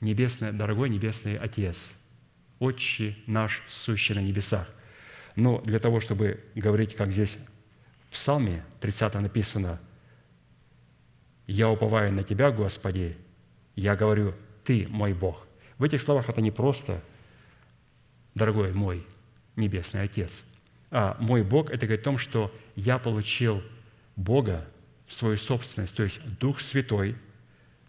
небесный, 0.00 0.52
дорогой 0.52 0.90
Небесный 0.90 1.36
Отец, 1.36 1.94
Отче 2.58 3.16
наш, 3.26 3.62
сущий 3.68 4.14
на 4.14 4.20
небесах. 4.20 4.68
Но 5.36 5.60
для 5.60 5.78
того, 5.78 6.00
чтобы 6.00 6.42
говорить, 6.54 6.96
как 6.96 7.12
здесь 7.12 7.38
в 8.08 8.14
Псалме 8.14 8.64
30 8.80 9.14
написано, 9.14 9.78
«Я 11.46 11.70
уповаю 11.70 12.12
на 12.12 12.22
Тебя, 12.22 12.50
Господи, 12.50 13.16
я 13.74 13.96
говорю, 13.96 14.34
Ты 14.64 14.86
мой 14.88 15.12
Бог». 15.12 15.46
В 15.78 15.84
этих 15.84 16.00
словах 16.00 16.28
это 16.28 16.40
не 16.40 16.50
просто 16.50 17.00
«Дорогой 18.34 18.72
мой 18.72 19.06
Небесный 19.56 20.02
Отец», 20.02 20.42
а 20.90 21.16
мой 21.20 21.42
Бог, 21.42 21.70
это 21.70 21.86
говорит 21.86 22.02
о 22.02 22.04
том, 22.04 22.18
что 22.18 22.54
я 22.74 22.98
получил 22.98 23.62
Бога 24.14 24.66
в 25.06 25.12
свою 25.12 25.36
собственность, 25.36 25.94
то 25.94 26.02
есть 26.02 26.20
Дух 26.38 26.60
Святой 26.60 27.16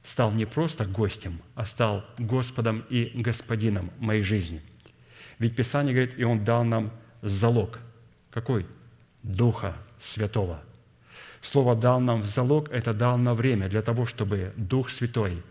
стал 0.04 0.32
не 0.32 0.46
просто 0.46 0.86
гостем, 0.86 1.42
а 1.56 1.66
стал 1.66 2.06
Господом 2.18 2.86
и 2.90 3.12
Господином 3.14 3.92
моей 4.00 4.24
жизни. 4.24 4.62
Ведь 5.40 5.56
Писание 5.56 5.94
говорит, 5.94 6.18
и 6.18 6.24
Он 6.24 6.44
дал 6.44 6.64
нам 6.64 6.92
залог. 7.22 7.80
Какой? 8.32 8.66
Духа 9.24 9.78
Святого. 10.00 10.62
Слово 11.42 11.76
«дал 11.76 12.00
нам 12.00 12.22
в 12.22 12.26
залог»– 12.26 12.70
это 12.72 12.94
«дал 12.94 13.18
на 13.18 13.34
время» 13.34 13.70
для 13.70 13.82
того, 13.82 14.06
чтобы 14.06 14.54
Дух 14.56 14.90
Святой 14.90 15.44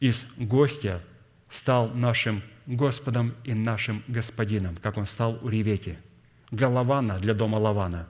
из 0.00 0.26
гостя 0.36 1.02
стал 1.50 1.90
нашим 1.90 2.42
Господом 2.66 3.34
и 3.44 3.52
нашим 3.52 4.02
Господином, 4.08 4.76
как 4.76 4.96
он 4.96 5.06
стал 5.06 5.38
у 5.42 5.48
Ревеки. 5.48 5.98
Для 6.50 6.68
Лавана, 6.68 7.18
для 7.18 7.34
дома 7.34 7.56
Лавана. 7.56 8.08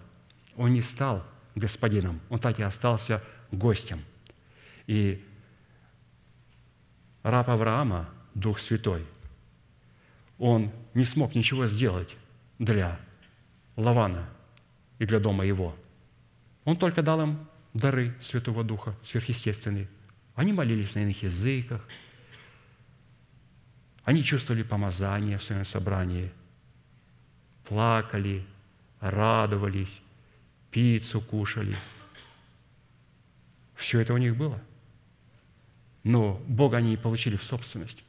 Он 0.56 0.72
не 0.72 0.82
стал 0.82 1.24
господином, 1.54 2.20
он 2.28 2.38
так 2.38 2.58
и 2.58 2.62
остался 2.62 3.22
гостем. 3.50 4.00
И 4.86 5.24
раб 7.22 7.48
Авраама, 7.48 8.08
Дух 8.34 8.58
Святой, 8.58 9.04
он 10.38 10.70
не 10.94 11.04
смог 11.04 11.34
ничего 11.34 11.66
сделать 11.66 12.16
для 12.58 12.98
Лавана 13.76 14.28
и 15.00 15.06
для 15.06 15.18
дома 15.18 15.44
его. 15.44 15.74
Он 16.64 16.76
только 16.76 17.02
дал 17.02 17.20
им 17.20 17.48
дары 17.74 18.14
Святого 18.20 18.62
Духа, 18.62 18.94
сверхъестественные. 19.02 19.88
Они 20.36 20.52
молились 20.52 20.94
на 20.94 21.00
иных 21.00 21.24
языках– 21.24 21.84
они 24.10 24.24
чувствовали 24.24 24.64
помазание 24.64 25.38
в 25.38 25.44
своем 25.44 25.64
собрании, 25.64 26.32
плакали, 27.64 28.44
радовались, 28.98 30.00
пиццу 30.72 31.20
кушали. 31.20 31.76
Все 33.76 34.00
это 34.00 34.14
у 34.14 34.16
них 34.16 34.36
было. 34.36 34.60
Но 36.02 36.42
Бога 36.48 36.78
они 36.78 36.96
получили 36.96 37.36
в 37.36 37.44
собственность. 37.44 38.02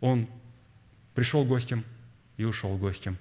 Он 0.00 0.28
пришел 1.14 1.44
гостем 1.44 1.84
и 2.36 2.44
ушел 2.44 2.76
гостем. 2.76 3.18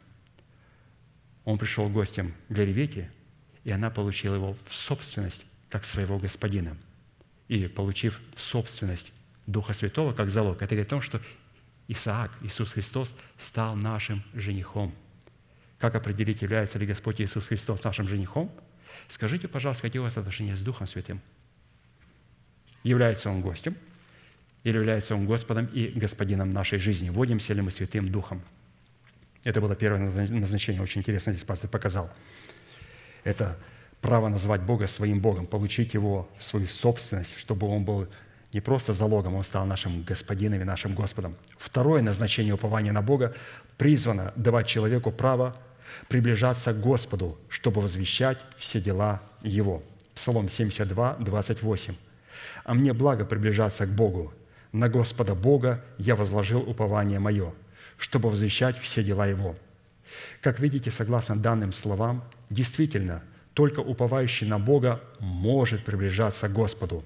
Он 1.49 1.57
пришел 1.57 1.89
гостем 1.89 2.35
для 2.47 2.63
Ревеки, 2.63 3.09
и 3.63 3.71
она 3.71 3.89
получила 3.89 4.35
его 4.35 4.55
в 4.67 4.71
собственность, 4.71 5.43
как 5.71 5.83
своего 5.83 6.19
господина. 6.19 6.77
И, 7.47 7.65
получив 7.65 8.21
в 8.35 8.39
собственность 8.39 9.11
Духа 9.47 9.73
Святого 9.73 10.13
как 10.13 10.29
залог. 10.29 10.57
Это 10.61 10.75
говорит 10.75 10.85
о 10.85 10.89
том, 10.91 11.01
что 11.01 11.19
Исаак, 11.87 12.29
Иисус 12.43 12.73
Христос, 12.73 13.15
стал 13.39 13.75
нашим 13.75 14.23
женихом. 14.35 14.93
Как 15.79 15.95
определить, 15.95 16.43
является 16.43 16.77
ли 16.77 16.85
Господь 16.85 17.19
Иисус 17.19 17.47
Христос 17.47 17.83
нашим 17.83 18.07
женихом? 18.07 18.51
Скажите, 19.07 19.47
пожалуйста, 19.47 19.81
какие 19.81 20.01
у 20.01 20.03
вас 20.03 20.17
отношения 20.17 20.55
с 20.55 20.61
Духом 20.61 20.85
Святым? 20.85 21.19
Является 22.83 23.31
Он 23.31 23.41
гостем 23.41 23.75
или 24.63 24.75
является 24.75 25.15
Он 25.15 25.25
Господом 25.25 25.65
и 25.65 25.87
Господином 25.87 26.51
нашей 26.51 26.77
жизни? 26.77 27.09
Водимся 27.09 27.55
ли 27.55 27.61
мы 27.61 27.71
Святым 27.71 28.07
Духом? 28.07 28.43
Это 29.43 29.61
было 29.61 29.75
первое 29.75 29.99
назначение, 29.99 30.81
очень 30.81 31.01
интересно 31.01 31.31
здесь 31.31 31.45
пастор 31.45 31.69
показал. 31.69 32.09
Это 33.23 33.57
право 34.01 34.27
назвать 34.27 34.61
Бога 34.61 34.87
своим 34.87 35.19
Богом, 35.19 35.45
получить 35.45 35.93
Его 35.93 36.29
в 36.37 36.43
свою 36.43 36.67
собственность, 36.67 37.37
чтобы 37.37 37.67
Он 37.67 37.83
был 37.83 38.07
не 38.53 38.61
просто 38.61 38.93
залогом, 38.93 39.35
Он 39.35 39.43
стал 39.43 39.65
нашим 39.65 40.03
Господином 40.03 40.61
и 40.61 40.63
нашим 40.63 40.95
Господом. 40.95 41.35
Второе 41.57 42.01
назначение 42.01 42.53
упования 42.53 42.91
на 42.91 43.01
Бога 43.01 43.35
призвано 43.77 44.33
давать 44.35 44.67
человеку 44.67 45.11
право 45.11 45.55
приближаться 46.07 46.73
к 46.73 46.79
Господу, 46.79 47.37
чтобы 47.49 47.81
возвещать 47.81 48.39
все 48.57 48.81
дела 48.81 49.21
Его. 49.41 49.83
Псалом 50.15 50.49
72, 50.49 51.15
28. 51.19 51.95
«А 52.63 52.73
мне 52.73 52.93
благо 52.93 53.25
приближаться 53.25 53.85
к 53.85 53.89
Богу. 53.89 54.33
На 54.71 54.89
Господа 54.89 55.33
Бога 55.33 55.83
я 55.97 56.15
возложил 56.15 56.59
упование 56.59 57.19
мое, 57.19 57.53
чтобы 57.99 58.29
возвещать 58.29 58.79
все 58.79 59.03
дела 59.03 59.27
Его». 59.27 59.55
Как 60.41 60.59
видите, 60.59 60.89
согласно 60.89 61.35
данным 61.35 61.71
словам, 61.71 62.23
действительно, 62.49 63.21
только 63.53 63.79
уповающий 63.81 64.47
на 64.47 64.57
Бога 64.57 65.01
может 65.19 65.83
приближаться 65.83 66.47
к 66.47 66.53
Господу, 66.53 67.03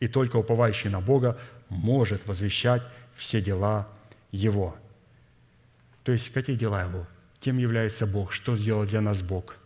и 0.00 0.08
только 0.08 0.36
уповающий 0.36 0.90
на 0.90 1.00
Бога 1.00 1.38
может 1.68 2.26
возвещать 2.26 2.82
все 3.14 3.40
дела 3.40 3.88
Его. 4.30 4.76
То 6.04 6.12
есть, 6.12 6.32
какие 6.32 6.56
дела 6.56 6.84
Его? 6.84 7.06
Кем 7.40 7.58
является 7.58 8.06
Бог? 8.06 8.32
Что 8.32 8.56
сделал 8.56 8.86
для 8.86 9.00
нас 9.00 9.22
Бог? 9.22 9.56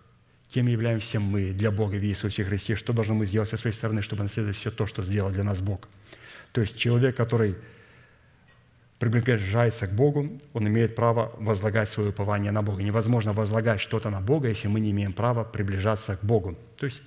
Кем 0.48 0.66
являемся 0.66 1.20
мы 1.20 1.52
для 1.52 1.70
Бога 1.70 1.94
в 1.96 2.04
Иисусе 2.04 2.44
Христе? 2.44 2.74
Что 2.74 2.92
должны 2.92 3.14
мы 3.14 3.26
сделать 3.26 3.48
со 3.48 3.56
своей 3.56 3.74
стороны, 3.74 4.02
чтобы 4.02 4.22
наследовать 4.22 4.56
все 4.56 4.70
то, 4.70 4.86
что 4.86 5.02
сделал 5.02 5.30
для 5.30 5.44
нас 5.44 5.60
Бог? 5.60 5.88
То 6.52 6.60
есть 6.60 6.76
человек, 6.76 7.16
который 7.16 7.56
приближается 9.00 9.86
к 9.86 9.92
Богу, 9.92 10.38
он 10.52 10.68
имеет 10.68 10.94
право 10.94 11.32
возлагать 11.38 11.88
свое 11.88 12.10
упование 12.10 12.52
на 12.52 12.62
Бога. 12.62 12.82
Невозможно 12.82 13.32
возлагать 13.32 13.80
что-то 13.80 14.10
на 14.10 14.20
Бога, 14.20 14.48
если 14.48 14.68
мы 14.68 14.78
не 14.78 14.90
имеем 14.90 15.14
права 15.14 15.42
приближаться 15.42 16.16
к 16.16 16.22
Богу. 16.22 16.56
То 16.76 16.84
есть 16.84 17.02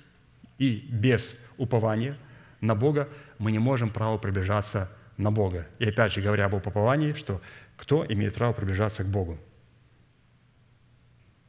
и 0.58 0.88
без 0.90 1.36
упования 1.56 2.16
на 2.60 2.74
Бога 2.74 3.08
мы 3.38 3.52
не 3.52 3.60
можем 3.60 3.90
право 3.90 4.18
приближаться 4.18 4.90
на 5.16 5.30
Бога. 5.30 5.68
И 5.78 5.88
опять 5.88 6.12
же, 6.12 6.20
говоря 6.20 6.46
об 6.46 6.54
уповании, 6.54 7.12
что 7.12 7.40
кто 7.76 8.04
имеет 8.04 8.34
право 8.34 8.52
приближаться 8.52 9.04
к 9.04 9.06
Богу? 9.06 9.38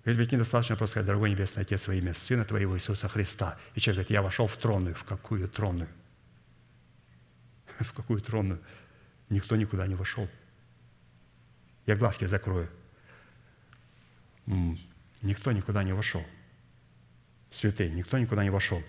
Ведь, 0.03 0.17
ведь 0.17 0.31
недостаточно 0.31 0.75
просто 0.75 0.91
сказать, 0.91 1.07
дорогой 1.07 1.31
Небесный 1.31 1.63
Отец, 1.63 1.87
во 1.87 1.95
имя 1.95 2.13
Сына 2.13 2.45
Твоего 2.45 2.75
Иисуса 2.77 3.07
Христа. 3.07 3.57
И 3.73 3.79
человек 3.79 3.97
говорит, 3.97 4.11
я 4.11 4.21
вошел 4.21 4.45
в 4.45 4.57
тронную. 4.57 4.93
В 4.93 5.03
какую 5.05 5.49
тронную? 5.49 5.89
В 7.79 7.93
какую 7.93 8.21
тронную? 8.21 8.59
Никто 9.29 9.55
никуда 9.55 9.87
не 9.87 9.95
вошел. 9.95 10.27
Я 11.85 11.95
глазки 11.95 12.25
закрою. 12.25 12.69
Никто 15.21 15.51
никуда 15.51 15.83
не 15.83 15.93
вошел. 15.93 16.23
Святые, 17.51 17.89
никто 17.89 18.17
никуда 18.17 18.43
не 18.43 18.49
вошел. 18.49 18.81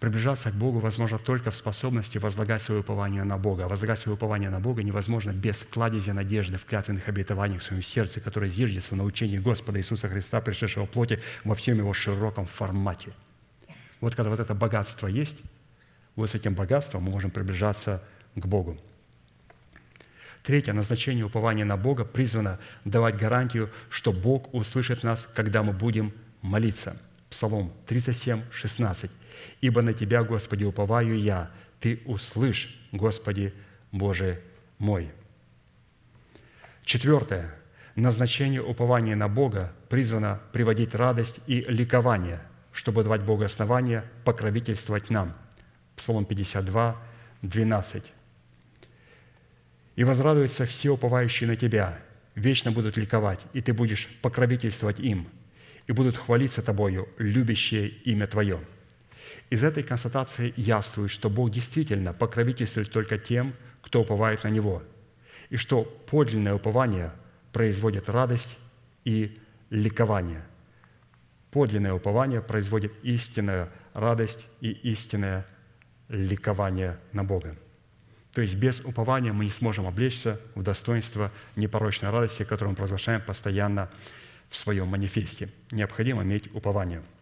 Приближаться 0.00 0.50
к 0.50 0.54
Богу 0.54 0.78
возможно 0.78 1.18
только 1.18 1.50
в 1.50 1.56
способности 1.56 2.18
возлагать 2.18 2.60
свое 2.60 2.80
упование 2.80 3.24
на 3.24 3.38
Бога. 3.38 3.64
А 3.64 3.68
возлагать 3.68 3.98
свое 3.98 4.14
упование 4.14 4.50
на 4.50 4.60
Бога 4.60 4.82
невозможно 4.82 5.32
без 5.32 5.64
кладези 5.64 6.10
надежды 6.10 6.58
в 6.58 6.66
клятвенных 6.66 7.08
обетованиях 7.08 7.62
в 7.62 7.64
своем 7.64 7.82
сердце, 7.82 8.20
которое 8.20 8.50
зиждется 8.50 8.94
на 8.94 9.04
учении 9.04 9.38
Господа 9.38 9.80
Иисуса 9.80 10.08
Христа, 10.08 10.40
пришедшего 10.42 10.86
в 10.86 10.90
плоти 10.90 11.22
во 11.44 11.54
всем 11.54 11.78
его 11.78 11.94
широком 11.94 12.46
формате. 12.46 13.12
Вот 14.02 14.14
когда 14.14 14.28
вот 14.28 14.38
это 14.38 14.54
богатство 14.54 15.06
есть, 15.06 15.38
вот 16.16 16.30
с 16.30 16.34
этим 16.34 16.54
богатством 16.54 17.04
мы 17.04 17.12
можем 17.12 17.30
приближаться 17.30 18.02
к 18.34 18.46
Богу. 18.46 18.76
Третье, 20.42 20.72
назначение 20.72 21.24
упования 21.24 21.64
на 21.64 21.76
Бога 21.76 22.04
призвано 22.04 22.58
давать 22.84 23.16
гарантию, 23.16 23.70
что 23.90 24.12
Бог 24.12 24.52
услышит 24.54 25.02
нас, 25.02 25.28
когда 25.34 25.62
мы 25.62 25.72
будем 25.72 26.12
молиться. 26.40 27.00
Псалом 27.30 27.72
37, 27.86 28.42
16. 28.52 29.10
«Ибо 29.60 29.82
на 29.82 29.92
Тебя, 29.92 30.22
Господи, 30.22 30.64
уповаю 30.64 31.18
я, 31.18 31.50
Ты 31.80 32.00
услышь, 32.06 32.78
Господи, 32.92 33.52
Боже 33.92 34.40
мой». 34.78 35.10
Четвертое. 36.84 37.52
Назначение 37.96 38.62
упования 38.62 39.16
на 39.16 39.28
Бога 39.28 39.72
призвано 39.88 40.40
приводить 40.52 40.94
радость 40.94 41.40
и 41.48 41.62
ликование, 41.62 42.40
чтобы 42.72 43.02
давать 43.02 43.22
Богу 43.22 43.42
основания 43.42 44.04
покровительствовать 44.24 45.10
нам. 45.10 45.34
Псалом 45.96 46.24
52, 46.24 46.96
12. 47.42 48.12
«И 49.96 50.04
возрадуются 50.04 50.66
все 50.66 50.90
уповающие 50.90 51.48
на 51.48 51.56
Тебя, 51.56 51.98
вечно 52.34 52.70
будут 52.70 52.96
ликовать, 52.98 53.40
и 53.54 53.62
Ты 53.62 53.72
будешь 53.72 54.08
покровительствовать 54.20 55.00
им, 55.00 55.28
и 55.86 55.92
будут 55.92 56.16
хвалиться 56.16 56.62
Тобою, 56.62 57.08
любящие 57.18 57.88
имя 57.88 58.26
Твое». 58.26 58.60
Из 59.50 59.64
этой 59.64 59.82
констатации 59.82 60.52
явствует, 60.56 61.10
что 61.10 61.30
Бог 61.30 61.50
действительно 61.50 62.12
покровительствует 62.12 62.90
только 62.90 63.18
тем, 63.18 63.54
кто 63.80 64.02
уповает 64.02 64.44
на 64.44 64.48
Него, 64.48 64.82
и 65.50 65.56
что 65.56 65.84
подлинное 65.84 66.54
упование 66.54 67.12
производит 67.52 68.08
радость 68.08 68.58
и 69.04 69.38
ликование. 69.70 70.44
Подлинное 71.50 71.94
упование 71.94 72.42
производит 72.42 72.92
истинную 73.02 73.70
радость 73.94 74.46
и 74.60 74.70
истинное 74.70 75.46
ликование 76.08 76.98
на 77.12 77.24
Бога. 77.24 77.56
То 78.32 78.42
есть 78.42 78.54
без 78.54 78.80
упования 78.80 79.32
мы 79.32 79.44
не 79.44 79.50
сможем 79.50 79.86
облечься 79.86 80.40
в 80.54 80.62
достоинство 80.62 81.32
непорочной 81.56 82.10
радости, 82.10 82.42
которую 82.42 82.70
мы 82.70 82.76
провозглашаем 82.76 83.22
постоянно 83.22 83.90
в 84.50 84.56
своем 84.56 84.88
манифесте. 84.88 85.50
Необходимо 85.70 86.22
иметь 86.22 86.54
упование– 86.54 87.02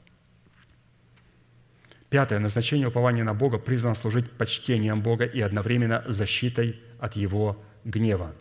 Пятое. 2.15 2.39
Назначение 2.39 2.87
упования 2.87 3.25
на 3.25 3.35
Бога 3.35 3.59
призвано 3.59 3.97
служить 3.97 4.31
почтением 4.31 5.03
Бога 5.03 5.25
и 5.25 5.41
одновременно 5.41 6.05
защитой 6.07 6.81
от 7.01 7.17
Его 7.17 7.61
гнева. 7.85 8.33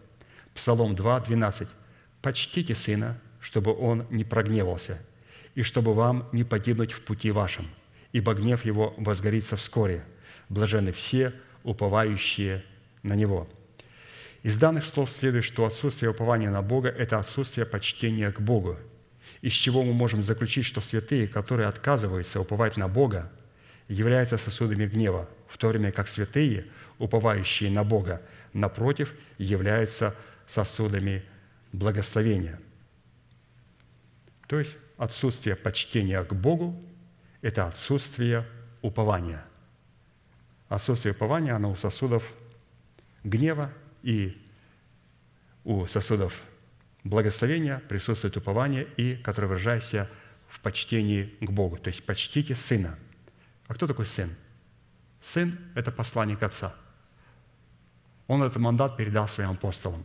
Псалом 0.54 0.96
2, 0.96 1.22
12. 1.22 1.68
«Почтите 2.22 2.76
Сына, 2.76 3.20
чтобы 3.40 3.76
Он 3.76 4.06
не 4.12 4.24
прогневался, 4.24 5.02
и 5.56 5.64
чтобы 5.64 5.96
вам 5.96 6.30
не 6.32 6.44
погибнуть 6.44 6.92
в 6.92 7.02
пути 7.02 7.32
вашем, 7.32 7.68
ибо 8.12 8.36
гнев 8.36 8.64
Его 8.64 8.94
возгорится 8.98 9.56
вскоре. 9.56 10.04
Блажены 10.50 10.92
все, 10.92 11.34
уповающие 11.64 12.64
на 13.02 13.14
Него». 13.16 13.48
Из 14.44 14.58
данных 14.58 14.86
слов 14.86 15.10
следует, 15.10 15.46
что 15.46 15.66
отсутствие 15.66 16.12
упования 16.12 16.52
на 16.52 16.62
Бога– 16.62 16.90
это 16.98 17.18
отсутствие 17.18 17.66
почтения 17.66 18.30
к 18.30 18.42
Богу, 18.42 18.78
из 19.42 19.54
чего 19.54 19.84
мы 19.84 19.94
можем 19.94 20.22
заключить, 20.22 20.66
что 20.66 20.82
святые, 20.82 21.30
которые 21.30 21.70
отказываются 21.70 22.42
уповать 22.42 22.76
на 22.76 22.90
Бога, 22.90 23.32
являются 23.88 24.38
сосудами 24.38 24.86
гнева, 24.86 25.30
в 25.48 25.58
то 25.58 25.70
время 25.70 25.94
как 25.94 26.10
святые, 26.10 26.68
уповающие 27.00 27.72
на 27.72 27.86
Бога, 27.86 28.22
напротив, 28.52 29.14
являются 29.38 30.14
сосудами 30.46 31.24
благословения. 31.72 32.60
То 34.48 34.60
есть 34.60 34.76
отсутствие 34.98 35.56
почтения 35.56 36.22
к 36.24 36.34
Богу– 36.34 36.84
это 37.42 37.68
отсутствие 37.68 38.46
упования. 38.82 39.46
Отсутствие 40.70 41.14
упования, 41.14 41.56
оно 41.56 41.72
у 41.72 41.76
сосудов 41.76 42.34
гнева 43.24 43.72
и 44.02 44.42
у 45.64 45.86
сосудов 45.88 46.34
благословения 47.04 47.82
присутствует 47.88 48.36
упование, 48.38 48.88
и 48.98 49.16
которое 49.16 49.48
выражается 49.48 50.10
в 50.48 50.60
почтении 50.60 51.36
к 51.42 51.50
Богу. 51.52 51.78
То 51.78 51.90
есть 51.90 52.06
почтите 52.06 52.56
Сына– 52.56 52.98
а 53.68 53.74
кто 53.76 53.88
такой 53.88 54.06
сын? 54.06 54.30
Сын– 55.22 55.58
это 55.76 55.92
посланник 55.92 56.44
Отца. 56.44 56.76
Он 58.28 58.44
этот 58.44 58.58
мандат 58.58 58.98
передал 58.98 59.28
своим 59.28 59.52
апостолам. 59.52 60.04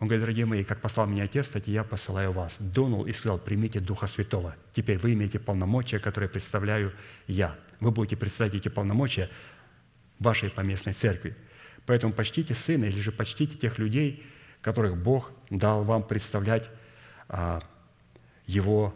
Он 0.00 0.08
говорит, 0.08 0.22
дорогие 0.22 0.46
мои, 0.46 0.64
как 0.64 0.80
послал 0.80 1.06
меня 1.06 1.24
Отец, 1.24 1.48
так 1.48 1.68
и 1.68 1.72
я 1.72 1.84
посылаю 1.84 2.32
вас. 2.32 2.56
Дунул 2.58 3.06
и 3.06 3.12
сказал, 3.12 3.38
примите 3.38 3.80
Духа 3.80 4.06
Святого. 4.06 4.56
Теперь 4.72 4.98
вы 4.98 5.12
имеете 5.12 5.38
полномочия, 5.38 5.98
которые 5.98 6.28
представляю 6.28 6.92
я. 7.26 7.56
Вы 7.80 7.90
будете 7.90 8.16
представлять 8.16 8.54
эти 8.54 8.68
полномочия 8.68 9.30
вашей 10.18 10.50
поместной 10.50 10.92
церкви. 10.92 11.36
Поэтому 11.86 12.12
почтите 12.12 12.54
Сына 12.54 12.84
или 12.84 13.00
же 13.00 13.12
почтите 13.12 13.56
тех 13.56 13.78
людей, 13.78 14.24
которых 14.62 14.96
Бог 14.96 15.32
дал 15.50 15.84
вам 15.84 16.02
представлять 16.02 16.70
а, 17.28 17.60
Его 18.46 18.94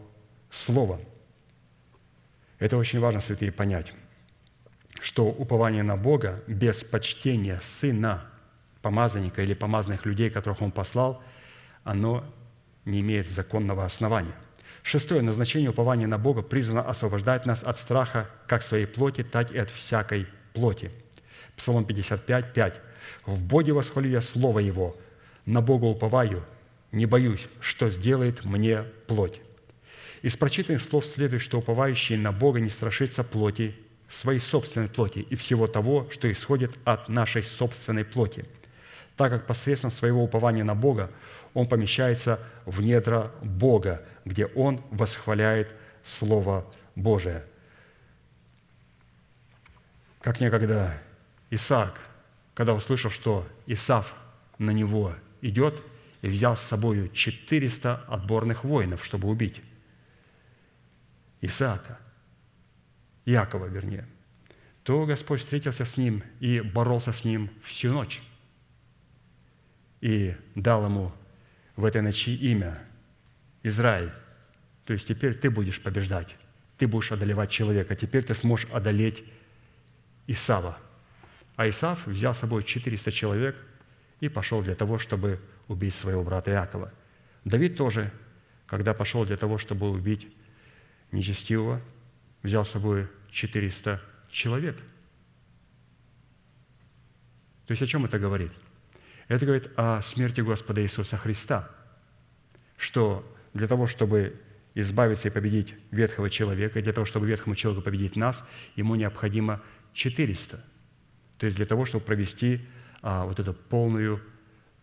Слово. 0.51 1.01
Это 2.59 2.77
очень 2.77 3.01
важно, 3.01 3.21
святые, 3.21 3.53
понять 3.53 3.93
что 5.01 5.27
упование 5.27 5.83
на 5.83 5.97
Бога 5.97 6.43
без 6.47 6.83
почтения 6.85 7.61
Сына, 7.63 8.25
помазанника 8.83 9.43
или 9.43 9.55
помазанных 9.55 10.07
людей, 10.07 10.31
которых 10.31 10.63
Он 10.63 10.71
послал, 10.71 11.23
оно 11.85 12.25
не 12.85 13.01
имеет 13.01 13.29
законного 13.29 13.85
основания. 13.85 14.35
Шестое. 14.83 15.23
Назначение 15.23 15.71
упования 15.71 16.07
на 16.07 16.19
Бога 16.19 16.43
призвано 16.43 16.83
освобождать 16.83 17.47
нас 17.47 17.63
от 17.63 17.79
страха 17.79 18.31
как 18.47 18.63
своей 18.63 18.87
плоти, 18.87 19.23
так 19.23 19.51
и 19.51 19.59
от 19.59 19.71
всякой 19.71 20.27
плоти. 20.55 20.91
Псалом 21.59 21.85
55, 21.85 22.53
5. 22.55 22.81
«В 23.27 23.43
Боге 23.43 23.73
восхвалю 23.73 24.09
я 24.09 24.21
Слово 24.21 24.61
Его, 24.61 24.97
на 25.45 25.61
Бога 25.61 25.85
уповаю, 25.85 26.45
не 26.93 27.05
боюсь, 27.05 27.49
что 27.61 27.91
сделает 27.91 28.45
мне 28.45 28.85
плоть». 29.07 29.43
Из 30.23 30.37
прочитанных 30.37 30.83
слов 30.83 31.05
следует, 31.05 31.43
что 31.43 31.59
уповающий 31.59 32.17
на 32.17 32.33
Бога 32.33 32.61
не 32.61 32.71
страшится 32.71 33.25
плоти, 33.25 33.77
своей 34.09 34.41
собственной 34.41 34.89
плоти 34.89 35.19
и 35.19 35.35
всего 35.35 35.67
того, 35.67 36.09
что 36.11 36.31
исходит 36.31 36.79
от 36.85 37.09
нашей 37.09 37.43
собственной 37.43 38.05
плоти, 38.05 38.47
так 39.17 39.31
как 39.31 39.47
посредством 39.47 39.91
своего 39.91 40.25
упования 40.25 40.65
на 40.65 40.75
Бога 40.75 41.11
он 41.55 41.67
помещается 41.67 42.41
в 42.67 42.81
недра 42.81 43.33
Бога, 43.43 44.03
где 44.25 44.47
он 44.47 44.81
восхваляет 44.91 45.75
Слово 46.05 46.65
Божие. 46.95 47.45
Как 50.21 50.41
некогда 50.41 50.95
Исаак, 51.51 52.01
когда 52.55 52.75
услышал, 52.75 53.11
что 53.11 53.47
Исав 53.67 54.15
на 54.59 54.71
него 54.71 55.15
идет, 55.41 55.81
и 56.23 56.29
взял 56.29 56.57
с 56.57 56.61
собой 56.61 57.11
400 57.13 58.05
отборных 58.09 58.65
воинов, 58.65 59.05
чтобы 59.05 59.29
убить 59.29 59.63
Исаака, 61.41 61.99
Якова, 63.25 63.67
вернее, 63.67 64.09
то 64.83 65.05
Господь 65.05 65.41
встретился 65.41 65.85
с 65.85 65.97
ним 65.97 66.25
и 66.41 66.61
боролся 66.61 67.13
с 67.13 67.25
ним 67.25 67.51
всю 67.63 67.93
ночь. 67.93 68.23
И 70.01 70.35
дал 70.55 70.85
ему 70.85 71.13
в 71.77 71.85
этой 71.85 72.01
ночи 72.01 72.35
имя 72.35 72.83
Израиль. 73.63 74.13
То 74.85 74.93
есть 74.95 75.07
теперь 75.07 75.35
ты 75.35 75.51
будешь 75.51 75.81
побеждать, 75.83 76.37
ты 76.79 76.89
будешь 76.89 77.13
одолевать 77.13 77.51
человека, 77.51 77.95
теперь 77.95 78.25
ты 78.25 78.35
сможешь 78.35 78.69
одолеть 78.71 79.23
Исава. 80.27 80.79
А 81.59 81.69
Исав 81.69 82.07
взял 82.07 82.35
с 82.35 82.39
собой 82.39 82.63
400 82.63 83.11
человек 83.11 83.57
и 84.21 84.29
пошел 84.29 84.63
для 84.63 84.77
того, 84.77 84.97
чтобы 84.97 85.41
убить 85.67 85.93
своего 85.93 86.23
брата 86.23 86.53
Иакова. 86.53 86.93
Давид 87.45 87.77
тоже, 87.77 88.13
когда 88.67 88.95
пошел 88.95 89.27
для 89.27 89.37
того, 89.37 89.59
чтобы 89.59 89.91
убить 89.91 90.33
нечестивого, 91.11 91.81
взял 92.45 92.65
с 92.65 92.71
собой 92.71 93.09
400 93.33 94.01
человек. 94.31 94.77
То 97.67 97.73
есть 97.73 97.83
о 97.83 97.87
чем 97.89 98.05
это 98.05 98.21
говорит? 98.21 98.53
Это 99.27 99.45
говорит 99.45 99.69
о 99.75 100.01
смерти 100.01 100.41
Господа 100.41 100.81
Иисуса 100.81 101.17
Христа, 101.17 101.69
что 102.77 103.29
для 103.53 103.67
того, 103.67 103.89
чтобы 103.89 104.41
избавиться 104.77 105.27
и 105.27 105.33
победить 105.33 105.75
ветхого 105.91 106.31
человека, 106.31 106.81
для 106.81 106.93
того, 106.93 107.05
чтобы 107.05 107.27
ветхому 107.27 107.57
человеку 107.57 107.83
победить 107.83 108.15
нас, 108.15 108.47
ему 108.77 108.95
необходимо 108.95 109.61
400. 109.93 110.65
То 111.39 111.47
есть 111.47 111.57
для 111.57 111.67
того, 111.67 111.85
чтобы 111.85 112.05
провести 112.05 112.67
а, 113.03 113.25
вот 113.25 113.39
эту 113.39 113.55
полную 113.55 114.23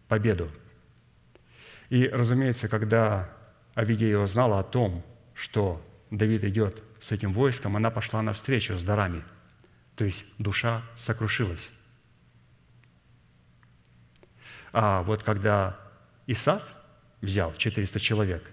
победу. 0.08 0.50
И, 1.90 2.08
разумеется, 2.08 2.68
когда 2.68 3.30
Авидея 3.74 4.18
узнала 4.18 4.60
о 4.60 4.64
том, 4.64 5.04
что 5.34 5.86
Давид 6.12 6.44
идет 6.44 6.82
с 7.02 7.12
этим 7.12 7.34
войском, 7.34 7.76
она 7.76 7.92
пошла 7.92 8.22
навстречу 8.22 8.76
с 8.76 8.84
дарами. 8.84 9.24
То 9.96 10.06
есть 10.06 10.26
душа 10.38 10.82
сокрушилась. 10.96 11.70
А 14.72 15.04
вот 15.04 15.24
когда 15.24 15.80
Исаф 16.28 16.76
взял 17.22 17.54
400 17.54 18.00
человек, 18.00 18.44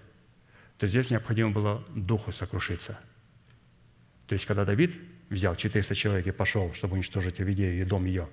то 0.77 0.87
здесь 0.87 1.09
необходимо 1.09 1.51
было 1.51 1.83
духу 1.89 2.31
сокрушиться. 2.31 2.99
То 4.27 4.33
есть, 4.33 4.45
когда 4.45 4.65
Давид 4.65 4.95
взял 5.33 5.55
400 5.55 5.95
человек 5.95 6.27
и 6.27 6.31
пошел, 6.31 6.73
чтобы 6.73 6.93
уничтожить 6.93 7.39
Авидею 7.39 7.81
и 7.81 7.83
дом 7.83 8.05
ее, 8.05 8.29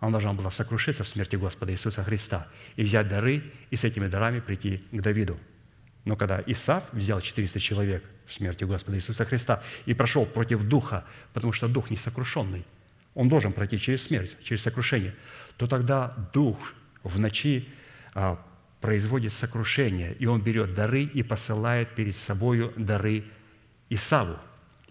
он 0.00 0.12
должен 0.12 0.36
был 0.36 0.50
сокрушиться 0.50 1.04
в 1.04 1.08
смерти 1.08 1.36
Господа 1.36 1.72
Иисуса 1.72 2.04
Христа 2.04 2.48
и 2.76 2.82
взять 2.82 3.08
дары, 3.08 3.42
и 3.70 3.76
с 3.76 3.84
этими 3.84 4.06
дарами 4.08 4.40
прийти 4.40 4.78
к 4.92 5.00
Давиду. 5.00 5.38
Но 6.04 6.16
когда 6.16 6.42
Исаф 6.46 6.84
взял 6.92 7.20
400 7.20 7.58
человек 7.60 8.04
в 8.26 8.32
смерти 8.32 8.64
Господа 8.64 8.96
Иисуса 8.96 9.24
Христа 9.24 9.62
и 9.86 9.94
прошел 9.94 10.26
против 10.26 10.62
Духа, 10.64 11.04
потому 11.32 11.52
что 11.52 11.68
Дух 11.68 11.90
не 11.90 11.96
сокрушенный, 11.96 12.64
он 13.14 13.28
должен 13.28 13.52
пройти 13.52 13.80
через 13.80 14.02
смерть, 14.02 14.36
через 14.42 14.62
сокрушение, 14.62 15.14
то 15.56 15.66
тогда 15.66 16.14
Дух 16.34 16.74
в 17.02 17.18
ночи 17.18 17.68
а, 18.14 18.38
производит 18.80 19.32
сокрушение, 19.32 20.14
и 20.14 20.26
он 20.26 20.42
берет 20.42 20.74
дары 20.74 21.04
и 21.04 21.22
посылает 21.22 21.94
перед 21.94 22.14
собою 22.14 22.72
дары 22.76 23.24
Исаву 23.88 24.38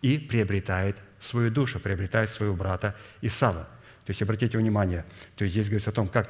и 0.01 0.17
приобретает 0.17 0.97
свою 1.21 1.51
душу, 1.51 1.79
приобретает 1.79 2.29
своего 2.29 2.55
брата 2.55 2.95
Исава. 3.21 3.67
То 4.05 4.11
есть 4.11 4.21
обратите 4.21 4.57
внимание, 4.57 5.05
то 5.35 5.43
есть 5.43 5.53
здесь 5.53 5.67
говорится 5.67 5.89
о 5.89 5.93
том, 5.93 6.07
как 6.07 6.29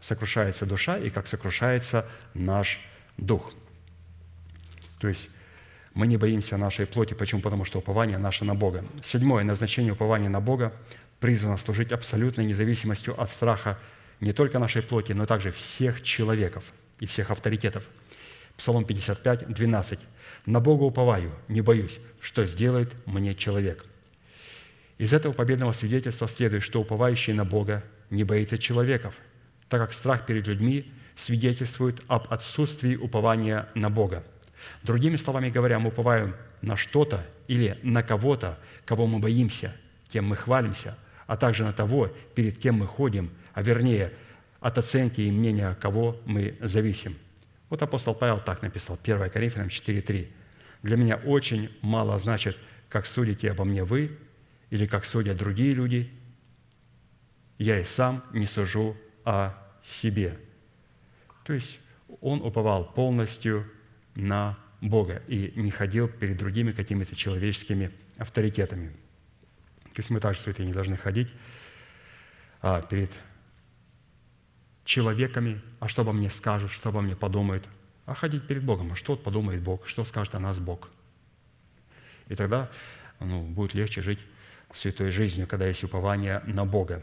сокрушается 0.00 0.66
душа 0.66 0.98
и 0.98 1.10
как 1.10 1.26
сокрушается 1.26 2.06
наш 2.34 2.80
дух– 3.16 3.52
то 4.98 5.08
есть 5.08 5.30
мы 5.94 6.06
не 6.06 6.16
боимся 6.16 6.56
нашей 6.56 6.86
плоти. 6.86 7.14
Почему? 7.14 7.40
Потому 7.40 7.64
что 7.64 7.78
упование 7.78 8.18
наше 8.18 8.44
на 8.44 8.54
Бога. 8.54 8.84
Седьмое. 9.02 9.44
Назначение 9.44 9.92
упования 9.92 10.28
на 10.28 10.40
Бога 10.40 10.72
призвано 11.20 11.56
служить 11.56 11.92
абсолютной 11.92 12.44
независимостью 12.44 13.18
от 13.20 13.30
страха 13.30 13.78
не 14.20 14.32
только 14.32 14.58
нашей 14.58 14.82
плоти, 14.82 15.12
но 15.12 15.26
также 15.26 15.50
всех 15.50 16.02
человеков 16.02 16.64
и 17.00 17.06
всех 17.06 17.30
авторитетов. 17.30 17.86
Псалом 18.56 18.84
55, 18.84 19.52
12. 19.52 20.00
«На 20.46 20.60
Бога 20.60 20.84
уповаю, 20.84 21.32
не 21.48 21.60
боюсь, 21.60 21.98
что 22.20 22.46
сделает 22.46 22.94
мне 23.06 23.34
человек». 23.34 23.84
Из 24.98 25.12
этого 25.12 25.32
победного 25.32 25.72
свидетельства 25.72 26.28
следует, 26.28 26.62
что 26.62 26.80
уповающий 26.80 27.32
на 27.32 27.44
Бога 27.44 27.84
не 28.10 28.24
боится 28.24 28.58
человеков, 28.58 29.14
так 29.68 29.80
как 29.80 29.92
страх 29.92 30.26
перед 30.26 30.46
людьми 30.46 30.92
свидетельствует 31.16 32.02
об 32.08 32.32
отсутствии 32.32 32.96
упования 32.96 33.68
на 33.74 33.90
Бога– 33.90 34.24
Другими 34.82 35.16
словами 35.16 35.50
говоря, 35.50 35.78
мы 35.78 35.88
уповаем 35.88 36.34
на 36.62 36.76
что-то 36.76 37.24
или 37.48 37.78
на 37.82 38.02
кого-то, 38.02 38.58
кого 38.84 39.06
мы 39.06 39.18
боимся, 39.18 39.74
кем 40.08 40.26
мы 40.26 40.36
хвалимся, 40.36 40.96
а 41.26 41.36
также 41.36 41.64
на 41.64 41.72
того, 41.72 42.12
перед 42.34 42.58
кем 42.58 42.76
мы 42.76 42.86
ходим, 42.86 43.30
а 43.52 43.62
вернее, 43.62 44.12
от 44.60 44.78
оценки 44.78 45.20
и 45.20 45.30
мнения, 45.30 45.76
кого 45.80 46.20
мы 46.24 46.56
зависим. 46.60 47.16
Вот 47.68 47.82
апостол 47.82 48.14
Павел 48.14 48.38
так 48.38 48.62
написал, 48.62 48.98
1 49.02 49.30
Коринфянам 49.30 49.68
4.3. 49.68 50.28
«Для 50.82 50.96
меня 50.96 51.16
очень 51.16 51.70
мало 51.82 52.18
значит, 52.18 52.56
как 52.88 53.06
судите 53.06 53.50
обо 53.50 53.64
мне 53.64 53.82
вы 53.82 54.16
или 54.70 54.86
как 54.86 55.04
судят 55.04 55.36
другие 55.36 55.72
люди. 55.72 56.10
Я 57.58 57.80
и 57.80 57.84
сам 57.84 58.24
не 58.32 58.46
сужу 58.46 58.96
о 59.24 59.54
себе». 59.82 60.38
То 61.44 61.52
есть 61.52 61.78
он 62.20 62.42
уповал 62.42 62.92
полностью 62.92 63.70
на 64.14 64.58
Бога 64.80 65.22
и 65.28 65.52
не 65.56 65.70
ходил 65.70 66.08
перед 66.08 66.36
другими 66.36 66.72
какими-то 66.72 67.14
человеческими 67.14 67.92
авторитетами. 68.18 68.88
То 68.88 70.00
есть 70.00 70.10
мы 70.10 70.20
также, 70.20 70.40
святые, 70.40 70.66
не 70.66 70.72
должны 70.72 70.96
ходить 70.96 71.32
а, 72.60 72.82
перед 72.82 73.10
человеками, 74.84 75.60
а 75.80 75.88
что 75.88 76.02
обо 76.02 76.12
мне 76.12 76.30
скажут, 76.30 76.70
что 76.70 76.90
обо 76.90 77.00
мне 77.00 77.16
подумают, 77.16 77.66
а 78.04 78.14
ходить 78.14 78.46
перед 78.46 78.62
Богом, 78.62 78.92
а 78.92 78.96
что 78.96 79.16
подумает 79.16 79.62
Бог, 79.62 79.86
что 79.86 80.04
скажет 80.04 80.34
о 80.34 80.40
нас 80.40 80.60
Бог. 80.60 80.90
И 82.28 82.34
тогда 82.34 82.70
ну, 83.20 83.42
будет 83.42 83.74
легче 83.74 84.02
жить 84.02 84.20
святой 84.76 85.10
жизнью, 85.10 85.46
когда 85.46 85.66
есть 85.66 85.84
упование 85.84 86.42
на 86.46 86.64
Бога. 86.64 87.02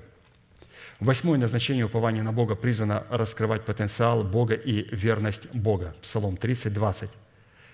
Восьмое 1.00 1.38
назначение 1.38 1.86
упования 1.86 2.24
на 2.24 2.32
Бога 2.32 2.56
призвано 2.56 3.06
раскрывать 3.10 3.66
потенциал 3.66 4.24
Бога 4.24 4.54
и 4.54 4.84
верность 4.96 5.54
Бога. 5.54 5.96
Псалом 6.02 6.38
30, 6.38 6.74
20. 6.74 7.10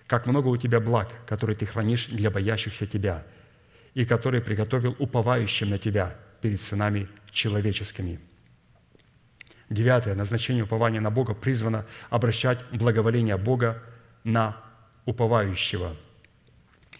«Как 0.07 0.26
много 0.26 0.47
у 0.47 0.57
тебя 0.57 0.80
благ, 0.80 1.09
которые 1.27 1.55
ты 1.55 1.65
хранишь 1.65 2.07
для 2.07 2.31
боящихся 2.31 2.88
тебя, 2.88 3.23
и 3.93 4.05
которые 4.05 4.41
приготовил 4.41 4.95
уповающим 4.97 5.69
на 5.69 5.77
тебя 5.77 6.15
перед 6.41 6.61
сынами 6.61 7.07
человеческими». 7.31 8.19
Девятое. 9.69 10.15
Назначение 10.15 10.63
упования 10.63 10.99
на 10.99 11.11
Бога 11.11 11.35
призвано 11.35 11.85
обращать 12.09 12.59
благоволение 12.71 13.38
Бога 13.38 13.84
на 14.23 14.57
уповающего. 15.05 15.95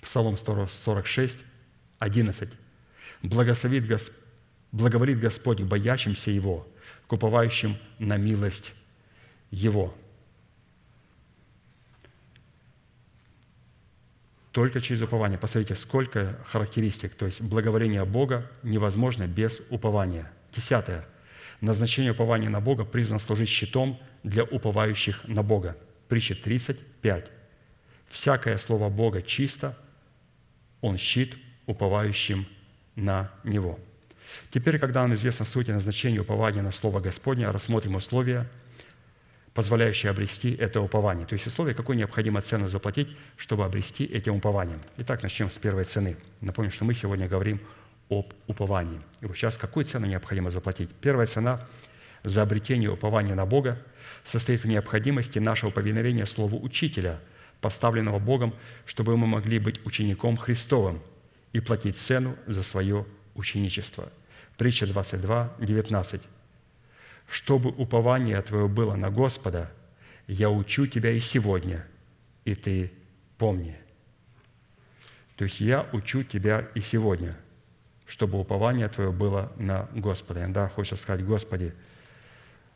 Псалом 0.02 0.38
146, 0.38 1.40
11. 1.98 2.59
«Благословит 3.22 3.88
Господь 3.88 4.16
благоволит 4.72 5.20
Господь 5.20 5.62
к 5.62 5.66
боящимся 5.66 6.32
Его, 6.32 6.68
к 7.08 7.14
уповающим 7.14 7.78
на 7.98 8.18
милость 8.18 8.74
Его. 9.52 9.96
только 14.52 14.82
через 14.82 15.02
упование. 15.02 15.38
Посмотрите, 15.38 15.76
сколько 15.76 16.38
характеристик. 16.46 17.14
То 17.16 17.28
есть 17.28 17.40
благоволение 17.40 18.04
Бога 18.04 18.52
невозможно 18.62 19.26
без 19.26 19.62
упования. 19.70 20.30
Десятое. 20.54 21.08
Назначение 21.62 22.12
упования 22.12 22.50
на 22.50 22.60
Бога 22.60 22.84
призвано 22.84 23.20
служить 23.20 23.48
щитом 23.48 23.98
для 24.24 24.44
уповающих 24.44 25.26
на 25.28 25.44
Бога. 25.44 25.78
Притча 26.10 26.36
35. 26.36 27.32
Всякое 28.10 28.58
слово 28.58 28.90
Бога 28.90 29.22
чисто, 29.22 29.78
он 30.82 30.98
щит 30.98 31.38
уповающим 31.66 32.46
на 33.00 33.32
Него. 33.44 33.80
Теперь, 34.52 34.80
когда 34.80 35.02
нам 35.02 35.14
известна 35.16 35.46
суть 35.46 35.70
и 35.70 35.72
назначение 35.72 36.22
упования 36.22 36.62
на 36.62 36.72
Слово 36.72 37.00
Господне, 37.00 37.50
рассмотрим 37.50 37.96
условия, 37.96 38.48
позволяющие 39.54 40.10
обрести 40.10 40.56
это 40.56 40.82
упование. 40.82 41.26
То 41.26 41.34
есть 41.34 41.48
условия, 41.48 41.74
какую 41.74 41.98
необходимо 41.98 42.42
цену 42.42 42.68
заплатить, 42.68 43.10
чтобы 43.38 43.66
обрести 43.66 44.06
этим 44.06 44.36
упованием. 44.36 44.82
Итак, 44.98 45.24
начнем 45.24 45.50
с 45.50 45.58
первой 45.58 45.84
цены. 45.84 46.18
Напомню, 46.42 46.72
что 46.72 46.86
мы 46.86 46.94
сегодня 46.94 47.28
говорим 47.28 47.60
об 48.10 48.34
уповании. 48.48 49.00
И 49.22 49.26
вот 49.26 49.36
сейчас 49.36 49.58
какую 49.58 49.86
цену 49.86 50.06
необходимо 50.06 50.50
заплатить? 50.50 50.90
Первая 51.02 51.28
цена 51.28 51.62
за 52.24 52.42
обретение 52.42 52.92
упования 52.92 53.36
на 53.36 53.46
Бога 53.46 53.82
состоит 54.24 54.64
в 54.64 54.68
необходимости 54.68 55.40
нашего 55.40 55.72
повиновения 55.72 56.26
Слову 56.26 56.62
Учителя, 56.62 57.20
поставленного 57.62 58.20
Богом, 58.20 58.54
чтобы 58.86 59.18
мы 59.18 59.28
могли 59.28 59.60
быть 59.60 59.86
учеником 59.86 60.38
Христовым 60.38 61.02
и 61.54 61.60
платить 61.60 61.98
цену 61.98 62.38
за 62.48 62.64
свое 62.64 63.06
ученичество. 63.36 64.12
Притча 64.58 64.86
22, 64.88 65.56
19. 65.60 66.22
«Чтобы 67.28 67.70
упование 67.70 68.42
твое 68.42 68.68
было 68.68 68.96
на 68.96 69.10
Господа, 69.10 69.72
я 70.28 70.50
учу 70.50 70.88
тебя 70.88 71.12
и 71.12 71.20
сегодня, 71.20 71.86
и 72.46 72.56
ты 72.56 72.92
помни». 73.38 73.78
То 75.40 75.46
есть 75.46 75.62
я 75.62 75.88
учу 75.94 76.24
тебя 76.24 76.68
и 76.76 76.82
сегодня, 76.82 77.34
чтобы 78.06 78.38
упование 78.38 78.90
твое 78.90 79.14
было 79.14 79.54
на 79.56 79.88
Господа. 79.94 80.42
Иногда 80.42 80.68
хочется 80.68 80.98
сказать, 80.98 81.26
Господи, 81.26 81.74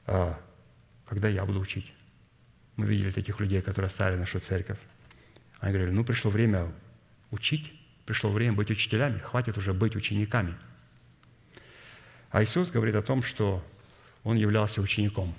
а, 0.06 0.40
когда 1.06 1.28
я 1.28 1.44
буду 1.44 1.60
учить? 1.60 1.94
Мы 2.78 2.86
видели 2.86 3.12
таких 3.12 3.42
людей, 3.42 3.62
которые 3.62 3.88
оставили 3.88 4.18
нашу 4.18 4.40
церковь. 4.40 4.80
Они 5.60 5.74
говорили, 5.74 5.94
ну, 5.94 6.06
пришло 6.06 6.32
время 6.32 6.72
учить, 7.32 7.74
пришло 8.06 8.30
время 8.30 8.54
быть 8.54 8.72
учителями, 8.72 9.20
хватит 9.20 9.58
уже 9.58 9.74
быть 9.74 9.96
учениками– 9.96 10.56
а 12.34 12.44
Иисус 12.44 12.72
говорит 12.72 12.96
о 12.96 13.04
том, 13.04 13.22
что 13.22 13.64
Он 14.24 14.36
являлся 14.36 14.82
учеником. 14.82 15.36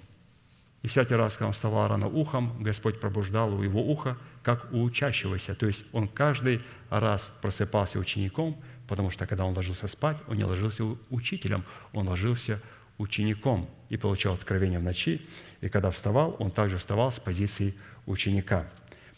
И 0.82 0.86
всякий 0.86 1.14
раз, 1.16 1.34
когда 1.34 1.48
он 1.48 1.52
вставал 1.52 1.88
рано 1.88 2.06
ухом, 2.06 2.62
Господь 2.62 3.00
пробуждал 3.00 3.52
у 3.54 3.62
его 3.62 3.82
уха, 3.82 4.16
как 4.44 4.72
у 4.72 4.84
учащегося. 4.84 5.56
То 5.56 5.66
есть 5.66 5.84
он 5.92 6.06
каждый 6.06 6.62
раз 6.90 7.32
просыпался 7.42 7.98
учеником, 7.98 8.62
потому 8.86 9.10
что 9.10 9.26
когда 9.26 9.44
он 9.44 9.54
ложился 9.54 9.88
спать, 9.88 10.18
он 10.28 10.36
не 10.36 10.44
ложился 10.44 10.84
учителем, 11.10 11.64
он 11.92 12.08
ложился 12.08 12.60
учеником 12.98 13.68
и 13.88 13.96
получал 13.96 14.34
откровение 14.34 14.78
в 14.78 14.84
ночи. 14.84 15.26
И 15.62 15.68
когда 15.68 15.90
вставал, 15.90 16.36
он 16.38 16.52
также 16.52 16.78
вставал 16.78 17.10
с 17.10 17.18
позиции 17.18 17.74
ученика. 18.06 18.68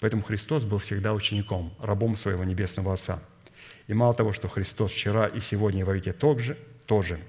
Поэтому 0.00 0.22
Христос 0.22 0.64
был 0.64 0.78
всегда 0.78 1.12
учеником, 1.12 1.74
рабом 1.78 2.16
своего 2.16 2.44
Небесного 2.44 2.94
Отца. 2.94 3.20
И 3.86 3.94
мало 3.94 4.14
того, 4.14 4.32
что 4.32 4.48
Христос 4.48 4.92
вчера 4.92 5.26
и 5.26 5.40
сегодня 5.40 5.80
и 5.80 5.84
во 5.84 5.94
веки 5.94 6.12
тот 6.12 6.40
же, 6.40 6.56
тоже– 6.86 7.18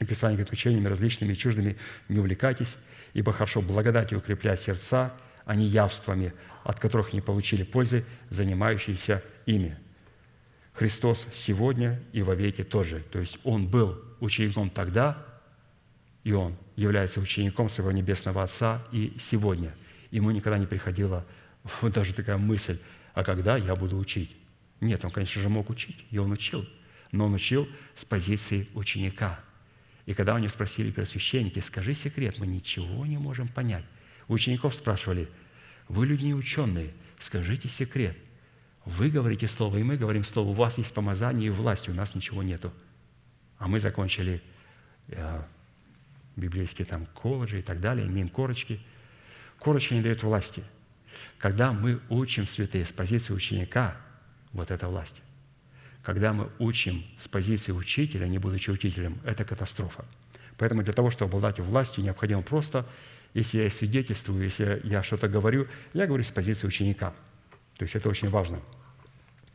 и 0.00 0.04
Писание 0.04 0.36
говорит, 0.36 0.52
учениями 0.52 0.88
различными 0.88 1.32
и 1.32 1.36
чуждыми 1.36 1.76
не 2.08 2.18
увлекайтесь, 2.18 2.76
ибо 3.14 3.32
хорошо 3.32 3.60
благодатью 3.60 4.18
укреплять 4.18 4.60
сердца, 4.60 5.14
а 5.44 5.54
не 5.54 5.66
явствами, 5.66 6.32
от 6.64 6.80
которых 6.80 7.12
не 7.12 7.20
получили 7.20 7.62
пользы, 7.62 8.04
занимающиеся 8.30 9.22
ими. 9.46 9.78
Христос 10.72 11.26
сегодня 11.34 12.00
и 12.12 12.22
во 12.22 12.34
веки 12.34 12.64
тоже. 12.64 13.00
То 13.12 13.18
есть 13.18 13.38
Он 13.44 13.68
был 13.68 14.00
учеником 14.20 14.70
тогда, 14.70 15.24
и 16.24 16.32
Он 16.32 16.56
является 16.76 17.20
учеником 17.20 17.68
своего 17.68 17.92
Небесного 17.92 18.42
Отца 18.42 18.82
и 18.92 19.16
сегодня. 19.20 19.74
Ему 20.10 20.30
никогда 20.30 20.58
не 20.58 20.66
приходила 20.66 21.26
вот 21.82 21.92
даже 21.92 22.14
такая 22.14 22.38
мысль, 22.38 22.78
а 23.14 23.24
когда 23.24 23.56
я 23.56 23.76
буду 23.76 23.98
учить? 23.98 24.34
Нет, 24.82 25.04
он, 25.04 25.10
конечно 25.10 25.40
же, 25.40 25.48
мог 25.48 25.70
учить, 25.70 26.04
и 26.10 26.18
он 26.18 26.32
учил, 26.32 26.68
но 27.10 27.24
он 27.26 27.34
учил 27.34 27.66
с 27.94 28.04
позиции 28.04 28.68
ученика– 28.74 29.40
и 30.06 30.14
когда 30.14 30.34
у 30.34 30.38
них 30.38 30.50
спросили 30.50 30.90
первосвященники, 30.90 31.60
скажи 31.60 31.94
секрет, 31.94 32.38
мы 32.38 32.46
ничего 32.46 33.06
не 33.06 33.18
можем 33.18 33.48
понять. 33.48 33.84
Учеников 34.28 34.74
спрашивали, 34.74 35.28
вы 35.88 36.06
люди 36.06 36.24
не 36.24 36.34
ученые, 36.34 36.92
скажите 37.18 37.68
секрет. 37.68 38.16
Вы 38.84 39.10
говорите 39.10 39.46
слово, 39.46 39.78
и 39.78 39.82
мы 39.84 39.96
говорим 39.96 40.24
слово, 40.24 40.48
у 40.48 40.54
вас 40.54 40.78
есть 40.78 40.92
помазание 40.92 41.48
и 41.48 41.50
власть, 41.50 41.88
у 41.88 41.94
нас 41.94 42.16
ничего 42.16 42.42
нету. 42.42 42.72
А 43.58 43.68
мы 43.68 43.78
закончили 43.78 44.42
э, 45.08 45.42
библейские 46.34 46.84
там 46.84 47.06
колледжи 47.06 47.60
и 47.60 47.62
так 47.62 47.80
далее, 47.80 48.06
имеем 48.08 48.28
корочки. 48.28 48.80
Корочки 49.60 49.94
не 49.94 50.02
дают 50.02 50.24
власти. 50.24 50.64
Когда 51.38 51.72
мы 51.72 52.00
учим 52.08 52.48
святые 52.48 52.84
с 52.84 52.90
позиции 52.90 53.32
ученика, 53.32 53.96
вот 54.52 54.70
эта 54.70 54.88
власть. 54.88 55.22
Когда 56.02 56.32
мы 56.32 56.50
учим 56.58 57.04
с 57.18 57.28
позиции 57.28 57.72
учителя, 57.72 58.26
не 58.26 58.38
будучи 58.38 58.70
учителем, 58.70 59.20
это 59.24 59.44
катастрофа. 59.44 60.04
Поэтому 60.58 60.82
для 60.82 60.92
того, 60.92 61.10
чтобы 61.10 61.30
обладать 61.36 61.60
властью, 61.60 62.04
необходимо 62.04 62.42
просто, 62.42 62.86
если 63.34 63.62
я 63.62 63.70
свидетельствую, 63.70 64.44
если 64.44 64.80
я 64.84 65.02
что-то 65.02 65.28
говорю, 65.28 65.68
я 65.94 66.06
говорю 66.06 66.24
с 66.24 66.30
позиции 66.30 66.66
ученика. 66.66 67.14
То 67.76 67.84
есть 67.84 67.94
это 67.94 68.08
очень 68.08 68.28
важно. 68.28 68.60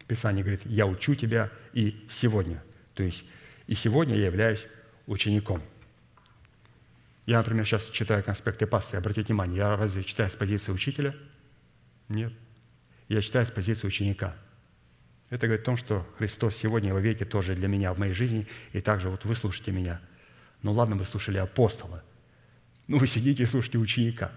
Писание 0.07 0.43
говорит, 0.43 0.61
я 0.65 0.87
учу 0.87 1.15
тебя 1.15 1.51
и 1.73 2.05
сегодня. 2.09 2.63
То 2.93 3.03
есть 3.03 3.25
и 3.67 3.75
сегодня 3.75 4.15
я 4.15 4.27
являюсь 4.27 4.67
учеником. 5.05 5.61
Я, 7.25 7.39
например, 7.39 7.65
сейчас 7.65 7.89
читаю 7.89 8.23
конспекты 8.23 8.65
пастыря. 8.65 8.99
Обратите 8.99 9.27
внимание, 9.27 9.57
я 9.57 9.75
разве 9.75 10.03
читаю 10.03 10.29
с 10.29 10.35
позиции 10.35 10.71
учителя? 10.71 11.13
Нет. 12.07 12.31
Я 13.09 13.21
читаю 13.21 13.45
с 13.45 13.51
позиции 13.51 13.85
ученика– 13.85 14.35
это 15.29 15.47
говорит 15.47 15.63
о 15.63 15.65
том, 15.65 15.77
что 15.77 16.07
Христос 16.17 16.55
сегодня 16.55 16.93
во 16.93 17.01
веки 17.01 17.25
тоже 17.25 17.55
для 17.55 17.67
меня 17.67 17.93
в 17.93 17.99
моей 17.99 18.13
жизни, 18.13 18.47
и 18.71 18.79
также 18.79 19.09
вот 19.09 19.25
вы 19.25 19.35
слушаете 19.35 19.71
меня. 19.71 19.99
Ну 20.61 20.71
ладно, 20.71 20.95
вы 20.95 21.05
слушали 21.05 21.37
апостола, 21.37 22.03
ну 22.87 22.97
вы 22.97 23.07
сидите 23.07 23.43
и 23.43 23.45
слушаете 23.45 23.77
ученика, 23.77 24.31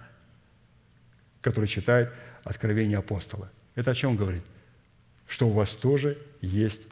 который 1.41 1.67
читает 1.67 2.13
откровение 2.43 2.99
апостола. 2.99 3.51
Это 3.77 3.93
о 3.93 3.95
чем 3.95 4.17
говорит? 4.17 4.43
Что 5.29 5.49
у 5.49 5.53
вас 5.53 5.77
тоже 5.77 6.19
есть 6.41 6.83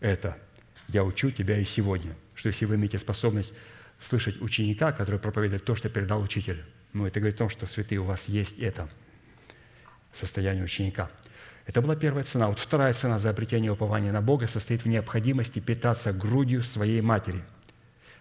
это. 0.00 0.38
Я 0.88 1.04
учу 1.04 1.30
тебя 1.30 1.58
и 1.58 1.64
сегодня. 1.64 2.16
Что 2.34 2.48
если 2.48 2.64
вы 2.64 2.76
имеете 2.76 2.98
способность 2.98 3.52
слышать 4.00 4.40
ученика, 4.40 4.92
который 4.92 5.20
проповедует 5.20 5.64
то, 5.64 5.74
что 5.74 5.90
передал 5.90 6.22
учитель, 6.22 6.64
ну 6.94 7.06
это 7.06 7.20
говорит 7.20 7.36
о 7.36 7.38
том, 7.40 7.50
что 7.50 7.66
святые 7.66 8.00
у 8.00 8.04
вас 8.04 8.28
есть 8.28 8.58
это 8.58 8.88
состояние 10.12 10.64
ученика– 10.64 11.10
это 11.66 11.80
была 11.80 11.96
первая 11.96 12.24
цена. 12.24 12.48
Вот 12.48 12.58
вторая 12.58 12.92
цена 12.92 13.18
за 13.18 13.30
обретение 13.30 13.72
упования 13.72 14.12
на 14.12 14.20
Бога 14.20 14.46
состоит 14.46 14.84
в 14.84 14.88
необходимости 14.88 15.60
питаться 15.60 16.12
грудью 16.12 16.62
своей 16.62 17.00
матери. 17.00 17.42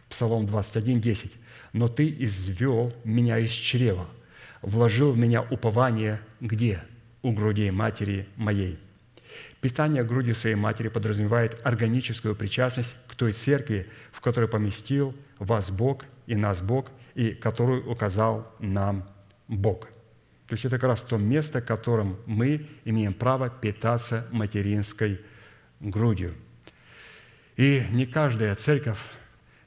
Псалом 0.10 0.46
21, 0.46 1.02
10. 1.02 1.34
«Но 1.74 1.88
ты 1.88 2.16
извел 2.20 2.94
меня 3.04 3.40
из 3.40 3.52
чрева, 3.52 4.08
вложил 4.62 5.12
в 5.12 5.18
меня 5.18 5.42
упование 5.42 6.22
где? 6.40 6.84
У 7.22 7.32
грудей 7.32 7.72
матери 7.72 8.28
моей». 8.36 8.78
Питание 9.60 10.04
грудью 10.04 10.36
своей 10.36 10.56
матери 10.56 10.90
подразумевает 10.90 11.60
органическую 11.64 12.36
причастность 12.36 12.96
к 13.08 13.16
той 13.16 13.34
церкви, 13.34 13.90
в 14.12 14.22
которой 14.22 14.48
поместил 14.48 15.16
вас 15.40 15.72
Бог 15.72 16.06
и 16.28 16.36
нас 16.36 16.62
Бог, 16.62 16.92
и 17.16 17.32
которую 17.32 17.90
указал 17.90 18.48
нам 18.60 19.04
Бог– 19.48 19.90
то 20.54 20.56
есть 20.56 20.66
это 20.66 20.78
как 20.78 20.88
раз 20.88 21.02
то 21.02 21.18
место, 21.18 21.62
которым 21.62 22.16
мы 22.28 22.70
имеем 22.86 23.16
право 23.16 23.50
питаться 23.50 24.28
материнской 24.32 25.20
грудью. 25.80 26.36
И 27.56 27.84
не 27.90 28.06
каждая 28.06 28.54
церковь 28.54 29.00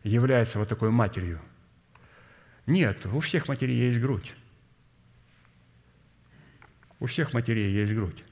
является 0.05 0.61
вот 0.61 0.69
такой 0.69 0.93
матерью. 0.93 1.41
Нет, 2.67 3.05
у 3.07 3.19
всех 3.19 3.49
матерей 3.49 3.77
есть 3.77 3.99
грудь. 3.99 4.33
У 7.01 7.07
всех 7.07 7.33
матерей 7.33 7.73
есть 7.73 7.93
грудь. 7.93 8.23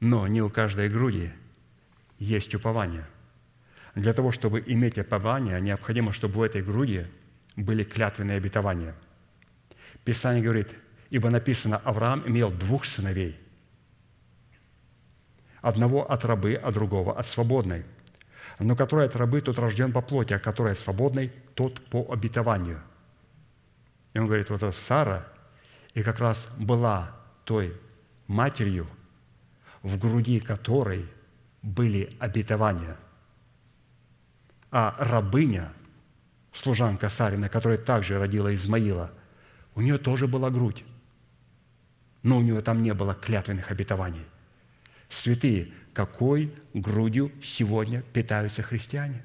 Но 0.00 0.26
не 0.26 0.42
у 0.42 0.50
каждой 0.50 0.88
груди 0.88 1.30
есть 2.18 2.52
упование. 2.52 3.06
Для 3.94 4.12
того, 4.12 4.32
чтобы 4.32 4.60
иметь 4.66 4.98
упование, 4.98 5.60
необходимо, 5.60 6.12
чтобы 6.12 6.40
в 6.40 6.42
этой 6.42 6.62
груди 6.64 7.06
были 7.54 7.84
клятвенные 7.84 8.38
обетования– 8.38 8.96
Писание 10.06 10.40
говорит, 10.40 10.72
ибо 11.10 11.30
написано, 11.30 11.78
Авраам 11.78 12.22
имел 12.28 12.52
двух 12.52 12.84
сыновей. 12.84 13.36
Одного 15.60 16.08
от 16.08 16.24
рабы, 16.24 16.54
а 16.54 16.70
другого 16.70 17.18
от 17.18 17.26
свободной. 17.26 17.84
Но 18.60 18.76
который 18.76 19.06
от 19.06 19.16
рабы, 19.16 19.40
тот 19.40 19.58
рожден 19.58 19.92
по 19.92 20.00
плоти, 20.00 20.32
а 20.32 20.38
который 20.38 20.72
от 20.72 20.78
свободной, 20.78 21.32
тот 21.54 21.84
по 21.90 22.06
обетованию. 22.08 22.80
И 24.14 24.20
он 24.20 24.26
говорит, 24.26 24.48
вот 24.48 24.62
эта 24.62 24.70
Сара, 24.70 25.26
и 25.92 26.04
как 26.04 26.20
раз 26.20 26.46
была 26.56 27.16
той 27.42 27.76
матерью, 28.28 28.86
в 29.82 29.98
груди 29.98 30.38
которой 30.38 31.04
были 31.62 32.10
обетования. 32.20 32.96
А 34.70 34.94
рабыня, 35.00 35.72
служанка 36.52 37.08
Сарина, 37.08 37.48
которая 37.48 37.78
также 37.78 38.20
родила 38.20 38.54
Измаила, 38.54 39.10
у 39.76 39.80
нее 39.80 39.98
тоже 39.98 40.26
была 40.26 40.50
грудь, 40.50 40.82
но 42.24 42.38
у 42.38 42.42
нее 42.42 42.60
там 42.62 42.82
не 42.82 42.92
было 42.92 43.14
клятвенных 43.14 43.70
обетований. 43.70 44.24
Святые, 45.08 45.68
какой 45.92 46.52
грудью 46.74 47.30
сегодня 47.40 48.02
питаются 48.02 48.62
христиане? 48.62 49.22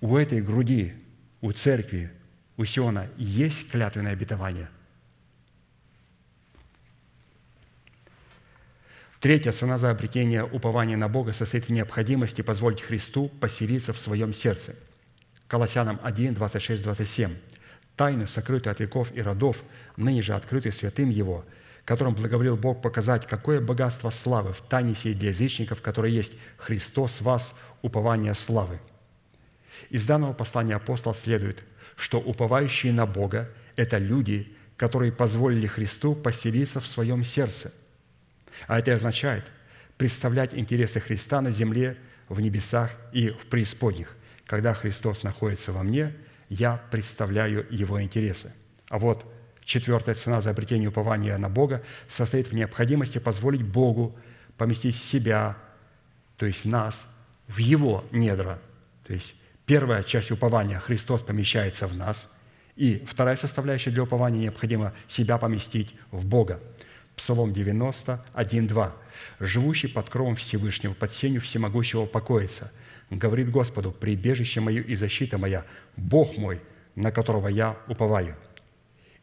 У 0.00 0.16
этой 0.16 0.40
груди, 0.40 0.94
у 1.40 1.50
церкви, 1.50 2.12
у 2.56 2.64
Сиона 2.64 3.08
есть 3.16 3.68
клятвенное 3.68 4.12
обетование– 4.12 4.70
Третья 9.22 9.52
цена 9.52 9.78
за 9.78 9.90
обретение 9.90 10.42
упования 10.42 10.96
на 10.96 11.08
Бога 11.08 11.32
состоит 11.32 11.66
в 11.66 11.70
необходимости 11.70 12.42
позволить 12.42 12.80
Христу 12.80 13.28
поселиться 13.28 13.92
в 13.92 13.98
своем 14.00 14.32
сердце. 14.32 14.74
Колоссянам 15.46 16.00
1, 16.02 16.34
26, 16.34 16.82
27. 16.82 17.36
«Тайну, 17.96 18.26
сокрытую 18.26 18.72
от 18.72 18.80
веков 18.80 19.12
и 19.14 19.20
родов, 19.20 19.62
ныне 19.96 20.22
же 20.22 20.34
открытую 20.34 20.72
святым 20.72 21.10
Его, 21.10 21.44
которым 21.84 22.14
благоволил 22.14 22.56
Бог 22.56 22.80
показать, 22.80 23.26
какое 23.26 23.60
богатство 23.60 24.10
славы 24.10 24.52
в 24.52 24.60
тайне 24.62 24.94
сей 24.94 25.14
для 25.14 25.30
язычников, 25.30 25.82
которое 25.82 26.10
есть 26.10 26.32
Христос 26.56 27.20
вас, 27.20 27.58
упование 27.82 28.34
славы». 28.34 28.80
Из 29.90 30.06
данного 30.06 30.32
послания 30.32 30.74
апостол 30.74 31.14
следует, 31.14 31.64
что 31.96 32.18
уповающие 32.18 32.92
на 32.92 33.06
Бога– 33.06 33.50
это 33.76 33.98
люди, 33.98 34.54
которые 34.76 35.12
позволили 35.12 35.66
Христу 35.66 36.14
поселиться 36.14 36.80
в 36.80 36.86
своем 36.86 37.24
сердце– 37.24 37.72
а 38.66 38.78
это 38.78 38.94
означает 38.94 39.44
представлять 39.96 40.54
интересы 40.54 41.00
Христа 41.00 41.40
на 41.40 41.50
земле, 41.50 41.96
в 42.28 42.40
небесах 42.40 42.90
и 43.12 43.30
в 43.30 43.46
преисподних. 43.46 44.16
Когда 44.46 44.74
Христос 44.74 45.22
находится 45.22 45.72
во 45.72 45.82
мне, 45.82 46.14
я 46.52 46.82
представляю 46.90 47.66
Его 47.70 48.02
интересы. 48.02 48.54
А 48.88 48.98
вот 48.98 49.24
четвертая 49.64 50.14
цена 50.14 50.40
за 50.40 50.50
обретение 50.50 50.88
упования 50.88 51.36
на 51.38 51.48
Бога 51.48 51.82
состоит 52.08 52.48
в 52.48 52.54
необходимости 52.54 53.18
позволить 53.18 53.62
Богу 53.62 54.16
поместить 54.58 54.96
себя, 54.96 55.56
то 56.36 56.46
есть 56.46 56.64
нас, 56.64 57.12
в 57.48 57.58
Его 57.58 58.04
недра. 58.12 58.60
То 59.06 59.14
есть 59.14 59.34
первая 59.66 60.02
часть 60.02 60.30
упования– 60.30 60.78
Христос 60.80 61.22
помещается 61.22 61.86
в 61.86 61.94
нас, 61.96 62.30
и 62.76 63.04
вторая 63.06 63.36
составляющая 63.36 63.90
для 63.90 64.02
упования– 64.02 64.40
необходимо 64.42 64.92
себя 65.08 65.38
поместить 65.38 65.94
в 66.10 66.26
Бога– 66.26 66.60
Псалом 67.16 67.52
90, 67.52 68.24
1, 68.32 68.66
2. 68.66 68.96
«Живущий 69.40 69.88
под 69.88 70.08
кровом 70.08 70.34
Всевышнего, 70.36 70.94
под 70.94 71.12
сенью 71.12 71.40
всемогущего 71.40 72.06
покоится. 72.06 72.72
Говорит 73.12 73.50
Господу, 73.50 73.92
прибежище 73.92 74.60
мое 74.60 74.82
и 74.82 74.94
защита 74.94 75.36
моя, 75.36 75.64
Бог 75.96 76.38
мой, 76.38 76.60
на 76.94 77.12
которого 77.12 77.48
я 77.48 77.76
уповаю». 77.86 78.36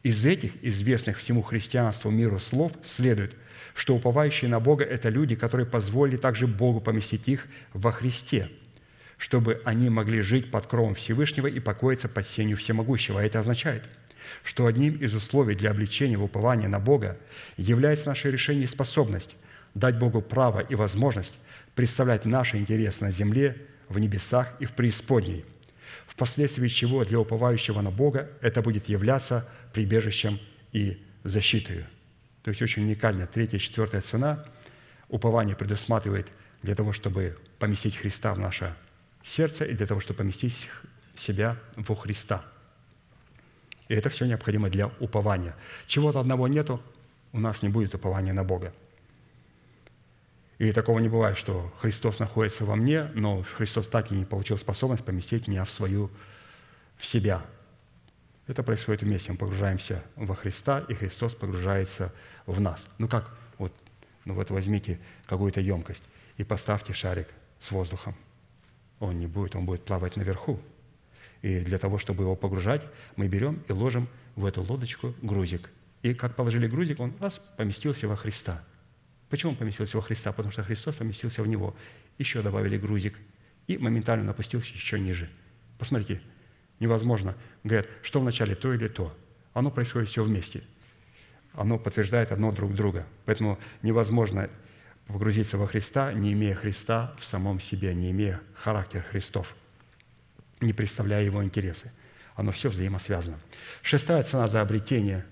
Из 0.02 0.24
этих 0.24 0.52
известных 0.64 1.18
всему 1.18 1.42
христианству 1.42 2.10
миру 2.10 2.38
слов 2.38 2.72
следует, 2.82 3.36
что 3.74 3.96
уповающие 3.96 4.48
на 4.48 4.60
Бога– 4.60 4.84
это 4.86 5.08
люди, 5.08 5.34
которые 5.34 5.66
позволили 5.66 6.16
также 6.16 6.46
Богу 6.46 6.80
поместить 6.80 7.28
их 7.28 7.48
во 7.74 7.92
Христе, 7.92 8.48
чтобы 9.18 9.60
они 9.64 9.90
могли 9.90 10.22
жить 10.22 10.50
под 10.50 10.66
кровом 10.66 10.94
Всевышнего 10.94 11.48
и 11.48 11.60
покоиться 11.60 12.08
под 12.08 12.26
сенью 12.26 12.56
Всемогущего. 12.56 13.20
А 13.20 13.24
это 13.24 13.40
означает– 13.40 13.84
что 14.44 14.66
одним 14.66 14.96
из 14.96 15.14
условий 15.14 15.54
для 15.54 15.70
обличения 15.70 16.16
в 16.16 16.24
упование 16.24 16.68
на 16.68 16.78
Бога 16.78 17.18
является 17.56 18.06
наше 18.06 18.30
решение 18.30 18.64
и 18.64 18.68
способность 18.68 19.34
дать 19.74 19.98
Богу 19.98 20.20
право 20.20 20.60
и 20.60 20.74
возможность 20.74 21.34
представлять 21.74 22.24
наши 22.24 22.58
интересы 22.58 23.04
на 23.04 23.12
земле, 23.12 23.56
в 23.90 23.98
небесах 23.98 24.54
и 24.58 24.64
в 24.64 24.72
преисподней, 24.72 25.44
впоследствии 26.06 26.68
чего 26.68 27.04
для 27.04 27.20
уповающего 27.20 27.82
на 27.82 27.90
Бога 27.90 28.30
это 28.40 28.62
будет 28.62 28.88
являться 28.88 29.46
прибежищем 29.74 30.40
и 30.72 31.04
защитой. 31.24 31.84
То 32.42 32.48
есть 32.48 32.62
очень 32.62 32.84
уникальная 32.84 33.26
третья 33.26 33.58
и 33.58 33.60
четвертая 33.60 34.00
цена. 34.00 34.46
Упование 35.10 35.54
предусматривает 35.54 36.28
для 36.62 36.74
того, 36.74 36.94
чтобы 36.94 37.36
поместить 37.58 37.96
Христа 37.96 38.32
в 38.32 38.38
наше 38.38 38.74
сердце 39.22 39.66
и 39.66 39.74
для 39.74 39.86
того, 39.86 40.00
чтобы 40.00 40.18
поместить 40.18 40.70
себя 41.14 41.58
во 41.76 41.94
Христа– 41.94 42.42
и 43.90 43.94
это 43.94 44.08
все 44.08 44.24
необходимо 44.24 44.70
для 44.70 44.86
упования. 45.00 45.56
Чего-то 45.88 46.20
одного 46.20 46.46
нету, 46.46 46.80
у 47.32 47.40
нас 47.40 47.60
не 47.60 47.68
будет 47.68 47.92
упования 47.92 48.32
на 48.32 48.44
Бога. 48.44 48.72
И 50.60 50.72
такого 50.72 50.98
не 50.98 51.08
бывает, 51.08 51.38
что 51.38 51.72
Христос 51.80 52.18
находится 52.18 52.66
во 52.66 52.76
мне, 52.76 53.04
но 53.14 53.42
Христос 53.56 53.88
так 53.88 54.12
и 54.12 54.14
не 54.14 54.26
получил 54.26 54.58
способность 54.58 55.02
поместить 55.02 55.48
меня 55.48 55.64
в 55.64 55.70
свою, 55.70 56.10
в 56.98 57.06
себя. 57.06 57.46
Это 58.46 58.62
происходит 58.62 59.02
вместе. 59.02 59.32
Мы 59.32 59.38
погружаемся 59.38 60.04
во 60.16 60.34
Христа, 60.34 60.84
и 60.86 60.92
Христос 60.92 61.34
погружается 61.34 62.12
в 62.44 62.60
нас. 62.60 62.86
Ну 62.98 63.08
как, 63.08 63.34
вот, 63.56 63.72
ну 64.26 64.34
вот 64.34 64.50
возьмите 64.50 65.00
какую-то 65.24 65.62
емкость 65.62 66.02
и 66.36 66.44
поставьте 66.44 66.92
шарик 66.92 67.28
с 67.58 67.70
воздухом. 67.70 68.14
Он 68.98 69.18
не 69.18 69.26
будет, 69.26 69.56
он 69.56 69.64
будет 69.64 69.86
плавать 69.86 70.18
наверху. 70.18 70.60
И 71.40 71.60
для 71.60 71.78
того, 71.78 71.96
чтобы 71.96 72.24
его 72.24 72.36
погружать, 72.36 72.82
мы 73.16 73.28
берем 73.28 73.62
и 73.66 73.72
ложим 73.72 74.10
в 74.36 74.44
эту 74.44 74.60
лодочку 74.60 75.14
грузик. 75.22 75.70
И 76.02 76.12
как 76.12 76.36
положили 76.36 76.66
грузик, 76.66 77.00
он 77.00 77.14
раз 77.18 77.38
поместился 77.56 78.06
во 78.06 78.16
Христа. 78.16 78.62
Почему 79.30 79.52
он 79.52 79.56
поместился 79.56 79.96
во 79.96 80.02
Христа? 80.02 80.32
Потому 80.32 80.52
что 80.52 80.62
Христос 80.62 80.96
поместился 80.96 81.42
в 81.42 81.48
него. 81.48 81.74
Еще 82.18 82.42
добавили 82.42 82.76
грузик, 82.76 83.18
и 83.66 83.78
моментально 83.78 84.24
он 84.24 84.30
опустился 84.30 84.74
еще 84.74 85.00
ниже. 85.00 85.30
Посмотрите, 85.78 86.20
невозможно. 86.78 87.34
Говорят, 87.64 87.88
что 88.02 88.20
вначале 88.20 88.54
то 88.54 88.74
или 88.74 88.88
то. 88.88 89.16
Оно 89.54 89.70
происходит 89.70 90.10
все 90.10 90.22
вместе. 90.22 90.62
Оно 91.54 91.78
подтверждает 91.78 92.32
одно 92.32 92.52
друг 92.52 92.74
друга. 92.74 93.06
Поэтому 93.24 93.58
невозможно 93.80 94.50
погрузиться 95.06 95.56
во 95.56 95.66
Христа, 95.66 96.12
не 96.12 96.34
имея 96.34 96.54
Христа 96.54 97.14
в 97.18 97.24
самом 97.24 97.60
себе, 97.60 97.94
не 97.94 98.10
имея 98.10 98.40
характер 98.54 99.02
Христов 99.10 99.56
не 100.60 100.72
представляя 100.72 101.24
его 101.24 101.42
интересы. 101.42 101.92
Оно 102.34 102.52
все 102.52 102.68
взаимосвязано. 102.68 103.38
Шестая 103.82 104.22
цена 104.22 104.46
за 104.46 104.60
обретение 104.60 105.26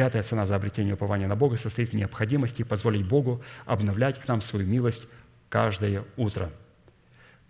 Пятая 0.00 0.22
цена 0.22 0.46
за 0.46 0.56
обретение 0.56 0.94
упования 0.94 1.28
на 1.28 1.36
Бога 1.36 1.58
состоит 1.58 1.90
в 1.90 1.92
необходимости 1.92 2.62
позволить 2.62 3.06
Богу 3.06 3.42
обновлять 3.66 4.18
к 4.18 4.26
нам 4.26 4.40
свою 4.40 4.66
милость 4.66 5.02
каждое 5.50 6.06
утро. 6.16 6.50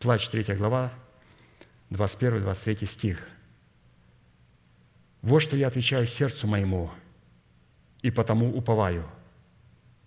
Плач 0.00 0.28
3 0.28 0.56
глава, 0.56 0.92
21-23 1.90 2.86
стих. 2.86 3.20
«Вот 5.22 5.38
что 5.38 5.56
я 5.56 5.68
отвечаю 5.68 6.08
сердцу 6.08 6.48
моему, 6.48 6.90
и 8.02 8.10
потому 8.10 8.52
уповаю». 8.52 9.08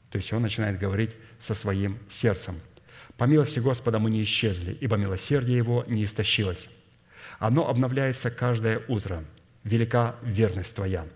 То 0.10 0.18
есть 0.18 0.34
он 0.34 0.42
начинает 0.42 0.78
говорить 0.78 1.16
со 1.40 1.54
своим 1.54 1.98
сердцем– 2.10 2.60
по 3.18 3.24
милости 3.24 3.60
Господа 3.60 4.00
мы 4.00 4.10
не 4.12 4.22
исчезли, 4.22 4.78
ибо 4.82 4.98
милосердие 4.98 5.56
Его 5.56 5.86
не 5.88 6.04
истощилось. 6.04 6.68
Оно 7.40 7.70
обновляется 7.70 8.30
каждое 8.30 8.82
утро. 8.90 9.24
Велика 9.64 10.18
верность 10.24 10.76
Твоя». 10.76 11.08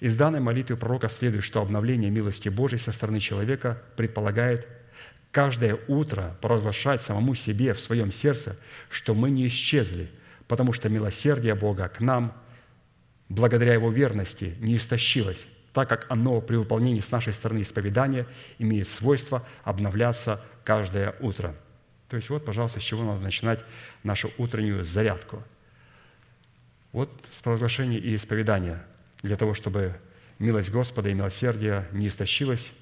Из 0.00 0.16
данной 0.16 0.40
молитвы 0.40 0.76
пророка 0.76 1.08
следует, 1.08 1.44
что 1.44 1.60
обновление 1.60 2.10
милости 2.10 2.48
Божией 2.48 2.80
со 2.80 2.92
стороны 2.92 3.20
человека 3.20 3.82
предполагает 3.96 4.68
каждое 5.30 5.78
утро 5.86 6.36
провозглашать 6.40 7.02
самому 7.02 7.34
себе 7.34 7.74
в 7.74 7.80
своем 7.80 8.10
сердце, 8.10 8.56
что 8.88 9.14
мы 9.14 9.30
не 9.30 9.46
исчезли, 9.48 10.10
потому 10.48 10.72
что 10.72 10.88
милосердие 10.88 11.54
Бога 11.54 11.88
к 11.88 12.00
нам, 12.00 12.32
благодаря 13.28 13.74
Его 13.74 13.90
верности, 13.90 14.54
не 14.60 14.76
истощилось, 14.76 15.46
так 15.72 15.88
как 15.88 16.06
оно 16.08 16.40
при 16.40 16.56
выполнении 16.56 17.00
с 17.00 17.10
нашей 17.10 17.34
стороны 17.34 17.60
исповедания 17.60 18.26
имеет 18.58 18.88
свойство 18.88 19.46
обновляться 19.62 20.42
каждое 20.64 21.14
утро. 21.20 21.54
То 22.08 22.16
есть 22.16 22.30
вот, 22.30 22.44
пожалуйста, 22.44 22.80
с 22.80 22.82
чего 22.82 23.04
надо 23.04 23.20
начинать 23.20 23.62
нашу 24.04 24.30
утреннюю 24.38 24.84
зарядку. 24.84 25.42
Вот 26.92 27.10
с 27.30 27.42
провозглашения 27.42 27.98
и 27.98 28.16
исповедания, 28.16 28.82
для 29.22 29.36
того, 29.36 29.54
чтобы 29.54 29.96
милость 30.38 30.70
Господа 30.70 31.08
и 31.08 31.14
милосердие 31.14 31.86
не 31.92 32.08
истощилась 32.08 32.72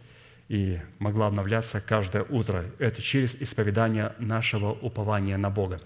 и 0.48 0.81
могла 0.98 1.28
обновляться 1.28 1.81
каждое 1.81 2.24
утро. 2.24 2.65
Это 2.78 3.01
через 3.01 3.35
исповедание 3.35 4.15
нашего 4.19 4.73
упования 4.73 5.36
на 5.36 5.51
Бога. 5.51 5.81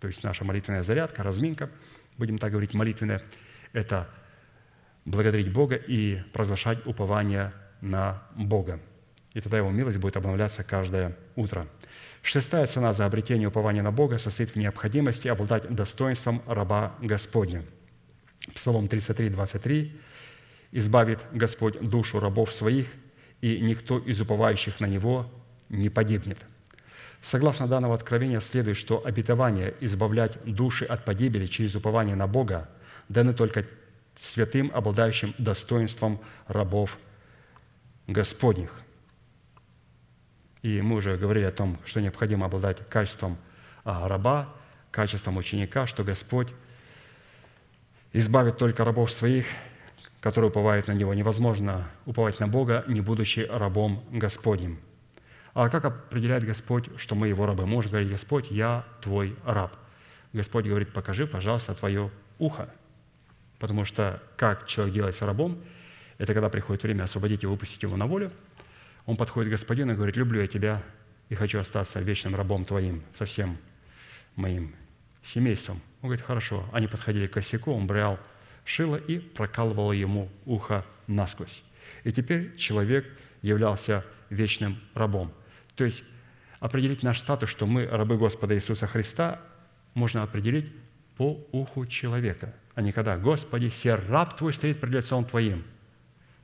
То 0.00 0.06
есть 0.06 0.22
наша 0.22 0.44
молитвенная 0.44 0.82
зарядка, 0.82 1.22
разминка, 1.22 1.70
будем 2.18 2.38
так 2.38 2.52
говорить, 2.52 2.74
молитвенная, 2.74 3.22
это 3.72 4.08
благодарить 5.04 5.52
Бога 5.52 5.74
и 5.76 6.22
провозглашать 6.32 6.86
упование 6.86 7.52
на 7.80 8.22
Бога 8.34 8.80
и 9.36 9.40
тогда 9.42 9.58
Его 9.58 9.70
милость 9.70 9.98
будет 9.98 10.16
обновляться 10.16 10.64
каждое 10.64 11.14
утро. 11.36 11.66
Шестая 12.22 12.64
цена 12.64 12.94
за 12.94 13.04
обретение 13.04 13.48
упования 13.48 13.82
на 13.82 13.92
Бога 13.92 14.16
состоит 14.16 14.48
в 14.48 14.56
необходимости 14.56 15.28
обладать 15.28 15.68
достоинством 15.74 16.42
раба 16.46 16.94
Господня. 17.02 17.62
Псалом 18.54 18.88
33, 18.88 19.30
23 19.30 20.00
избавит 20.72 21.20
Господь 21.32 21.80
душу 21.80 22.20
рабов 22.20 22.52
своих, 22.52 22.86
и 23.40 23.60
никто 23.60 23.98
из 23.98 24.20
уповающих 24.20 24.80
на 24.80 24.86
Него 24.86 25.30
не 25.68 25.90
погибнет». 25.90 26.38
Согласно 27.22 27.66
данного 27.66 27.94
откровения 27.94 28.38
следует, 28.38 28.76
что 28.76 29.04
обетование 29.04 29.74
избавлять 29.80 30.38
души 30.44 30.84
от 30.84 31.04
погибели 31.04 31.46
через 31.46 31.74
упование 31.74 32.14
на 32.14 32.28
Бога 32.28 32.68
даны 33.08 33.34
только 33.34 33.66
святым, 34.16 34.70
обладающим 34.72 35.34
достоинством 35.38 36.20
рабов 36.46 36.98
Господних. 38.06 38.70
И 40.62 40.80
мы 40.80 40.96
уже 40.96 41.16
говорили 41.16 41.44
о 41.44 41.50
том, 41.50 41.78
что 41.84 42.00
необходимо 42.00 42.46
обладать 42.46 42.88
качеством 42.88 43.38
а, 43.84 44.08
раба, 44.08 44.54
качеством 44.90 45.36
ученика, 45.36 45.86
что 45.86 46.04
Господь 46.04 46.48
избавит 48.16 48.56
только 48.56 48.82
рабов 48.82 49.12
своих, 49.12 49.44
которые 50.20 50.48
уповают 50.48 50.86
на 50.86 50.92
Него. 50.92 51.12
Невозможно 51.12 51.86
уповать 52.06 52.40
на 52.40 52.48
Бога, 52.48 52.82
не 52.88 53.02
будучи 53.02 53.40
рабом 53.40 54.02
Господним. 54.10 54.78
А 55.52 55.68
как 55.68 55.84
определяет 55.84 56.42
Господь, 56.42 56.88
что 56.96 57.14
мы 57.14 57.28
Его 57.28 57.44
рабы? 57.44 57.66
Может 57.66 57.90
говорить, 57.90 58.10
Господь, 58.10 58.50
я 58.50 58.86
Твой 59.02 59.36
раб. 59.44 59.76
Господь 60.32 60.64
говорит, 60.64 60.94
покажи, 60.94 61.26
пожалуйста, 61.26 61.74
Твое 61.74 62.10
ухо. 62.38 62.70
Потому 63.58 63.84
что 63.84 64.22
как 64.36 64.66
человек 64.66 64.94
делается 64.94 65.26
рабом, 65.26 65.58
это 66.16 66.32
когда 66.32 66.48
приходит 66.48 66.82
время 66.82 67.04
освободить 67.04 67.44
и 67.44 67.46
выпустить 67.46 67.82
его 67.82 67.98
на 67.98 68.06
волю, 68.06 68.32
он 69.04 69.18
подходит 69.18 69.50
к 69.50 69.52
господину 69.52 69.92
и 69.92 69.96
говорит, 69.96 70.16
люблю 70.16 70.40
я 70.40 70.46
тебя 70.46 70.82
и 71.28 71.34
хочу 71.34 71.58
остаться 71.58 72.00
вечным 72.00 72.34
рабом 72.34 72.64
твоим 72.64 73.02
со 73.14 73.26
всем 73.26 73.58
моим 74.36 74.74
семейством. 75.22 75.82
Он 76.06 76.10
говорит, 76.10 76.24
хорошо. 76.24 76.64
Они 76.72 76.86
подходили 76.86 77.26
к 77.26 77.32
косяку, 77.32 77.72
он 77.72 77.88
брал 77.88 78.20
шило 78.64 78.94
и 78.94 79.18
прокалывал 79.18 79.90
ему 79.90 80.28
ухо 80.44 80.86
насквозь. 81.08 81.64
И 82.04 82.12
теперь 82.12 82.54
человек 82.54 83.04
являлся 83.42 84.04
вечным 84.30 84.78
рабом. 84.94 85.32
То 85.74 85.84
есть 85.84 86.04
определить 86.60 87.02
наш 87.02 87.18
статус, 87.18 87.50
что 87.50 87.66
мы 87.66 87.86
рабы 87.86 88.18
Господа 88.18 88.54
Иисуса 88.54 88.86
Христа, 88.86 89.42
можно 89.94 90.22
определить 90.22 90.72
по 91.16 91.44
уху 91.50 91.86
человека, 91.86 92.54
а 92.76 92.82
не 92.82 92.92
когда 92.92 93.18
«Господи, 93.18 93.68
сер 93.68 94.00
раб 94.08 94.36
Твой 94.36 94.54
стоит 94.54 94.78
пред 94.78 94.92
лицом 94.92 95.24
Твоим». 95.24 95.64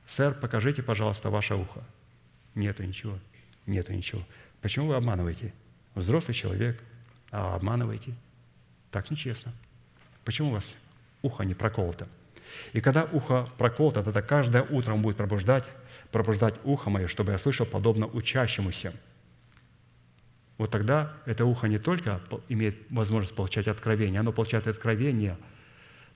«Сэр, 0.05 0.33
покажите, 0.33 0.83
пожалуйста, 0.83 1.29
ваше 1.29 1.55
ухо». 1.55 1.85
Нету 2.53 2.85
ничего, 2.85 3.17
нету 3.65 3.93
ничего. 3.93 4.27
Почему 4.61 4.87
вы 4.87 4.95
обманываете? 4.95 5.53
Взрослый 5.95 6.35
человек, 6.35 6.83
а 7.31 7.55
обманываете. 7.55 8.13
Так 8.93 9.09
нечестно. 9.09 9.51
Почему 10.23 10.49
у 10.49 10.51
вас 10.53 10.77
ухо 11.23 11.43
не 11.43 11.55
проколото? 11.55 12.07
И 12.73 12.79
когда 12.79 13.05
ухо 13.05 13.49
проколото, 13.57 14.03
тогда 14.03 14.21
каждое 14.21 14.61
утро 14.61 14.93
он 14.93 15.01
будет 15.01 15.17
пробуждать, 15.17 15.63
пробуждать 16.11 16.53
ухо 16.63 16.91
мое, 16.91 17.07
чтобы 17.07 17.31
я 17.31 17.39
слышал 17.39 17.65
подобно 17.65 18.05
учащемуся. 18.05 18.93
Вот 20.59 20.69
тогда 20.69 21.11
это 21.25 21.43
ухо 21.43 21.67
не 21.67 21.79
только 21.79 22.21
имеет 22.49 22.77
возможность 22.91 23.35
получать 23.35 23.67
откровение, 23.67 24.19
оно 24.19 24.31
получает 24.31 24.67
откровение 24.67 25.37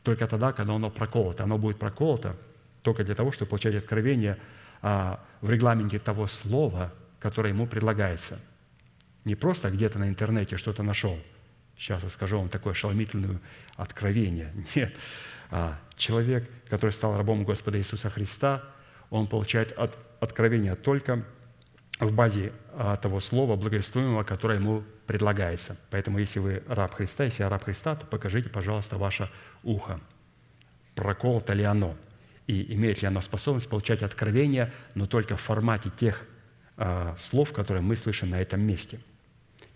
только 0.03 0.27
тогда, 0.27 0.53
когда 0.53 0.75
оно 0.75 0.91
проколото. 0.91 1.45
Оно 1.45 1.57
будет 1.57 1.79
проколото 1.79 2.37
только 2.83 3.03
для 3.03 3.15
того, 3.15 3.31
чтобы 3.31 3.49
получать 3.49 3.73
откровение 3.73 4.37
а, 4.83 5.19
в 5.41 5.49
регламенте 5.49 5.97
того 5.97 6.27
слова, 6.27 6.93
которое 7.19 7.49
ему 7.49 7.65
предлагается. 7.65 8.39
Не 9.25 9.33
просто 9.33 9.71
где-то 9.71 9.97
на 9.97 10.07
интернете 10.07 10.57
что-то 10.57 10.83
нашел. 10.83 11.17
Сейчас 11.77 12.03
я 12.03 12.09
скажу 12.09 12.39
вам 12.39 12.49
такое 12.49 12.73
ошеломительное 12.73 13.39
откровение. 13.75 14.53
Нет. 14.75 14.95
А, 15.49 15.79
человек, 15.95 16.49
который 16.69 16.91
стал 16.91 17.15
рабом 17.15 17.43
Господа 17.43 17.77
Иисуса 17.77 18.09
Христа, 18.09 18.63
он 19.09 19.27
получает 19.27 19.71
от, 19.73 19.97
откровение 20.19 20.75
только 20.75 21.23
в 21.99 22.11
базе 22.11 22.51
а, 22.73 22.95
того 22.97 23.19
слова 23.19 23.55
благовествуемого, 23.55 24.23
которое 24.23 24.59
ему 24.59 24.83
предлагается. 25.05 25.79
Поэтому, 25.89 26.19
если 26.19 26.39
вы 26.39 26.63
раб 26.67 26.93
Христа, 26.93 27.23
если 27.23 27.43
я 27.43 27.49
раб 27.49 27.63
Христа, 27.63 27.95
то 27.95 28.05
покажите, 28.05 28.49
пожалуйста, 28.49 28.97
ваше 28.97 29.29
ухо. 29.63 29.99
Проколото 30.95 31.53
ли 31.53 31.63
оно? 31.63 31.95
И 32.47 32.73
имеет 32.75 33.01
ли 33.01 33.07
оно 33.07 33.21
способность 33.21 33.69
получать 33.69 34.01
откровения, 34.01 34.73
но 34.95 35.05
только 35.05 35.35
в 35.35 35.41
формате 35.41 35.91
тех 35.97 36.27
а, 36.75 37.15
слов, 37.17 37.53
которые 37.53 37.83
мы 37.83 37.95
слышим 37.95 38.31
на 38.31 38.41
этом 38.41 38.61
месте. 38.61 38.99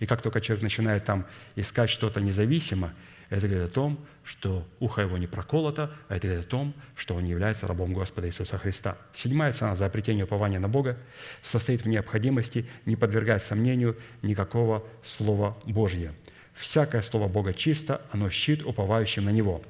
И 0.02 0.08
как 0.08 0.24
только 0.24 0.42
человек 0.42 0.64
начинает 0.64 1.06
там 1.06 1.28
искать 1.56 1.90
что-то 1.92 2.20
независимо, 2.20 2.92
это 3.30 3.48
говорит 3.48 3.70
о 3.70 3.74
том, 3.74 4.00
что 4.26 4.68
ухо 4.80 5.04
его 5.04 5.18
не 5.18 5.28
проколото, 5.28 5.94
а 6.10 6.18
это 6.18 6.28
говорит 6.28 6.48
о 6.48 6.50
том, 6.50 6.74
что 6.96 7.16
он 7.16 7.24
не 7.24 7.30
является 7.30 7.68
рабом 7.68 7.94
Господа 7.94 8.28
Иисуса 8.28 8.58
Христа. 8.58 8.98
Седьмая 9.14 9.54
цена 9.54 9.76
за 9.76 9.86
обретение 9.86 10.26
упования 10.26 10.60
на 10.60 10.68
Бога 10.68 10.98
состоит 11.44 11.84
в 11.84 11.88
необходимости 11.88 12.66
не 12.88 12.96
подвергать 12.96 13.44
сомнению 13.44 13.96
никакого 14.24 14.84
Слова 15.04 15.56
Божьего. 15.66 16.14
Всякое 16.56 17.04
Слово 17.04 17.28
Бога 17.28 17.54
чисто, 17.54 18.02
оно 18.12 18.32
щит 18.32 18.66
уповающим 18.66 19.26
на 19.26 19.30
Него. 19.30 19.62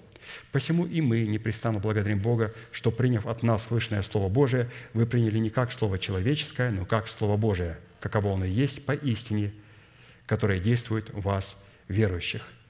Посему 0.53 0.85
и 0.85 1.01
мы 1.01 1.27
непрестанно 1.27 1.79
благодарим 1.79 2.19
Бога, 2.19 2.53
что, 2.71 2.89
приняв 2.89 3.27
от 3.27 3.43
нас 3.43 3.65
слышное 3.65 4.01
Слово 4.01 4.29
Божие, 4.29 4.69
вы 4.93 5.05
приняли 5.05 5.39
не 5.39 5.49
как 5.49 5.73
Слово 5.73 5.99
человеческое, 5.99 6.71
но 6.71 6.85
как 6.85 7.09
Слово 7.09 7.35
Божие, 7.35 7.77
каково 7.99 8.35
оно 8.35 8.45
есть 8.45 8.85
по 8.85 8.93
истине, 8.93 9.51
которое 10.25 10.59
действует 10.59 11.09
в 11.09 11.21
вас, 11.21 11.61
верующих– 11.87 12.43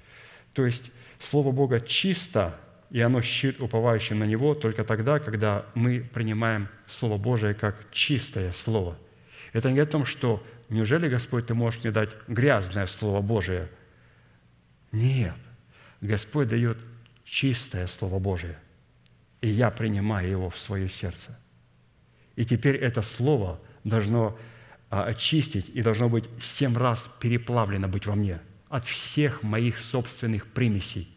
то 0.53 0.65
есть 0.65 0.91
Слово 1.19 1.51
Бога 1.51 1.79
чисто, 1.79 2.59
и 2.89 2.99
оно 2.99 3.21
щит 3.21 3.61
уповающим 3.61 4.19
на 4.19 4.25
Него 4.25 4.53
только 4.53 4.83
тогда, 4.83 5.19
когда 5.19 5.65
мы 5.75 6.01
принимаем 6.01 6.67
Слово 6.87 7.17
Божие 7.17 7.53
как 7.53 7.75
чистое 7.91 8.51
Слово. 8.51 8.97
Это 9.53 9.71
не 9.71 9.79
о 9.79 9.85
том, 9.85 10.05
что 10.05 10.43
неужели, 10.69 11.07
Господь, 11.07 11.47
Ты 11.47 11.53
можешь 11.53 11.83
мне 11.83 11.91
дать 11.91 12.09
грязное 12.27 12.87
Слово 12.87 13.21
Божие? 13.21 13.69
Нет. 14.91 15.35
Господь 16.01 16.49
дает 16.49 16.77
чистое 17.23 17.87
Слово 17.87 18.19
Божие, 18.19 18.57
и 19.39 19.47
я 19.47 19.69
принимаю 19.71 20.29
его 20.29 20.49
в 20.49 20.57
свое 20.57 20.89
сердце. 20.89 21.39
И 22.35 22.43
теперь 22.43 22.75
это 22.75 23.01
Слово 23.01 23.59
должно 23.83 24.37
очистить 24.91 25.69
и 25.73 25.81
должно 25.81 26.09
быть 26.09 26.25
семь 26.39 26.77
раз 26.77 27.09
переплавлено 27.19 27.87
быть 27.87 28.05
во 28.05 28.15
мне– 28.15 28.39
от 28.71 28.85
всех 28.85 29.43
моих 29.43 29.79
собственных 29.79 30.47
примесей. 30.47 31.09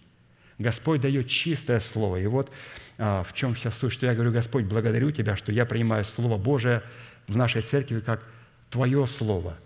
Господь 0.59 1.01
дает 1.01 1.29
чистое 1.29 1.79
Слово. 1.79 2.17
И 2.17 2.27
вот 2.27 2.51
а, 2.99 3.23
в 3.23 3.33
чем 3.33 3.55
вся 3.55 3.71
суть, 3.71 3.93
что 3.93 4.07
я 4.07 4.15
говорю, 4.15 4.33
Господь, 4.33 4.65
благодарю 4.65 5.13
Тебя, 5.13 5.37
что 5.37 5.53
я 5.53 5.65
принимаю 5.65 6.05
Слово 6.05 6.37
Божие 6.37 6.83
в 7.29 7.37
нашей 7.37 7.63
церкви 7.63 8.01
как 8.01 8.25
Твое 8.71 9.07
Слово, 9.07 9.57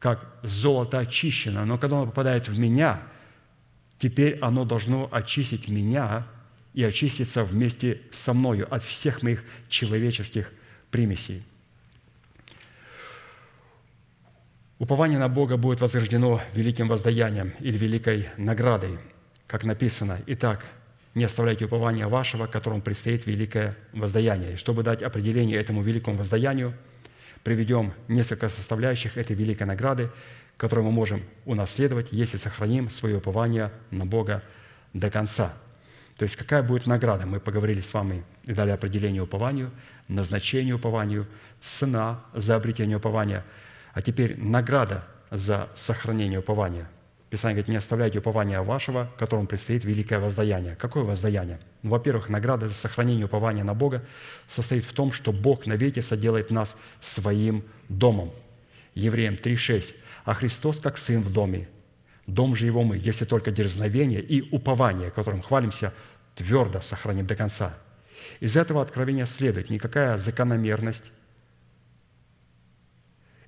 как 0.00 0.26
золото 0.42 0.98
очищено. 0.98 1.64
Но 1.64 1.78
когда 1.78 1.98
оно 1.98 2.06
попадает 2.06 2.48
в 2.48 2.58
меня, 2.58 3.00
теперь 4.00 4.38
оно 4.40 4.64
должно 4.64 5.08
очистить 5.12 5.68
меня 5.68 6.26
и 6.74 6.82
очиститься 6.82 7.44
вместе 7.44 8.02
со 8.10 8.34
мною 8.34 8.72
от 8.74 8.82
всех 8.82 9.22
моих 9.22 9.44
человеческих 9.68 10.52
примесей. 10.90 11.44
Упование 14.78 15.18
на 15.18 15.30
Бога 15.30 15.56
будет 15.56 15.80
возрождено 15.80 16.38
великим 16.52 16.88
воздаянием 16.88 17.54
или 17.60 17.78
великой 17.78 18.28
наградой, 18.36 18.98
как 19.46 19.64
написано. 19.64 20.20
Итак, 20.26 20.66
не 21.14 21.24
оставляйте 21.24 21.64
упования 21.64 22.06
вашего, 22.08 22.46
которому 22.46 22.82
предстоит 22.82 23.24
великое 23.24 23.74
воздаяние. 23.94 24.52
И 24.52 24.56
чтобы 24.56 24.82
дать 24.82 25.02
определение 25.02 25.58
этому 25.58 25.80
великому 25.80 26.18
воздаянию, 26.18 26.74
приведем 27.42 27.94
несколько 28.06 28.50
составляющих 28.50 29.16
этой 29.16 29.34
великой 29.34 29.62
награды, 29.62 30.10
которую 30.58 30.84
мы 30.84 30.92
можем 30.92 31.22
унаследовать, 31.46 32.08
если 32.10 32.36
сохраним 32.36 32.90
свое 32.90 33.16
упование 33.16 33.72
на 33.90 34.04
Бога 34.04 34.42
до 34.92 35.10
конца. 35.10 35.54
То 36.18 36.24
есть 36.24 36.36
какая 36.36 36.62
будет 36.62 36.86
награда? 36.86 37.24
Мы 37.24 37.40
поговорили 37.40 37.80
с 37.80 37.94
вами 37.94 38.24
и 38.44 38.52
дали 38.52 38.72
определение 38.72 39.22
упованию, 39.22 39.70
назначение 40.06 40.74
упованию, 40.74 41.26
цена 41.62 42.20
за 42.34 42.56
обретение 42.56 42.98
упования– 42.98 43.42
а 43.96 44.02
теперь 44.02 44.38
награда 44.38 45.04
за 45.30 45.70
сохранение 45.74 46.40
упования. 46.40 46.86
Писание 47.30 47.54
говорит, 47.54 47.68
не 47.68 47.76
оставляйте 47.76 48.18
упования 48.18 48.60
вашего, 48.60 49.10
которому 49.18 49.46
предстоит 49.46 49.86
великое 49.86 50.18
воздаяние. 50.18 50.76
Какое 50.76 51.02
воздаяние? 51.02 51.60
Ну, 51.82 51.92
во-первых, 51.92 52.28
награда 52.28 52.68
за 52.68 52.74
сохранение 52.74 53.24
упования 53.24 53.64
на 53.64 53.72
Бога 53.72 54.04
состоит 54.46 54.84
в 54.84 54.92
том, 54.92 55.12
что 55.12 55.32
Бог 55.32 55.64
навеки 55.64 56.00
соделает 56.00 56.50
нас 56.50 56.76
своим 57.00 57.64
домом. 57.88 58.32
Евреям 58.94 59.36
3,6. 59.36 59.94
«А 60.26 60.34
Христос, 60.34 60.80
как 60.80 60.98
Сын 60.98 61.22
в 61.22 61.32
доме, 61.32 61.66
дом 62.26 62.54
же 62.54 62.66
Его 62.66 62.82
мы, 62.82 62.98
если 62.98 63.24
только 63.24 63.50
дерзновение 63.50 64.20
и 64.20 64.46
упование, 64.50 65.10
которым 65.10 65.40
хвалимся, 65.40 65.94
твердо 66.34 66.82
сохраним 66.82 67.26
до 67.26 67.34
конца». 67.34 67.74
Из 68.40 68.58
этого 68.58 68.82
откровения 68.82 69.24
следует 69.24 69.70
никакая 69.70 70.18
закономерность, 70.18 71.04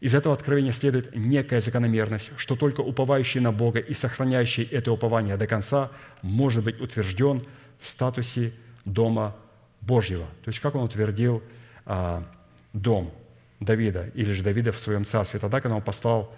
из 0.01 0.15
этого 0.15 0.35
откровения 0.35 0.73
следует 0.73 1.15
некая 1.15 1.61
закономерность, 1.61 2.31
что 2.37 2.55
только 2.55 2.81
уповающий 2.83 3.41
на 3.41 3.53
Бога 3.53 3.81
и 3.81 3.95
сохраняющий 3.95 4.65
это 4.65 4.93
упование 4.93 5.37
до 5.37 5.47
конца 5.47 5.91
может 6.23 6.65
быть 6.65 6.81
утвержден 6.81 7.43
в 7.81 7.89
статусе 7.89 8.53
дома 8.85 9.37
Божьего. 9.81 10.27
То 10.45 10.49
есть 10.49 10.61
как 10.61 10.75
он 10.77 10.85
утвердил 10.85 11.43
а, 11.85 12.25
дом 12.73 13.13
Давида, 13.61 14.11
или 14.15 14.33
же 14.33 14.43
Давида 14.43 14.71
в 14.73 14.79
своем 14.79 15.05
царстве, 15.05 15.41
тогда, 15.41 15.61
когда 15.61 15.77
он 15.77 15.83
послал 15.83 16.33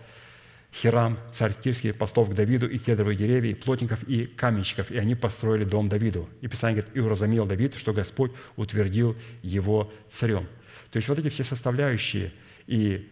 Хирам, 0.72 1.18
царь 1.32 1.52
Тирский, 1.52 1.92
послов 1.92 2.30
к 2.30 2.34
Давиду, 2.34 2.68
и 2.68 2.78
кедровые 2.78 3.16
деревья, 3.16 3.50
и 3.50 3.54
плотников, 3.54 4.04
и 4.04 4.26
каменщиков, 4.26 4.90
и 4.90 4.98
они 4.98 5.14
построили 5.14 5.64
дом 5.64 5.88
Давиду. 5.88 6.28
И 6.40 6.48
Писание 6.48 6.80
говорит, 6.80 6.96
и 6.96 7.00
уразумел 7.00 7.44
Давид, 7.44 7.74
что 7.74 7.92
Господь 7.92 8.32
утвердил 8.56 9.16
его 9.42 9.92
царем. 10.08 10.46
То 10.92 10.96
есть 10.96 11.08
вот 11.08 11.18
эти 11.18 11.28
все 11.28 11.44
составляющие, 11.44 12.32
и 12.66 13.10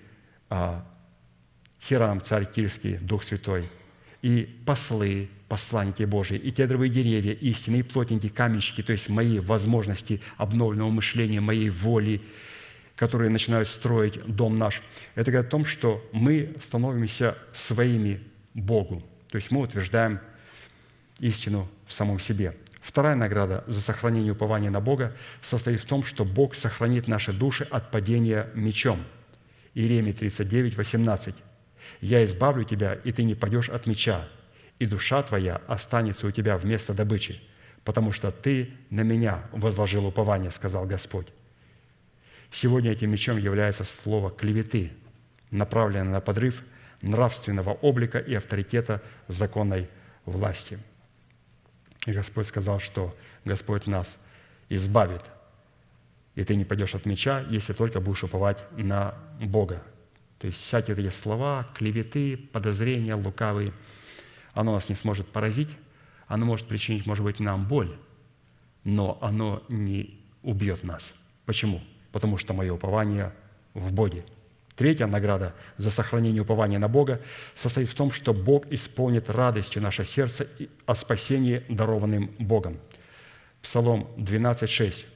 Хирам, 0.51 2.21
царь 2.21 2.51
Тирский, 2.51 2.97
Дух 2.97 3.23
Святой, 3.23 3.69
и 4.23 4.61
послы, 4.67 5.29
посланники 5.49 6.03
Божии, 6.03 6.37
и 6.37 6.51
кедровые 6.51 6.91
деревья, 6.91 7.33
истины, 7.33 7.77
и 7.77 7.83
плотники, 7.83 8.29
каменщики, 8.29 8.83
то 8.83 8.93
есть 8.93 9.09
мои 9.09 9.39
возможности 9.39 10.21
обновленного 10.37 10.91
мышления, 10.91 11.41
моей 11.41 11.71
воли, 11.71 12.21
которые 12.97 13.31
начинают 13.31 13.69
строить 13.69 14.21
дом 14.27 14.59
наш. 14.59 14.83
Это 15.15 15.31
говорит 15.31 15.49
о 15.49 15.51
том, 15.51 15.65
что 15.65 16.05
мы 16.13 16.57
становимся 16.61 17.39
своими 17.53 18.21
Богу. 18.55 19.03
То 19.29 19.37
есть 19.37 19.51
мы 19.51 19.61
утверждаем 19.61 20.21
истину 21.21 21.69
в 21.87 21.93
самом 21.93 22.19
себе. 22.19 22.57
Вторая 22.81 23.15
награда 23.15 23.65
за 23.67 23.81
сохранение 23.81 24.33
упования 24.33 24.71
на 24.71 24.81
Бога 24.81 25.15
состоит 25.43 25.81
в 25.81 25.85
том, 25.85 26.03
что 26.03 26.25
Бог 26.25 26.55
сохранит 26.55 27.07
наши 27.07 27.33
души 27.33 27.67
от 27.71 27.91
падения 27.91 28.51
мечом. 28.55 29.05
Иеремия 29.79 30.13
39, 30.13 30.77
18. 30.77 31.37
«Я 32.01 32.25
избавлю 32.25 32.65
тебя, 32.65 32.95
и 32.95 33.13
ты 33.13 33.23
не 33.23 33.37
падешь 33.37 33.69
от 33.69 33.87
меча, 33.87 34.29
и 34.81 34.87
душа 34.87 35.23
твоя 35.23 35.63
останется 35.69 36.27
у 36.27 36.33
тебя 36.33 36.59
вместо 36.59 36.95
добычи, 36.95 37.41
потому 37.85 38.11
что 38.11 38.33
ты 38.33 38.71
на 38.91 39.03
меня 39.03 39.45
возложил 39.53 40.05
упование, 40.05 40.51
сказал 40.51 40.85
Господь. 40.85 41.29
Сегодня 42.51 42.91
этим 42.91 43.13
мечом 43.13 43.37
является 43.37 43.85
слово 43.85 44.33
клеветы, 44.33 44.91
направленное 45.53 46.15
на 46.15 46.21
подрыв 46.21 46.65
нравственного 47.01 47.71
облика 47.71 48.19
и 48.19 48.35
авторитета 48.35 49.01
законной 49.29 49.89
власти. 50.25 50.81
И 52.05 52.11
Господь 52.11 52.49
сказал, 52.49 52.81
что 52.81 53.17
Господь 53.45 53.87
нас 53.87 54.19
избавит, 54.71 55.23
и 56.39 56.45
ты 56.45 56.57
не 56.57 56.65
пойдешь 56.65 56.95
от 56.95 57.05
меча, 57.05 57.45
если 57.51 57.73
только 57.73 58.01
будешь 58.01 58.25
уповать 58.25 58.65
на 58.77 59.15
Бога. 59.41 59.83
То 60.39 60.47
есть 60.47 60.63
всякие 60.63 60.95
вот 60.95 61.05
эти 61.05 61.13
слова, 61.13 61.69
клеветы, 61.75 62.37
подозрения, 62.37 63.15
лукавые, 63.15 63.73
оно 64.55 64.73
нас 64.73 64.89
не 64.89 64.95
сможет 64.95 65.29
поразить, 65.29 65.77
оно 66.27 66.47
может 66.47 66.67
причинить, 66.67 67.07
может 67.07 67.25
быть, 67.25 67.41
нам 67.41 67.65
боль, 67.65 67.97
но 68.85 69.19
оно 69.21 69.63
не 69.69 70.19
убьет 70.43 70.85
нас. 70.85 71.13
Почему? 71.45 71.83
потому 72.13 72.37
что 72.39 72.55
мое 72.55 72.73
упование 72.73 73.33
в 73.75 73.93
Боге. 73.93 74.25
Третья 74.77 75.07
награда 75.07 75.55
за 75.77 75.91
сохранение 75.91 76.43
упования 76.43 76.79
на 76.79 76.89
Бога 76.89 77.21
состоит 77.55 77.89
в 77.89 77.95
том, 77.95 78.13
что 78.13 78.33
Бог 78.33 78.67
исполнит 78.71 79.29
радостью 79.29 79.83
наше 79.83 80.05
сердце 80.05 80.47
о 80.87 80.95
спасении, 80.95 81.65
дарованным 81.69 82.31
Богом. 82.39 82.77
Псалом 83.61 84.09
12,6. 84.17 85.07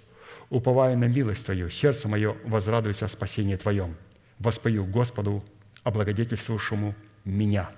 «Уповая 0.52 0.96
на 0.96 1.06
милость 1.06 1.46
Твою, 1.46 1.70
сердце 1.70 2.08
мое 2.08 2.36
возрадуется 2.44 3.06
о 3.06 3.08
спасении 3.08 3.56
Твоем. 3.56 3.96
Воспою 4.38 4.84
Господу, 4.84 5.42
облагодетельствующему 5.82 6.94
меня». 7.24 7.70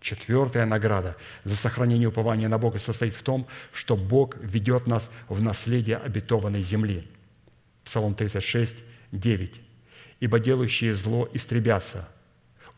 Четвертая 0.00 0.66
награда 0.66 1.16
за 1.44 1.56
сохранение 1.56 2.08
упования 2.08 2.48
на 2.48 2.58
Бога 2.58 2.78
состоит 2.78 3.14
в 3.14 3.22
том, 3.22 3.46
что 3.72 3.96
Бог 3.96 4.36
ведет 4.36 4.86
нас 4.86 5.10
в 5.28 5.40
наследие 5.40 5.96
обетованной 5.96 6.60
земли– 6.60 7.08
Псалом 7.86 8.16
36, 8.16 8.78
9. 9.12 9.60
«Ибо 10.18 10.40
делающие 10.40 10.92
зло 10.92 11.28
истребятся, 11.32 12.08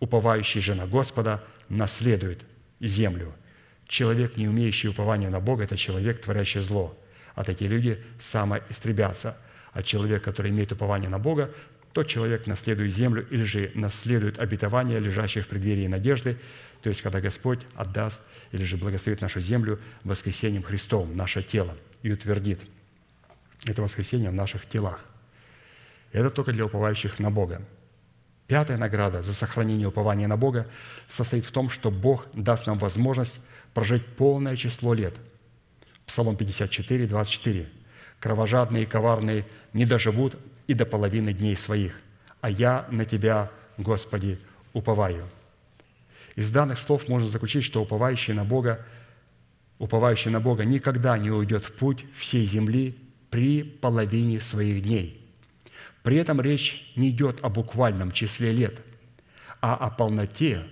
уповающий 0.00 0.60
же 0.60 0.74
на 0.74 0.86
Господа 0.86 1.42
наследует 1.70 2.44
землю». 2.78 3.32
Человек, 3.86 4.36
не 4.36 4.46
умеющий 4.48 4.90
упования 4.90 5.30
на 5.30 5.40
Бога, 5.40 5.64
это 5.64 5.78
человек, 5.78 6.20
творящий 6.20 6.60
зло. 6.60 6.94
А 7.38 7.44
такие 7.44 7.70
люди 7.70 8.02
самоистребятся. 8.18 9.38
А 9.72 9.80
человек, 9.80 10.24
который 10.24 10.50
имеет 10.50 10.72
упование 10.72 11.08
на 11.08 11.20
Бога, 11.20 11.54
тот 11.92 12.08
человек 12.08 12.48
наследует 12.48 12.92
землю 12.92 13.24
или 13.30 13.44
же 13.44 13.70
наследует 13.76 14.40
обетование, 14.40 14.98
лежащих 14.98 15.44
в 15.44 15.48
преддверии 15.48 15.86
надежды, 15.86 16.36
то 16.82 16.88
есть 16.88 17.00
когда 17.00 17.20
Господь 17.20 17.60
отдаст 17.76 18.24
или 18.50 18.64
же 18.64 18.76
благословит 18.76 19.20
нашу 19.20 19.38
землю 19.38 19.78
воскресением 20.02 20.64
Христовым, 20.64 21.16
наше 21.16 21.44
тело, 21.44 21.76
и 22.02 22.10
утвердит– 22.10 22.58
это 23.64 23.82
воскресение 23.82 24.30
в 24.30 24.34
наших 24.34 24.66
телах. 24.66 24.98
Это 26.10 26.30
только 26.30 26.52
для 26.52 26.64
уповающих 26.64 27.20
на 27.20 27.30
Бога. 27.30 27.62
Пятая 28.48 28.78
награда 28.78 29.22
за 29.22 29.32
сохранение 29.32 29.86
упования 29.86 30.26
на 30.26 30.36
Бога 30.36 30.66
состоит 31.06 31.44
в 31.44 31.52
том, 31.52 31.70
что 31.70 31.92
Бог 31.92 32.26
даст 32.32 32.66
нам 32.66 32.78
возможность 32.78 33.38
прожить 33.74 34.04
полное 34.04 34.56
число 34.56 34.92
лет. 34.92 35.14
Псалом 36.08 36.36
54, 36.36 37.06
24. 37.06 37.68
«Кровожадные 38.18 38.84
и 38.84 38.86
коварные 38.86 39.44
не 39.74 39.84
доживут 39.84 40.36
и 40.66 40.72
до 40.72 40.86
половины 40.86 41.34
дней 41.34 41.54
своих, 41.54 42.00
а 42.40 42.48
я 42.48 42.88
на 42.90 43.04
Тебя, 43.04 43.50
Господи, 43.76 44.40
уповаю». 44.72 45.28
Из 46.34 46.50
данных 46.50 46.78
слов 46.78 47.08
можно 47.08 47.28
заключить, 47.28 47.62
что 47.62 47.82
уповающий 47.82 48.32
на 48.32 48.44
Бога, 48.44 48.86
уповающий 49.78 50.30
на 50.30 50.40
Бога 50.40 50.64
никогда 50.64 51.18
не 51.18 51.30
уйдет 51.30 51.66
в 51.66 51.72
путь 51.72 52.06
всей 52.16 52.46
земли 52.46 52.96
при 53.28 53.62
половине 53.62 54.40
своих 54.40 54.82
дней. 54.82 55.20
При 56.02 56.16
этом 56.16 56.40
речь 56.40 56.90
не 56.96 57.10
идет 57.10 57.40
о 57.42 57.50
буквальном 57.50 58.12
числе 58.12 58.52
лет, 58.52 58.80
а 59.60 59.74
о 59.74 59.90
полноте 59.90 60.64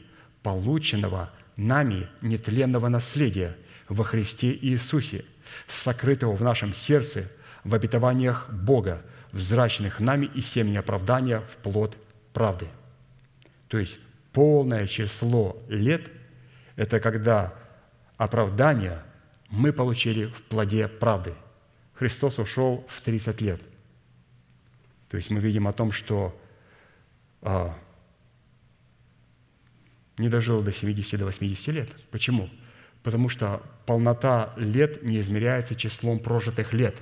полученного 0.42 1.30
нами 1.56 2.08
нетленного 2.22 2.88
наследия 2.88 3.54
во 3.88 4.04
Христе 4.04 4.52
Иисусе, 4.54 5.24
сокрытого 5.66 6.34
в 6.34 6.42
нашем 6.42 6.74
сердце 6.74 7.30
в 7.64 7.74
обетованиях 7.74 8.50
Бога, 8.50 9.02
взрачных 9.32 10.00
нами 10.00 10.26
и 10.26 10.40
семени 10.40 10.78
оправдания 10.78 11.40
в 11.40 11.56
плод 11.58 11.96
правды. 12.32 12.68
То 13.68 13.78
есть 13.78 13.98
полное 14.32 14.86
число 14.86 15.62
лет– 15.68 16.10
это 16.76 17.00
когда 17.00 17.54
оправдание 18.16 19.02
мы 19.50 19.72
получили 19.72 20.26
в 20.26 20.42
плоде 20.42 20.88
правды– 20.88 21.34
Христос 21.98 22.38
ушел 22.38 22.86
в 22.88 23.00
30 23.00 23.40
лет. 23.40 23.60
То 25.08 25.16
есть 25.16 25.30
мы 25.30 25.40
видим 25.40 25.66
о 25.66 25.72
том, 25.72 25.92
что 25.92 26.38
а, 27.40 27.74
не 30.18 30.28
дожил 30.28 30.62
до 30.62 30.72
70, 30.72 31.18
до 31.18 31.24
80 31.24 31.68
лет. 31.68 31.88
Почему? 32.10 32.50
Потому 33.06 33.28
что 33.28 33.62
полнота 33.86 34.52
лет 34.56 35.04
не 35.04 35.20
измеряется 35.20 35.76
числом 35.76 36.18
прожитых 36.18 36.72
лет, 36.72 36.96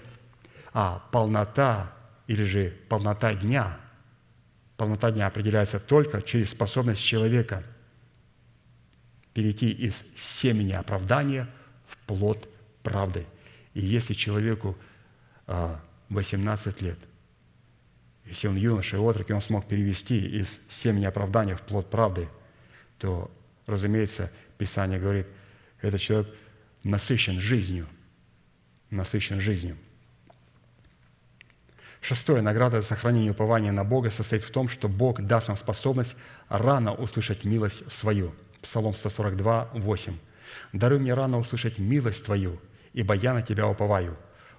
а 0.75 1.03
полнота 1.11 1.95
или 2.27 2.45
же 2.45 2.77
полнота 2.91 3.33
дня, 3.33 3.81
полнота 4.77 5.11
дня 5.11 5.29
определяется 5.29 5.81
только 5.81 6.21
через 6.21 6.51
способность 6.51 7.03
человека 7.03 7.65
перейти 9.33 9.71
из 9.71 10.05
семени 10.15 10.75
оправдания 10.75 11.49
в 11.89 11.97
плод 12.07 12.49
правды– 12.83 13.27
и 13.75 13.81
если 13.81 14.15
человеку 14.15 14.77
18 16.09 16.77
а, 16.81 16.85
лет, 16.85 16.99
если 18.25 18.49
он 18.49 18.57
юноша 18.57 18.97
и 18.97 19.01
отрок, 19.01 19.29
и 19.29 19.33
он 19.33 19.43
смог 19.43 19.67
перевести 19.67 20.41
из 20.41 20.61
семени 20.71 21.05
оправдания 21.05 21.57
в 21.57 21.63
плод 21.63 21.91
правды, 21.91 22.29
то, 22.99 23.31
разумеется, 23.67 24.31
Писание 24.57 25.01
говорит, 25.01 25.27
этот 25.85 26.01
человек 26.01 26.35
насыщен 26.83 27.41
жизнью, 27.41 27.87
насыщен 28.91 29.41
жизнью. 29.41 29.77
Шестое. 32.01 32.43
Награда 32.43 32.81
за 32.81 32.87
сохранение 32.87 33.31
упования 33.31 33.73
на 33.73 33.85
Бога 33.85 34.11
состоит 34.11 34.45
в 34.45 34.51
том, 34.51 34.69
что 34.69 34.89
Бог 34.89 35.23
даст 35.23 35.49
нам 35.49 35.57
способность 35.57 36.17
рано 36.49 36.93
услышать 36.93 37.45
милость 37.45 37.91
свою. 37.91 38.35
Псалом 38.61 38.95
142, 38.95 39.71
8. 39.73 40.13
«Даруй 40.73 40.99
мне 40.99 41.15
рано 41.15 41.39
услышать 41.39 41.79
милость 41.79 42.25
Твою, 42.25 42.61
ибо 42.93 43.15
я 43.15 43.35
на 43.35 43.43
Тебя 43.43 43.67
уповаю. 43.67 44.17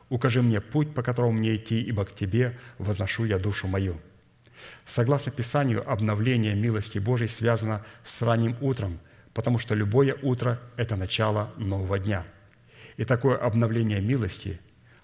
Укажи 0.09 0.41
мне 0.41 0.59
путь, 0.59 0.93
по 0.93 1.03
которому 1.03 1.33
мне 1.33 1.55
идти, 1.55 1.81
ибо 1.81 2.05
к 2.05 2.15
Тебе 2.15 2.59
возношу 2.77 3.25
я 3.25 3.37
душу 3.37 3.67
мою». 3.67 3.99
Согласно 4.85 5.31
Писанию, 5.31 5.87
обновление 5.89 6.55
милости 6.55 6.99
Божьей 6.99 7.27
связано 7.27 7.85
с 8.03 8.21
ранним 8.21 8.55
утром, 8.61 8.99
потому 9.35 9.59
что 9.59 9.75
любое 9.75 10.15
утро– 10.23 10.59
это 10.77 10.95
начало 10.95 11.51
нового 11.57 11.99
дня. 11.99 12.25
И 12.95 13.03
такое 13.03 13.35
обновление 13.37 13.99
милости 13.99 14.59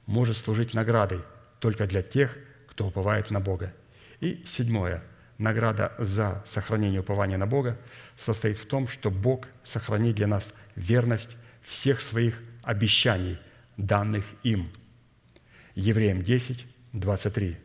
может 0.06 0.38
служить 0.38 0.74
наградой 0.74 1.22
только 1.60 1.86
для 1.86 2.02
тех, 2.02 2.36
кто 2.68 2.88
уповает 2.88 3.30
на 3.30 3.42
Бога. 3.42 3.74
И 4.22 4.42
седьмое. 4.46 5.04
Награда 5.38 5.94
за 6.00 6.42
сохранение 6.46 7.02
упования 7.02 7.38
на 7.38 7.46
Бога 7.46 7.78
состоит 8.16 8.58
в 8.58 8.66
том, 8.68 8.88
что 8.88 9.12
Бог 9.12 9.48
сохранит 9.64 10.16
для 10.16 10.28
нас 10.28 10.54
верность 10.76 11.36
всех 11.62 12.00
своих 12.00 12.42
обещаний, 12.64 13.38
данных 13.76 14.24
им. 14.44 14.70
Евреям 15.76 16.22
10, 16.22 16.66
23. 16.94 17.58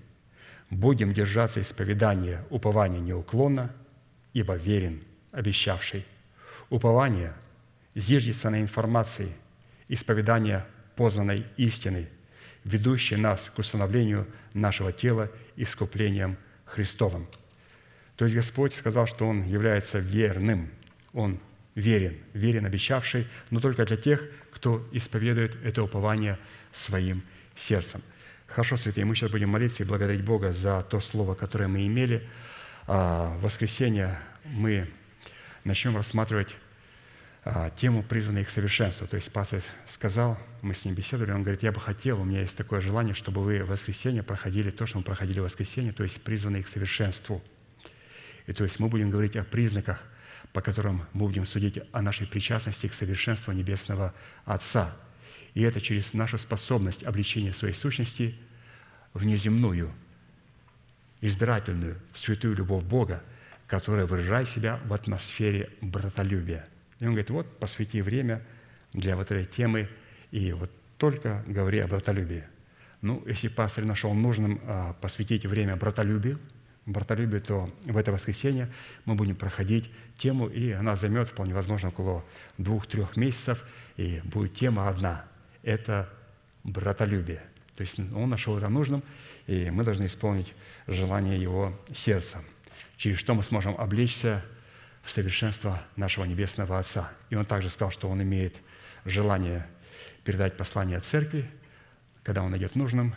«Будем 0.70 1.12
держаться 1.12 1.60
исповедания 1.60 2.44
упования 2.50 2.98
неуклонно, 2.98 3.70
ибо 4.32 4.56
верен 4.56 5.04
обещавший». 5.30 6.04
Упование 6.70 7.34
зиждется 7.94 8.50
на 8.50 8.60
информации, 8.60 9.32
исповедания 9.88 10.66
познанной 10.96 11.46
истины, 11.56 12.08
ведущей 12.64 13.16
нас 13.16 13.50
к 13.54 13.58
установлению 13.58 14.26
нашего 14.54 14.92
тела 14.92 15.30
искуплением 15.56 16.36
Христовым. 16.64 17.28
То 18.16 18.24
есть 18.24 18.34
Господь 18.34 18.74
сказал, 18.74 19.06
что 19.06 19.28
Он 19.28 19.44
является 19.44 19.98
верным, 19.98 20.70
Он 21.12 21.38
верен, 21.74 22.16
верен 22.32 22.66
обещавший, 22.66 23.28
но 23.50 23.60
только 23.60 23.84
для 23.84 23.96
тех, 23.96 24.22
кто 24.50 24.86
исповедует 24.90 25.54
это 25.64 25.82
упование 25.82 26.38
своим 26.72 27.22
сердцем. 27.54 28.02
Хорошо, 28.46 28.76
святые, 28.76 29.04
мы 29.04 29.14
сейчас 29.14 29.30
будем 29.30 29.50
молиться 29.50 29.82
и 29.82 29.86
благодарить 29.86 30.24
Бога 30.24 30.52
за 30.52 30.82
то 30.82 30.98
слово, 30.98 31.34
которое 31.34 31.68
мы 31.68 31.86
имели. 31.86 32.26
А 32.86 33.36
в 33.36 33.42
воскресенье 33.42 34.18
мы 34.44 34.88
начнем 35.66 35.96
рассматривать 35.96 36.56
а, 37.44 37.70
тему, 37.70 38.02
призванной 38.02 38.44
к 38.44 38.50
совершенству. 38.50 39.06
То 39.06 39.16
есть 39.16 39.32
пастор 39.32 39.62
сказал, 39.86 40.38
мы 40.62 40.74
с 40.74 40.84
ним 40.84 40.94
беседовали, 40.94 41.32
он 41.32 41.42
говорит, 41.42 41.62
я 41.62 41.72
бы 41.72 41.80
хотел, 41.80 42.20
у 42.20 42.24
меня 42.24 42.40
есть 42.40 42.56
такое 42.56 42.80
желание, 42.80 43.14
чтобы 43.14 43.42
вы 43.42 43.62
в 43.62 43.68
воскресенье 43.68 44.22
проходили 44.22 44.70
то, 44.70 44.86
что 44.86 44.98
мы 44.98 45.04
проходили 45.04 45.40
в 45.40 45.44
воскресенье, 45.44 45.92
то 45.92 46.04
есть 46.04 46.22
призванные 46.22 46.62
к 46.62 46.68
совершенству. 46.68 47.42
И 48.46 48.52
то 48.52 48.64
есть 48.64 48.78
мы 48.78 48.88
будем 48.88 49.10
говорить 49.10 49.36
о 49.36 49.44
признаках, 49.44 50.02
по 50.52 50.60
которым 50.60 51.04
мы 51.12 51.26
будем 51.26 51.46
судить 51.46 51.78
о 51.92 52.00
нашей 52.00 52.26
причастности 52.26 52.86
к 52.88 52.94
совершенству 52.94 53.52
Небесного 53.52 54.14
Отца. 54.44 54.96
И 55.54 55.62
это 55.62 55.80
через 55.80 56.14
нашу 56.14 56.38
способность 56.38 57.02
обличения 57.02 57.52
своей 57.52 57.74
сущности 57.74 58.36
в 59.14 59.26
неземную, 59.26 59.92
избирательную, 61.20 62.00
святую 62.14 62.54
любовь 62.54 62.84
Бога, 62.84 63.22
которая 63.66 64.06
выражает 64.06 64.48
себя 64.48 64.80
в 64.86 64.92
атмосфере 64.92 65.70
братолюбия. 65.80 66.66
И 67.00 67.04
он 67.04 67.10
говорит, 67.10 67.30
вот, 67.30 67.58
посвяти 67.58 68.00
время 68.00 68.42
для 68.92 69.16
вот 69.16 69.30
этой 69.30 69.44
темы, 69.44 69.88
и 70.30 70.52
вот 70.52 70.70
только 70.98 71.44
говори 71.46 71.80
о 71.80 71.88
братолюбии. 71.88 72.44
Ну, 73.02 73.22
если 73.26 73.48
пастор 73.48 73.84
нашел 73.84 74.14
нужным 74.14 74.60
а, 74.64 74.94
посвятить 74.94 75.44
время 75.44 75.76
братолюбию, 75.76 76.40
братолюбию, 76.86 77.42
то 77.42 77.68
в 77.84 77.96
это 77.96 78.12
воскресенье 78.12 78.70
мы 79.04 79.14
будем 79.14 79.36
проходить 79.36 79.90
тему, 80.16 80.48
и 80.48 80.70
она 80.70 80.96
займет, 80.96 81.28
вполне 81.28 81.52
возможно, 81.52 81.90
около 81.90 82.24
двух-трех 82.58 83.16
месяцев, 83.16 83.64
и 83.96 84.20
будет 84.24 84.54
тема 84.54 84.88
одна– 84.88 85.24
это 85.62 86.08
братолюбие. 86.64 87.42
То 87.76 87.82
есть 87.82 87.98
он 87.98 88.30
нашел 88.30 88.56
это 88.56 88.68
нужным, 88.68 89.02
и 89.46 89.70
мы 89.70 89.84
должны 89.84 90.06
исполнить 90.06 90.54
желание 90.86 91.40
его 91.40 91.78
сердца, 91.94 92.42
через 92.96 93.18
что 93.18 93.34
мы 93.34 93.42
сможем 93.42 93.74
облечься 93.78 94.44
в 95.02 95.10
совершенство 95.10 95.82
нашего 95.96 96.24
Небесного 96.24 96.78
Отца. 96.78 97.12
И 97.30 97.36
он 97.36 97.44
также 97.44 97.70
сказал, 97.70 97.90
что 97.90 98.08
он 98.08 98.22
имеет 98.22 98.56
желание 99.04 99.66
передать 100.24 100.56
послание 100.56 100.98
церкви, 101.00 101.48
когда 102.22 102.42
он 102.42 102.50
найдет 102.50 102.74
нужным, 102.74 103.14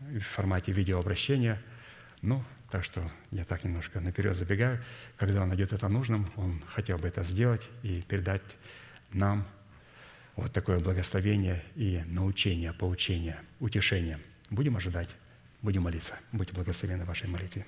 в 0.00 0.20
формате 0.20 0.72
видеообращения. 0.72 1.60
Ну, 2.22 2.42
так 2.70 2.84
что 2.84 3.10
я 3.30 3.44
так 3.44 3.64
немножко 3.64 4.00
наперед 4.00 4.36
забегаю. 4.36 4.82
Когда 5.16 5.42
он 5.42 5.48
найдет 5.48 5.72
это 5.72 5.88
нужным, 5.88 6.30
он 6.36 6.62
хотел 6.68 6.98
бы 6.98 7.08
это 7.08 7.22
сделать 7.22 7.68
и 7.82 8.02
передать 8.08 8.42
нам 9.12 9.46
вот 10.36 10.52
такое 10.52 10.78
благословение 10.78 11.62
и 11.74 12.02
научение, 12.06 12.72
поучение, 12.72 13.38
утешение. 13.60 14.18
Будем 14.50 14.76
ожидать, 14.76 15.08
будем 15.62 15.82
молиться. 15.82 16.14
Будьте 16.32 16.52
благословены 16.52 17.04
в 17.04 17.08
вашей 17.08 17.28
молитве. 17.28 17.64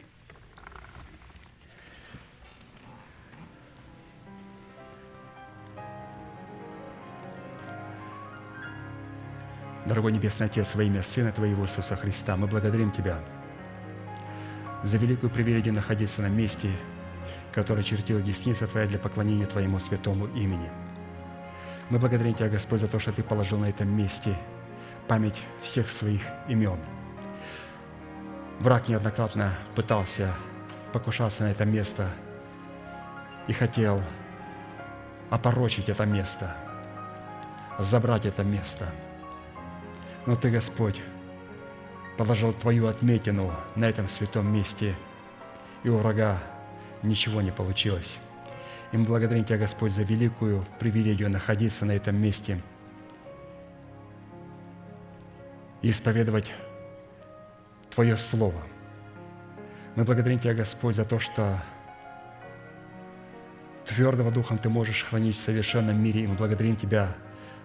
Дорогой 9.88 10.12
Небесный 10.12 10.48
Отец, 10.48 10.74
во 10.74 10.82
имя 10.82 11.00
Сына 11.00 11.32
Твоего 11.32 11.64
Иисуса 11.64 11.96
Христа, 11.96 12.36
мы 12.36 12.46
благодарим 12.46 12.90
Тебя 12.90 13.20
за 14.82 14.98
великую 14.98 15.30
привилегию 15.30 15.72
находиться 15.72 16.20
на 16.20 16.28
месте, 16.28 16.70
которое 17.52 17.82
чертила 17.82 18.20
десница 18.20 18.66
Твоя 18.66 18.86
для 18.86 18.98
поклонения 18.98 19.46
Твоему 19.46 19.78
святому 19.78 20.26
имени. 20.26 20.70
Мы 21.88 21.98
благодарим 21.98 22.34
Тебя, 22.34 22.50
Господь, 22.50 22.80
за 22.80 22.86
то, 22.86 22.98
что 22.98 23.12
Ты 23.12 23.22
положил 23.22 23.58
на 23.58 23.70
этом 23.70 23.88
месте 23.88 24.36
память 25.08 25.42
всех 25.62 25.88
своих 25.88 26.20
имен. 26.48 26.78
Враг 28.60 28.88
неоднократно 28.88 29.54
пытался 29.74 30.34
покушаться 30.92 31.44
на 31.44 31.52
это 31.52 31.64
место 31.64 32.10
и 33.46 33.54
хотел 33.54 34.02
опорочить 35.30 35.88
это 35.88 36.04
место, 36.04 36.54
забрать 37.78 38.26
это 38.26 38.44
место– 38.44 38.92
но 40.28 40.36
Ты, 40.36 40.50
Господь, 40.50 41.00
положил 42.18 42.52
Твою 42.52 42.86
отметину 42.86 43.50
на 43.76 43.86
этом 43.86 44.08
святом 44.08 44.52
месте, 44.52 44.94
и 45.84 45.88
у 45.88 45.96
врага 45.96 46.38
ничего 47.02 47.40
не 47.40 47.50
получилось. 47.50 48.18
И 48.92 48.98
мы 48.98 49.06
благодарим 49.06 49.46
Тебя, 49.46 49.56
Господь, 49.56 49.90
за 49.90 50.02
великую 50.02 50.66
привилегию 50.78 51.30
находиться 51.30 51.86
на 51.86 51.92
этом 51.92 52.20
месте 52.20 52.60
и 55.80 55.88
исповедовать 55.88 56.52
Твое 57.88 58.18
Слово. 58.18 58.60
Мы 59.94 60.04
благодарим 60.04 60.40
Тебя, 60.40 60.52
Господь, 60.52 60.94
за 60.94 61.06
то, 61.06 61.18
что 61.18 61.58
твердого 63.86 64.30
духом 64.30 64.58
Ты 64.58 64.68
можешь 64.68 65.04
хранить 65.04 65.36
в 65.36 65.40
совершенном 65.40 65.98
мире, 65.98 66.24
и 66.24 66.26
мы 66.26 66.34
благодарим 66.34 66.76
Тебя 66.76 67.16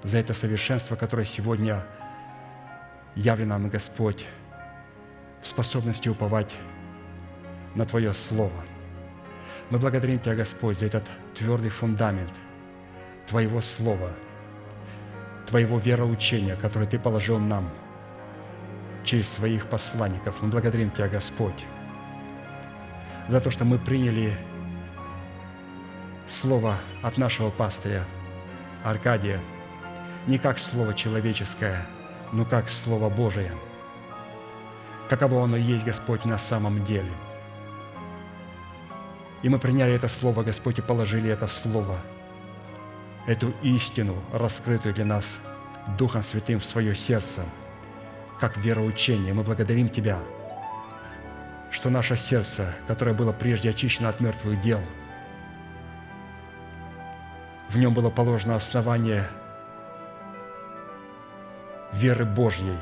за 0.04 0.18
это 0.20 0.34
совершенство, 0.34 0.96
которое 0.96 1.26
сегодня– 1.26 1.86
явлен 3.16 3.50
нам, 3.50 3.70
Господь, 3.70 4.26
в 5.42 5.48
способности 5.48 6.10
уповать 6.10 6.56
на 7.76 7.86
Твое 7.86 8.14
Слово. 8.14 8.64
Мы 9.70 9.78
благодарим 9.78 10.20
Тебя, 10.20 10.36
Господь, 10.36 10.78
за 10.78 10.88
этот 10.88 11.10
твердый 11.36 11.70
фундамент 11.70 12.32
Твоего 13.28 13.62
Слова, 13.62 14.12
Твоего 15.48 15.78
вероучения, 15.78 16.56
которое 16.56 16.88
Ты 16.88 17.00
положил 17.00 17.40
нам 17.40 17.70
через 19.04 19.30
своих 19.30 19.68
посланников. 19.68 20.42
Мы 20.42 20.50
благодарим 20.50 20.92
Тебя, 20.92 21.08
Господь, 21.08 21.66
за 23.28 23.40
то, 23.40 23.52
что 23.52 23.66
мы 23.66 23.78
приняли 23.78 24.34
Слово 26.28 26.78
от 27.02 27.18
нашего 27.18 27.50
пастыря 27.50 28.06
Аркадия 28.84 29.40
не 30.26 30.38
как 30.38 30.58
Слово 30.58 30.94
человеческое– 30.94 31.86
но 32.34 32.46
как 32.46 32.70
Слово 32.70 33.10
Божие. 33.10 33.52
Каково 35.08 35.44
оно 35.44 35.56
есть, 35.56 35.86
Господь, 35.86 36.26
на 36.26 36.38
самом 36.38 36.84
деле. 36.84 37.12
И 39.44 39.50
мы 39.50 39.60
приняли 39.60 39.94
это 39.94 40.08
Слово, 40.08 40.42
Господь, 40.42 40.80
и 40.80 40.82
положили 40.82 41.30
это 41.30 41.48
Слово, 41.48 41.98
эту 43.28 43.54
истину, 43.62 44.16
раскрытую 44.32 44.96
для 44.96 45.06
нас 45.06 45.38
Духом 46.00 46.24
Святым 46.24 46.60
в 46.60 46.66
свое 46.66 46.96
сердце, 46.96 47.46
как 48.40 48.58
вероучение. 48.58 49.34
Мы 49.34 49.44
благодарим 49.44 49.90
Тебя, 49.90 50.18
что 51.72 51.90
наше 51.90 52.18
сердце, 52.18 52.74
которое 52.88 53.14
было 53.14 53.32
прежде 53.32 53.70
очищено 53.70 54.10
от 54.10 54.20
мертвых 54.22 54.60
дел, 54.62 54.82
в 57.70 57.78
нем 57.78 57.94
было 57.94 58.10
положено 58.10 58.56
основание– 58.56 59.28
веры 61.94 62.26
Божьей, 62.26 62.78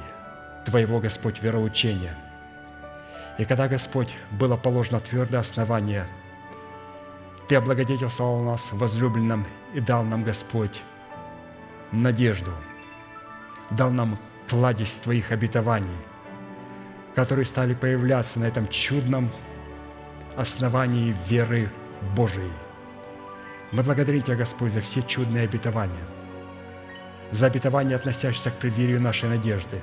Твоего, 0.66 1.00
Господь, 1.00 1.42
вероучения. 1.42 2.16
И 3.38 3.46
когда, 3.46 3.68
Господь, 3.68 4.16
было 4.32 4.56
положено 4.58 5.00
твердое 5.00 5.42
основание, 5.42 6.08
Ты 7.48 7.56
облагодетельствовал 7.56 8.42
нас 8.44 8.72
возлюбленным 8.72 9.46
и 9.74 9.80
дал 9.80 10.04
нам, 10.04 10.24
Господь, 10.24 10.84
надежду, 11.92 12.52
дал 13.72 13.90
нам 13.92 14.18
кладезь 14.50 14.96
Твоих 14.96 15.32
обетований, 15.32 15.90
которые 17.16 17.46
стали 17.46 17.74
появляться 17.74 18.40
на 18.40 18.46
этом 18.46 18.68
чудном 18.68 19.30
основании 20.38 21.16
веры 21.28 21.70
Божией. 22.16 22.52
Мы 23.72 23.84
благодарим 23.84 24.22
Тебя, 24.22 24.38
Господь, 24.38 24.74
за 24.74 24.82
все 24.82 25.02
чудные 25.02 25.44
обетования– 25.44 26.06
за 27.32 27.48
обетование, 27.48 27.95
относящееся 27.95 28.52
к 28.52 28.56
преддверию 28.56 29.02
нашей 29.02 29.30
надежды, 29.30 29.82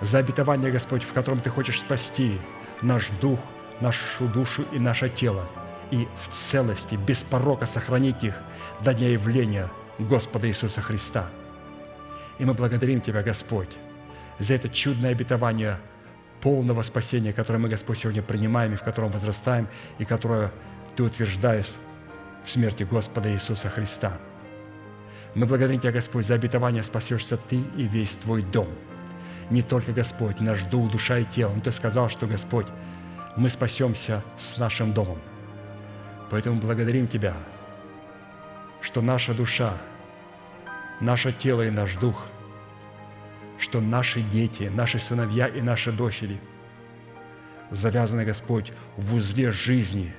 за 0.00 0.18
обетование, 0.18 0.70
Господь, 0.70 1.04
в 1.04 1.12
котором 1.12 1.40
Ты 1.40 1.50
хочешь 1.50 1.80
спасти 1.80 2.38
наш 2.82 3.08
дух, 3.20 3.38
нашу 3.80 4.26
душу 4.26 4.64
и 4.72 4.78
наше 4.78 5.08
тело, 5.08 5.48
и 5.90 6.08
в 6.20 6.32
целости, 6.32 6.96
без 6.96 7.22
порока 7.22 7.66
сохранить 7.66 8.24
их 8.24 8.34
до 8.80 8.94
дня 8.94 9.10
явления 9.10 9.70
Господа 9.98 10.48
Иисуса 10.48 10.80
Христа. 10.80 11.26
И 12.38 12.44
мы 12.44 12.54
благодарим 12.54 13.00
Тебя, 13.00 13.22
Господь, 13.22 13.70
за 14.38 14.54
это 14.54 14.68
чудное 14.68 15.12
обетование 15.12 15.78
полного 16.40 16.82
спасения, 16.82 17.32
которое 17.32 17.60
мы, 17.60 17.68
Господь, 17.68 17.98
сегодня 17.98 18.22
принимаем 18.22 18.72
и 18.72 18.76
в 18.76 18.82
котором 18.82 19.10
возрастаем, 19.10 19.68
и 19.98 20.04
которое 20.04 20.50
Ты 20.96 21.04
утверждаешь 21.04 21.72
в 22.44 22.50
смерти 22.50 22.82
Господа 22.82 23.32
Иисуса 23.32 23.68
Христа. 23.68 24.18
Мы 25.34 25.46
благодарим 25.46 25.80
Тебя, 25.80 25.92
Господь, 25.92 26.26
за 26.26 26.34
обетование 26.34 26.82
спасешься 26.82 27.36
Ты 27.36 27.56
и 27.76 27.84
весь 27.84 28.16
Твой 28.16 28.42
дом. 28.42 28.68
Не 29.50 29.62
только, 29.62 29.92
Господь, 29.92 30.40
наш 30.40 30.62
дух, 30.64 30.90
душа 30.90 31.18
и 31.18 31.24
тело, 31.24 31.52
но 31.54 31.60
Ты 31.60 31.72
сказал, 31.72 32.08
что, 32.08 32.26
Господь, 32.26 32.66
мы 33.36 33.48
спасемся 33.48 34.22
с 34.38 34.58
нашим 34.58 34.92
домом. 34.92 35.18
Поэтому 36.30 36.60
благодарим 36.60 37.08
Тебя, 37.08 37.34
что 38.82 39.00
наша 39.00 39.32
душа, 39.32 39.78
наше 41.00 41.32
тело 41.32 41.62
и 41.62 41.70
наш 41.70 41.96
дух, 41.96 42.26
что 43.58 43.80
наши 43.80 44.20
дети, 44.22 44.64
наши 44.64 44.98
сыновья 44.98 45.46
и 45.46 45.62
наши 45.62 45.92
дочери 45.92 46.40
завязаны, 47.70 48.24
Господь, 48.24 48.72
в 48.96 49.14
узле 49.14 49.50
жизни 49.50 50.12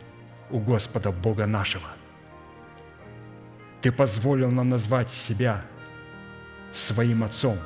у 0.50 0.60
Господа 0.60 1.12
Бога 1.12 1.46
нашего. 1.46 1.88
Ты 3.84 3.92
позволил 3.92 4.50
нам 4.50 4.70
назвать 4.70 5.12
себя 5.12 5.64
своим 6.74 7.24
Отцом. 7.24 7.60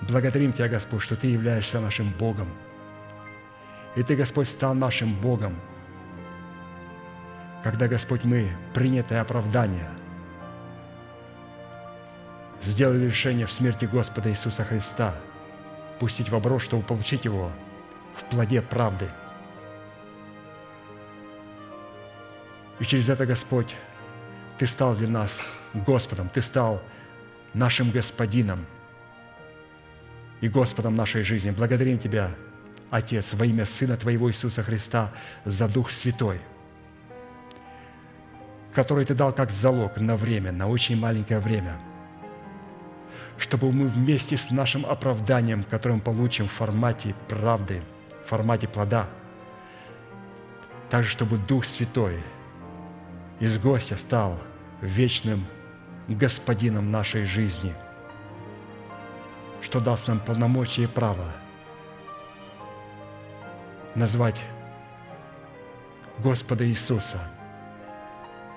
Благодарим 0.00 0.54
Тебя, 0.54 0.68
Господь, 0.68 1.02
что 1.02 1.16
Ты 1.16 1.26
являешься 1.26 1.78
нашим 1.80 2.10
Богом. 2.12 2.48
И 3.96 4.02
Ты, 4.02 4.16
Господь, 4.16 4.48
стал 4.48 4.74
нашим 4.74 5.14
Богом, 5.20 5.60
когда, 7.62 7.86
Господь, 7.86 8.24
мы 8.24 8.48
принятое 8.72 9.20
оправдание– 9.20 9.90
сделали 12.64 13.04
решение 13.04 13.46
в 13.46 13.52
смерти 13.52 13.84
Господа 13.84 14.30
Иисуса 14.30 14.64
Христа 14.64 15.14
пустить 16.00 16.30
в 16.30 16.34
оброс, 16.34 16.62
чтобы 16.62 16.82
получить 16.82 17.24
его 17.24 17.50
в 18.16 18.24
плоде 18.24 18.62
правды. 18.62 19.08
И 22.80 22.84
через 22.84 23.08
это, 23.08 23.26
Господь, 23.26 23.76
Ты 24.58 24.66
стал 24.66 24.94
для 24.94 25.08
нас 25.08 25.44
Господом, 25.72 26.28
Ты 26.28 26.42
стал 26.42 26.82
нашим 27.54 27.90
Господином 27.90 28.66
и 30.40 30.48
Господом 30.48 30.94
нашей 30.94 31.22
жизни. 31.22 31.50
Благодарим 31.50 31.98
Тебя, 31.98 32.34
Отец, 32.90 33.34
во 33.34 33.46
имя 33.46 33.64
Сына 33.64 33.96
Твоего 33.96 34.30
Иисуса 34.30 34.62
Христа 34.62 35.12
за 35.44 35.68
Дух 35.68 35.90
Святой, 35.90 36.40
который 38.72 39.04
Ты 39.04 39.14
дал 39.14 39.32
как 39.32 39.50
залог 39.50 39.96
на 39.98 40.16
время, 40.16 40.52
на 40.52 40.68
очень 40.68 40.98
маленькое 40.98 41.40
время– 41.40 41.78
чтобы 43.38 43.72
мы 43.72 43.88
вместе 43.88 44.36
с 44.36 44.50
нашим 44.50 44.86
оправданием, 44.86 45.64
которое 45.64 45.96
мы 45.96 46.00
получим 46.00 46.48
в 46.48 46.52
формате 46.52 47.14
правды, 47.28 47.82
в 48.24 48.28
формате 48.28 48.68
плода, 48.68 49.08
также 50.90 51.10
чтобы 51.10 51.38
Дух 51.38 51.64
Святой 51.64 52.20
из 53.40 53.58
гостя 53.58 53.96
стал 53.96 54.38
вечным 54.80 55.46
господином 56.08 56.90
нашей 56.90 57.24
жизни, 57.24 57.74
что 59.60 59.80
даст 59.80 60.08
нам 60.08 60.20
полномочия 60.20 60.84
и 60.84 60.86
право 60.86 61.32
назвать 63.94 64.44
Господа 66.18 66.66
Иисуса 66.66 67.18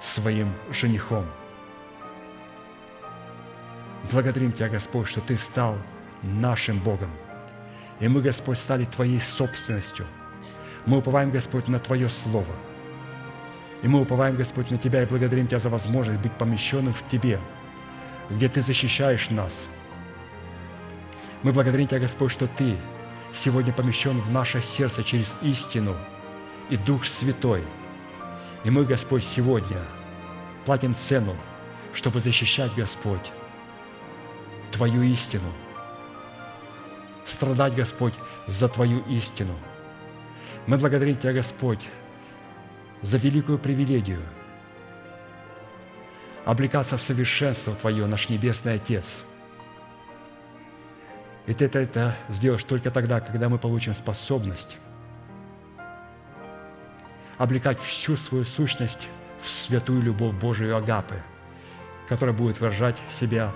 своим 0.01 0.53
женихом– 0.71 1.25
Благодарим 4.11 4.53
Тебя, 4.53 4.69
Господь, 4.69 5.07
что 5.07 5.21
Ты 5.21 5.37
стал 5.37 5.77
нашим 6.23 6.79
Богом. 6.79 7.09
И 7.99 8.07
мы, 8.07 8.21
Господь, 8.21 8.57
стали 8.57 8.85
Твоей 8.85 9.19
собственностью. 9.19 10.05
Мы 10.85 10.99
уповаем, 10.99 11.29
Господь, 11.29 11.67
на 11.67 11.79
Твое 11.79 12.07
Слово. 12.09 12.55
И 13.83 13.87
мы 13.87 14.01
уповаем, 14.01 14.35
Господь, 14.35 14.71
на 14.71 14.77
Тебя 14.77 15.03
и 15.03 15.05
благодарим 15.05 15.47
Тебя 15.47 15.59
за 15.59 15.69
возможность 15.69 16.19
быть 16.19 16.31
помещенным 16.33 16.93
в 16.93 17.07
Тебе, 17.07 17.39
где 18.29 18.49
Ты 18.49 18.61
защищаешь 18.61 19.29
нас. 19.29 19.67
Мы 21.43 21.51
благодарим 21.51 21.87
Тебя, 21.87 21.99
Господь, 21.99 22.31
что 22.31 22.47
Ты 22.47 22.75
сегодня 23.33 23.71
помещен 23.71 24.19
в 24.19 24.31
наше 24.31 24.61
сердце 24.61 25.03
через 25.03 25.35
истину 25.41 25.95
и 26.69 26.77
Дух 26.77 27.05
Святой. 27.05 27.63
И 28.63 28.69
мы, 28.69 28.83
Господь, 28.83 29.23
сегодня 29.23 29.77
платим 30.65 30.95
цену, 30.95 31.35
чтобы 31.93 32.19
защищать, 32.19 32.73
Господь, 32.75 33.31
Твою 34.71 35.03
истину. 35.03 35.51
Страдать, 37.25 37.75
Господь, 37.75 38.13
за 38.47 38.67
Твою 38.67 38.99
истину. 39.07 39.53
Мы 40.65 40.77
благодарим 40.77 41.15
Тебя, 41.17 41.33
Господь, 41.33 41.87
за 43.01 43.17
великую 43.17 43.59
привилегию 43.59 44.21
облекаться 46.45 46.97
в 46.97 47.01
совершенство 47.01 47.73
Твое, 47.75 48.05
наш 48.05 48.29
Небесный 48.29 48.75
Отец. 48.75 49.21
И 51.45 51.53
Ты 51.53 51.65
это, 51.65 51.79
это 51.79 52.15
сделаешь 52.29 52.63
только 52.63 52.89
тогда, 52.89 53.19
когда 53.19 53.49
мы 53.49 53.57
получим 53.57 53.95
способность 53.95 54.77
облекать 57.37 57.79
всю 57.79 58.15
свою 58.15 58.45
сущность 58.45 59.09
в 59.41 59.49
святую 59.49 60.01
любовь 60.01 60.35
Божию 60.35 60.75
Агапы, 60.75 61.21
которая 62.07 62.35
будет 62.35 62.59
выражать 62.59 62.97
себя 63.11 63.51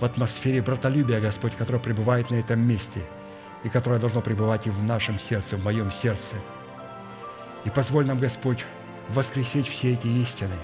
в 0.00 0.04
атмосфере 0.04 0.60
братолюбия, 0.60 1.20
Господь, 1.20 1.54
которое 1.56 1.78
пребывает 1.78 2.30
на 2.30 2.36
этом 2.36 2.60
месте 2.60 3.00
и 3.62 3.68
которое 3.68 4.00
должно 4.00 4.20
пребывать 4.20 4.66
и 4.66 4.70
в 4.70 4.84
нашем 4.84 5.18
сердце, 5.18 5.56
в 5.56 5.64
моем 5.64 5.90
сердце. 5.90 6.36
И 7.64 7.70
позволь 7.70 8.06
нам, 8.06 8.18
Господь, 8.18 8.66
воскресить 9.12 9.68
все 9.68 9.94
эти 9.94 10.06
истины. 10.06 10.56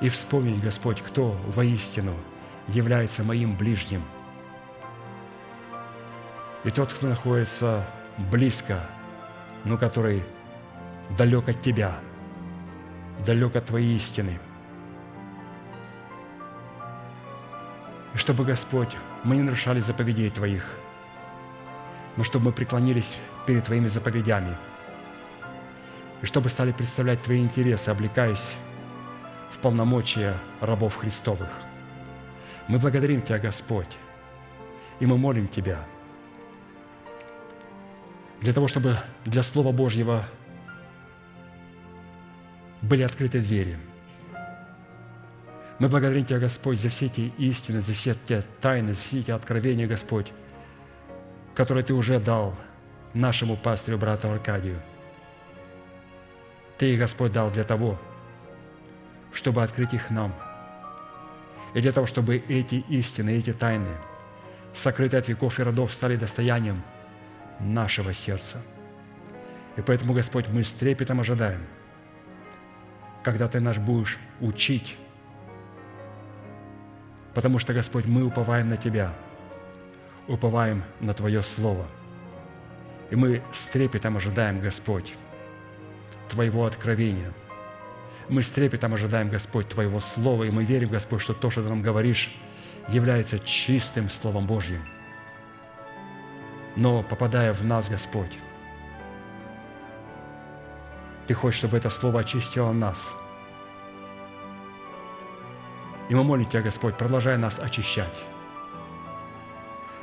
И 0.00 0.08
вспомнить, 0.08 0.62
Господь, 0.62 1.02
кто 1.02 1.32
воистину 1.48 2.14
является 2.68 3.22
моим 3.22 3.56
ближним. 3.56 4.02
И 6.64 6.70
тот, 6.70 6.92
кто 6.92 7.08
находится 7.08 7.86
близко, 8.30 8.80
но 9.64 9.76
который 9.76 10.22
далек 11.18 11.48
от 11.48 11.60
Тебя, 11.60 11.98
далек 13.26 13.56
от 13.56 13.66
Твоей 13.66 13.96
истины– 13.96 14.38
И 18.14 18.18
чтобы, 18.18 18.44
Господь, 18.44 18.96
мы 19.22 19.36
не 19.36 19.42
нарушали 19.42 19.80
заповедей 19.80 20.30
Твоих, 20.30 20.64
но 22.16 22.24
чтобы 22.24 22.46
мы 22.46 22.52
преклонились 22.52 23.16
перед 23.46 23.64
Твоими 23.64 23.88
заповедями, 23.88 24.56
и 26.22 26.26
чтобы 26.26 26.48
стали 26.48 26.72
представлять 26.72 27.22
Твои 27.22 27.38
интересы, 27.38 27.88
облекаясь 27.90 28.54
в 29.50 29.58
полномочия 29.58 30.36
рабов 30.60 30.96
Христовых. 30.96 31.48
Мы 32.68 32.78
благодарим 32.78 33.22
Тебя, 33.22 33.38
Господь, 33.38 33.98
и 35.00 35.06
мы 35.06 35.18
молим 35.18 35.48
Тебя 35.48 35.84
для 38.40 38.52
того, 38.52 38.68
чтобы 38.68 38.96
для 39.24 39.42
Слова 39.42 39.72
Божьего 39.72 40.24
были 42.82 43.02
открыты 43.02 43.40
двери– 43.40 43.76
мы 45.80 45.88
благодарим 45.88 46.26
Тебя, 46.26 46.38
Господь, 46.38 46.78
за 46.78 46.90
все 46.90 47.06
эти 47.06 47.32
истины, 47.38 47.80
за 47.80 47.94
все 47.94 48.14
те 48.14 48.44
тайны, 48.60 48.92
за 48.92 49.00
все 49.00 49.20
эти 49.20 49.30
откровения, 49.30 49.86
Господь, 49.86 50.30
которые 51.54 51.82
Ты 51.82 51.94
уже 51.94 52.20
дал 52.20 52.54
нашему 53.14 53.56
пастырю, 53.56 53.96
брату 53.96 54.30
Аркадию. 54.30 54.76
Ты, 56.80 56.96
Господь, 56.96 57.32
дал 57.32 57.50
для 57.50 57.64
того, 57.64 57.98
чтобы 59.34 59.62
открыть 59.62 59.92
их 59.92 60.08
нам. 60.08 60.34
И 61.74 61.82
для 61.82 61.92
того, 61.92 62.06
чтобы 62.06 62.38
эти 62.38 62.76
истины, 62.88 63.32
эти 63.32 63.52
тайны, 63.52 63.94
сокрытые 64.72 65.18
от 65.18 65.28
веков 65.28 65.60
и 65.60 65.62
родов, 65.62 65.92
стали 65.92 66.16
достоянием 66.16 66.82
нашего 67.58 68.14
сердца. 68.14 68.62
И 69.76 69.82
поэтому, 69.82 70.14
Господь, 70.14 70.48
мы 70.48 70.64
с 70.64 70.72
трепетом 70.72 71.20
ожидаем, 71.20 71.60
когда 73.22 73.46
Ты 73.46 73.60
наш 73.60 73.76
будешь 73.76 74.18
учить 74.40 74.96
Потому 77.34 77.58
что, 77.58 77.74
Господь, 77.74 78.06
мы 78.06 78.24
уповаем 78.24 78.70
на 78.70 78.78
Тебя, 78.78 79.12
уповаем 80.26 80.82
на 80.98 81.12
Твое 81.12 81.42
Слово. 81.42 81.86
И 83.10 83.16
мы 83.16 83.42
с 83.52 83.68
трепетом 83.68 84.16
ожидаем, 84.16 84.60
Господь, 84.60 85.14
Твоего 86.30 86.64
откровения. 86.64 87.32
Мы 88.28 88.42
с 88.42 88.50
трепетом 88.50 88.94
ожидаем, 88.94 89.28
Господь, 89.28 89.68
Твоего 89.68 90.00
Слова, 90.00 90.44
и 90.44 90.50
мы 90.50 90.64
верим, 90.64 90.88
Господь, 90.88 91.20
что 91.20 91.34
то, 91.34 91.50
что 91.50 91.62
Ты 91.62 91.68
нам 91.68 91.82
говоришь, 91.82 92.34
является 92.88 93.38
чистым 93.38 94.08
Словом 94.08 94.46
Божьим. 94.46 94.82
Но, 96.76 97.02
попадая 97.02 97.52
в 97.52 97.64
нас, 97.64 97.88
Господь, 97.88 98.38
Ты 101.26 101.34
хочешь, 101.34 101.58
чтобы 101.58 101.76
это 101.76 101.90
Слово 101.90 102.20
очистило 102.20 102.72
нас– 102.72 103.12
и 106.10 106.14
мы 106.14 106.24
молим 106.24 106.44
Тебя, 106.44 106.62
Господь, 106.62 106.96
продолжай 106.96 107.38
нас 107.38 107.60
очищать. 107.60 108.20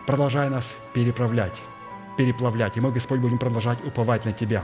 продолжай 0.05 0.49
нас 0.49 0.77
переправлять, 0.93 1.61
переплавлять. 2.17 2.77
И 2.77 2.79
мы, 2.79 2.93
Господь, 2.93 3.19
будем 3.19 3.37
продолжать 3.37 3.85
уповать 3.85 4.23
на 4.23 4.31
Тебя. 4.31 4.63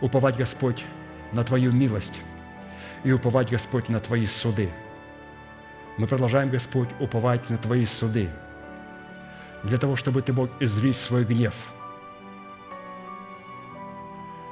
Уповать, 0.00 0.36
Господь, 0.36 0.84
на 1.32 1.42
Твою 1.44 1.72
милость 1.72 2.20
и 3.04 3.12
уповать, 3.12 3.50
Господь, 3.50 3.88
на 3.88 4.00
Твои 4.00 4.26
суды. 4.26 4.70
Мы 5.96 6.06
продолжаем, 6.06 6.50
Господь, 6.50 6.88
уповать 7.00 7.50
на 7.50 7.58
Твои 7.58 7.84
суды 7.84 8.30
для 9.64 9.78
того, 9.78 9.96
чтобы 9.96 10.22
Ты 10.22 10.32
мог 10.32 10.50
излить 10.60 10.96
свой 10.96 11.24
гнев 11.24 11.54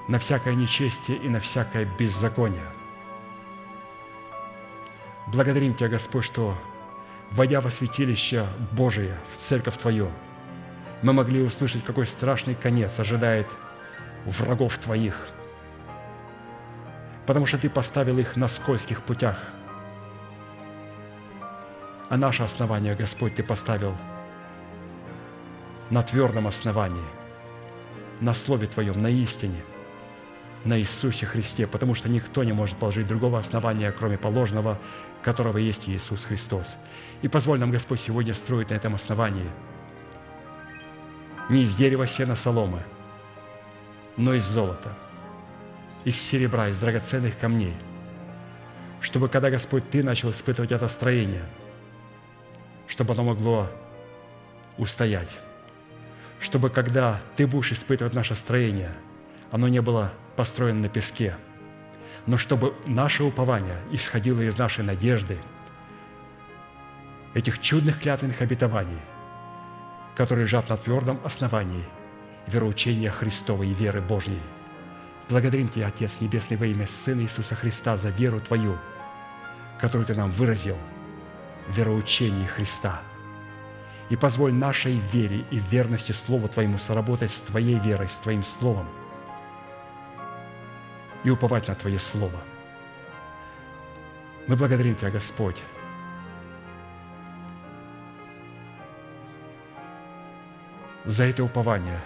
на 0.09 0.19
всякое 0.19 0.55
нечестие 0.55 1.17
и 1.19 1.29
на 1.29 1.41
всякое 1.41 1.89
беззаконие. 1.99 2.67
Благодарим 5.29 5.75
Тебя, 5.75 5.89
Господь, 5.89 6.25
что, 6.25 6.57
войдя 7.31 7.61
во 7.61 7.71
святилище 7.71 8.47
Божие, 8.73 9.17
в 9.33 9.39
Церковь 9.39 9.77
Твою, 9.79 10.11
мы 11.03 11.13
могли 11.13 11.43
услышать, 11.43 11.85
какой 11.85 12.07
страшный 12.07 12.55
конец 12.55 12.99
ожидает 12.99 13.47
врагов 14.25 14.79
Твоих– 14.79 15.17
потому 17.27 17.47
что 17.47 17.59
Ты 17.59 17.69
поставил 17.69 18.19
их 18.19 18.37
на 18.37 18.49
скользких 18.49 19.03
путях. 19.03 19.39
А 22.09 22.17
наше 22.17 22.45
основание, 22.45 22.95
Господь, 22.95 23.35
Ты 23.35 23.43
поставил 23.43 23.95
на 25.91 26.03
твердом 26.03 26.47
основании, 26.47 27.05
на 28.21 28.33
Слове 28.33 28.69
Твоем, 28.69 29.03
на 29.03 29.09
истине, 29.09 29.63
на 30.65 30.79
Иисусе 30.79 31.27
Христе, 31.27 31.67
потому 31.67 31.95
что 31.95 32.09
никто 32.09 32.45
не 32.45 32.53
может 32.53 32.77
положить 32.77 33.07
другого 33.07 33.39
основания, 33.39 33.93
кроме 33.93 34.19
положенного, 34.19 34.79
которого 35.23 35.59
есть 35.59 35.89
Иисус 35.89 36.25
Христос. 36.25 36.77
И 37.23 37.29
позволь 37.29 37.59
нам, 37.59 37.71
Господь, 37.71 38.01
сегодня 38.01 38.35
строить 38.35 38.71
на 38.71 38.75
этом 38.75 38.95
основании 38.95 39.51
не 41.49 41.63
из 41.63 41.77
дерева, 41.77 42.09
сена, 42.09 42.35
соломы, 42.35 42.83
но 44.17 44.35
из 44.35 44.45
золота– 44.45 44.93
из 46.07 46.17
серебра, 46.17 46.69
из 46.69 46.79
драгоценных 46.79 47.37
камней, 47.37 47.75
чтобы 49.01 49.29
когда, 49.29 49.51
Господь, 49.51 49.91
Ты 49.91 50.05
начал 50.05 50.31
испытывать 50.31 50.71
это 50.71 50.87
строение, 50.87 51.43
чтобы 52.87 53.13
оно 53.13 53.25
могло 53.25 53.69
устоять, 54.79 55.37
чтобы 56.39 56.71
когда 56.71 57.21
Ты 57.35 57.49
будешь 57.49 57.73
испытывать 57.73 58.15
наше 58.15 58.37
строение, 58.37 58.93
оно 59.51 59.67
не 59.67 59.83
было 59.83 60.13
построено 60.37 60.83
на 60.83 60.89
песке, 60.89 61.35
но 62.27 62.37
чтобы 62.37 62.75
наше 62.87 63.25
упование 63.25 63.79
исходило 63.91 64.43
из 64.43 64.57
нашей 64.57 64.85
надежды, 64.85 65.39
этих 67.35 67.61
чудных 67.61 68.01
клятвенных 68.01 68.41
обетований, 68.41 69.01
которые 70.15 70.45
лежат 70.45 70.69
на 70.69 70.77
твердом 70.77 71.19
основании 71.25 71.85
вероучения 72.47 73.11
Христовой 73.11 73.71
и 73.71 73.75
веры 73.75 74.01
Божьей– 74.01 74.41
Благодарим 75.29 75.69
Тебя, 75.69 75.89
Отец 75.89 76.21
Небесный, 76.21 76.57
во 76.57 76.67
имя 76.67 76.87
Сына 76.87 77.23
Иисуса 77.23 77.57
Христа 77.57 77.97
за 77.97 78.11
веру 78.11 78.41
Твою, 78.41 78.79
которую 79.81 80.07
Ты 80.07 80.15
нам 80.15 80.31
выразил 80.31 80.79
в 81.69 81.77
вероучении 81.77 82.47
Христа. 82.47 83.03
И 84.09 84.15
позволь 84.15 84.53
нашей 84.53 84.99
вере 85.13 85.45
и 85.51 85.59
верности 85.59 86.13
Слову 86.13 86.47
Твоему 86.47 86.79
соработать 86.79 87.33
с 87.33 87.41
Твоей 87.41 87.81
верой, 87.81 88.09
с 88.09 88.19
Твоим 88.19 88.45
Словом 88.45 88.87
и 91.25 91.31
уповать 91.31 91.67
на 91.67 91.75
Твое 91.75 91.99
Слово. 91.99 92.41
Мы 94.47 94.55
благодарим 94.55 94.95
Тебя, 94.95 95.11
Господь, 95.11 95.61
за 101.05 101.25
это 101.25 101.43
упование, 101.43 102.01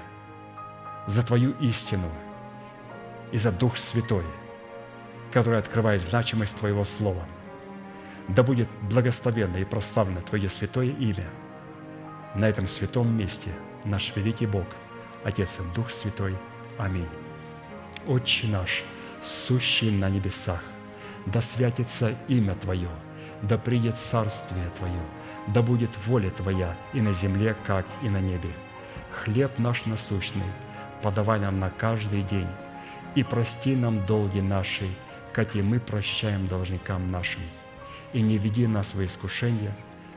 за 1.06 1.22
Твою 1.22 1.50
истину– 1.60 2.10
и 3.32 3.38
за 3.38 3.52
Дух 3.52 3.76
Святой, 3.76 4.24
который 5.32 5.58
открывает 5.58 6.02
значимость 6.02 6.56
Твоего 6.56 6.84
Слова. 6.84 7.24
Да 8.28 8.42
будет 8.42 8.68
благословенно 8.82 9.56
и 9.56 9.64
прославлено 9.64 10.20
Твое 10.20 10.48
святое 10.48 10.86
имя 10.86 11.26
на 12.34 12.48
этом 12.48 12.68
святом 12.68 13.16
месте, 13.16 13.50
наш 13.84 14.14
великий 14.14 14.46
Бог, 14.46 14.66
Отец 15.24 15.58
и 15.58 15.74
Дух 15.74 15.90
Святой. 15.90 16.36
Аминь. 16.78 17.08
Отче 18.06 18.46
наш, 18.46 18.84
сущий 19.22 19.90
на 19.90 20.08
небесах, 20.08 20.62
да 21.26 21.40
святится 21.40 22.14
имя 22.28 22.54
Твое, 22.54 22.88
да 23.42 23.58
придет 23.58 23.98
царствие 23.98 24.70
Твое, 24.78 25.02
да 25.48 25.62
будет 25.62 25.90
воля 26.06 26.30
Твоя 26.30 26.76
и 26.92 27.00
на 27.00 27.12
земле, 27.12 27.56
как 27.66 27.86
и 28.02 28.08
на 28.08 28.20
небе. 28.20 28.50
Хлеб 29.10 29.58
наш 29.58 29.86
насущный 29.86 30.42
подавай 31.02 31.40
нам 31.40 31.58
на 31.58 31.70
каждый 31.70 32.22
день, 32.22 32.48
и 33.14 33.22
прости 33.22 33.74
нам 33.74 34.04
долги 34.06 34.40
наши, 34.40 34.88
как 35.32 35.56
и 35.56 35.62
мы 35.62 35.80
прощаем 35.80 36.46
должникам 36.46 37.10
нашим. 37.10 37.42
И 38.12 38.20
не 38.20 38.38
веди 38.38 38.66
нас 38.66 38.94
в 38.94 39.04
искушение, 39.04 39.74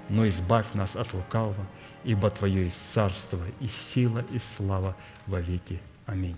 но 0.10 0.28
избавь 0.28 0.74
нас 0.74 0.96
от 0.96 1.14
лукавого, 1.14 1.66
ибо 2.04 2.30
Твое 2.30 2.66
есть 2.66 2.94
царство 2.94 3.40
и 3.60 3.68
сила 3.68 4.24
и 4.32 4.40
слава 4.40 4.96
во 5.28 5.40
веки. 5.40 5.80
Аминь. 6.06 6.38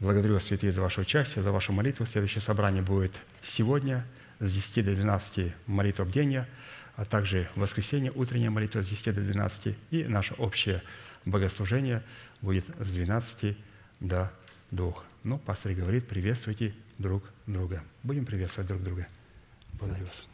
Благодарю 0.00 0.34
вас, 0.34 0.44
святые, 0.44 0.70
за 0.70 0.80
ваше 0.80 1.00
участие, 1.00 1.42
за 1.42 1.50
вашу 1.50 1.72
молитву. 1.72 2.06
Следующее 2.06 2.40
собрание 2.40 2.82
будет 2.82 3.12
сегодня 3.42 4.06
с 4.38 4.54
10 4.54 4.84
до 4.84 4.94
12 4.94 5.52
молитва 5.66 6.04
бдения, 6.04 6.48
а 6.94 7.04
также 7.04 7.48
в 7.56 7.60
воскресенье 7.60 8.12
утренняя 8.14 8.50
молитва 8.50 8.82
с 8.82 8.88
10 8.88 9.14
до 9.14 9.20
12 9.20 9.76
и 9.90 10.04
наше 10.04 10.34
общее 10.34 10.82
богослужение 11.24 12.04
будет 12.42 12.64
с 12.78 12.92
12 12.92 13.56
до 13.98 14.30
2. 14.70 14.94
Ну, 15.24 15.38
пастор 15.38 15.72
говорит, 15.72 16.06
приветствуйте 16.06 16.74
друг 16.98 17.24
друга. 17.46 17.82
Будем 18.04 18.24
приветствовать 18.24 18.68
друг 18.68 18.82
друга. 18.82 19.08
Благодарю 19.72 20.06
вас. 20.06 20.28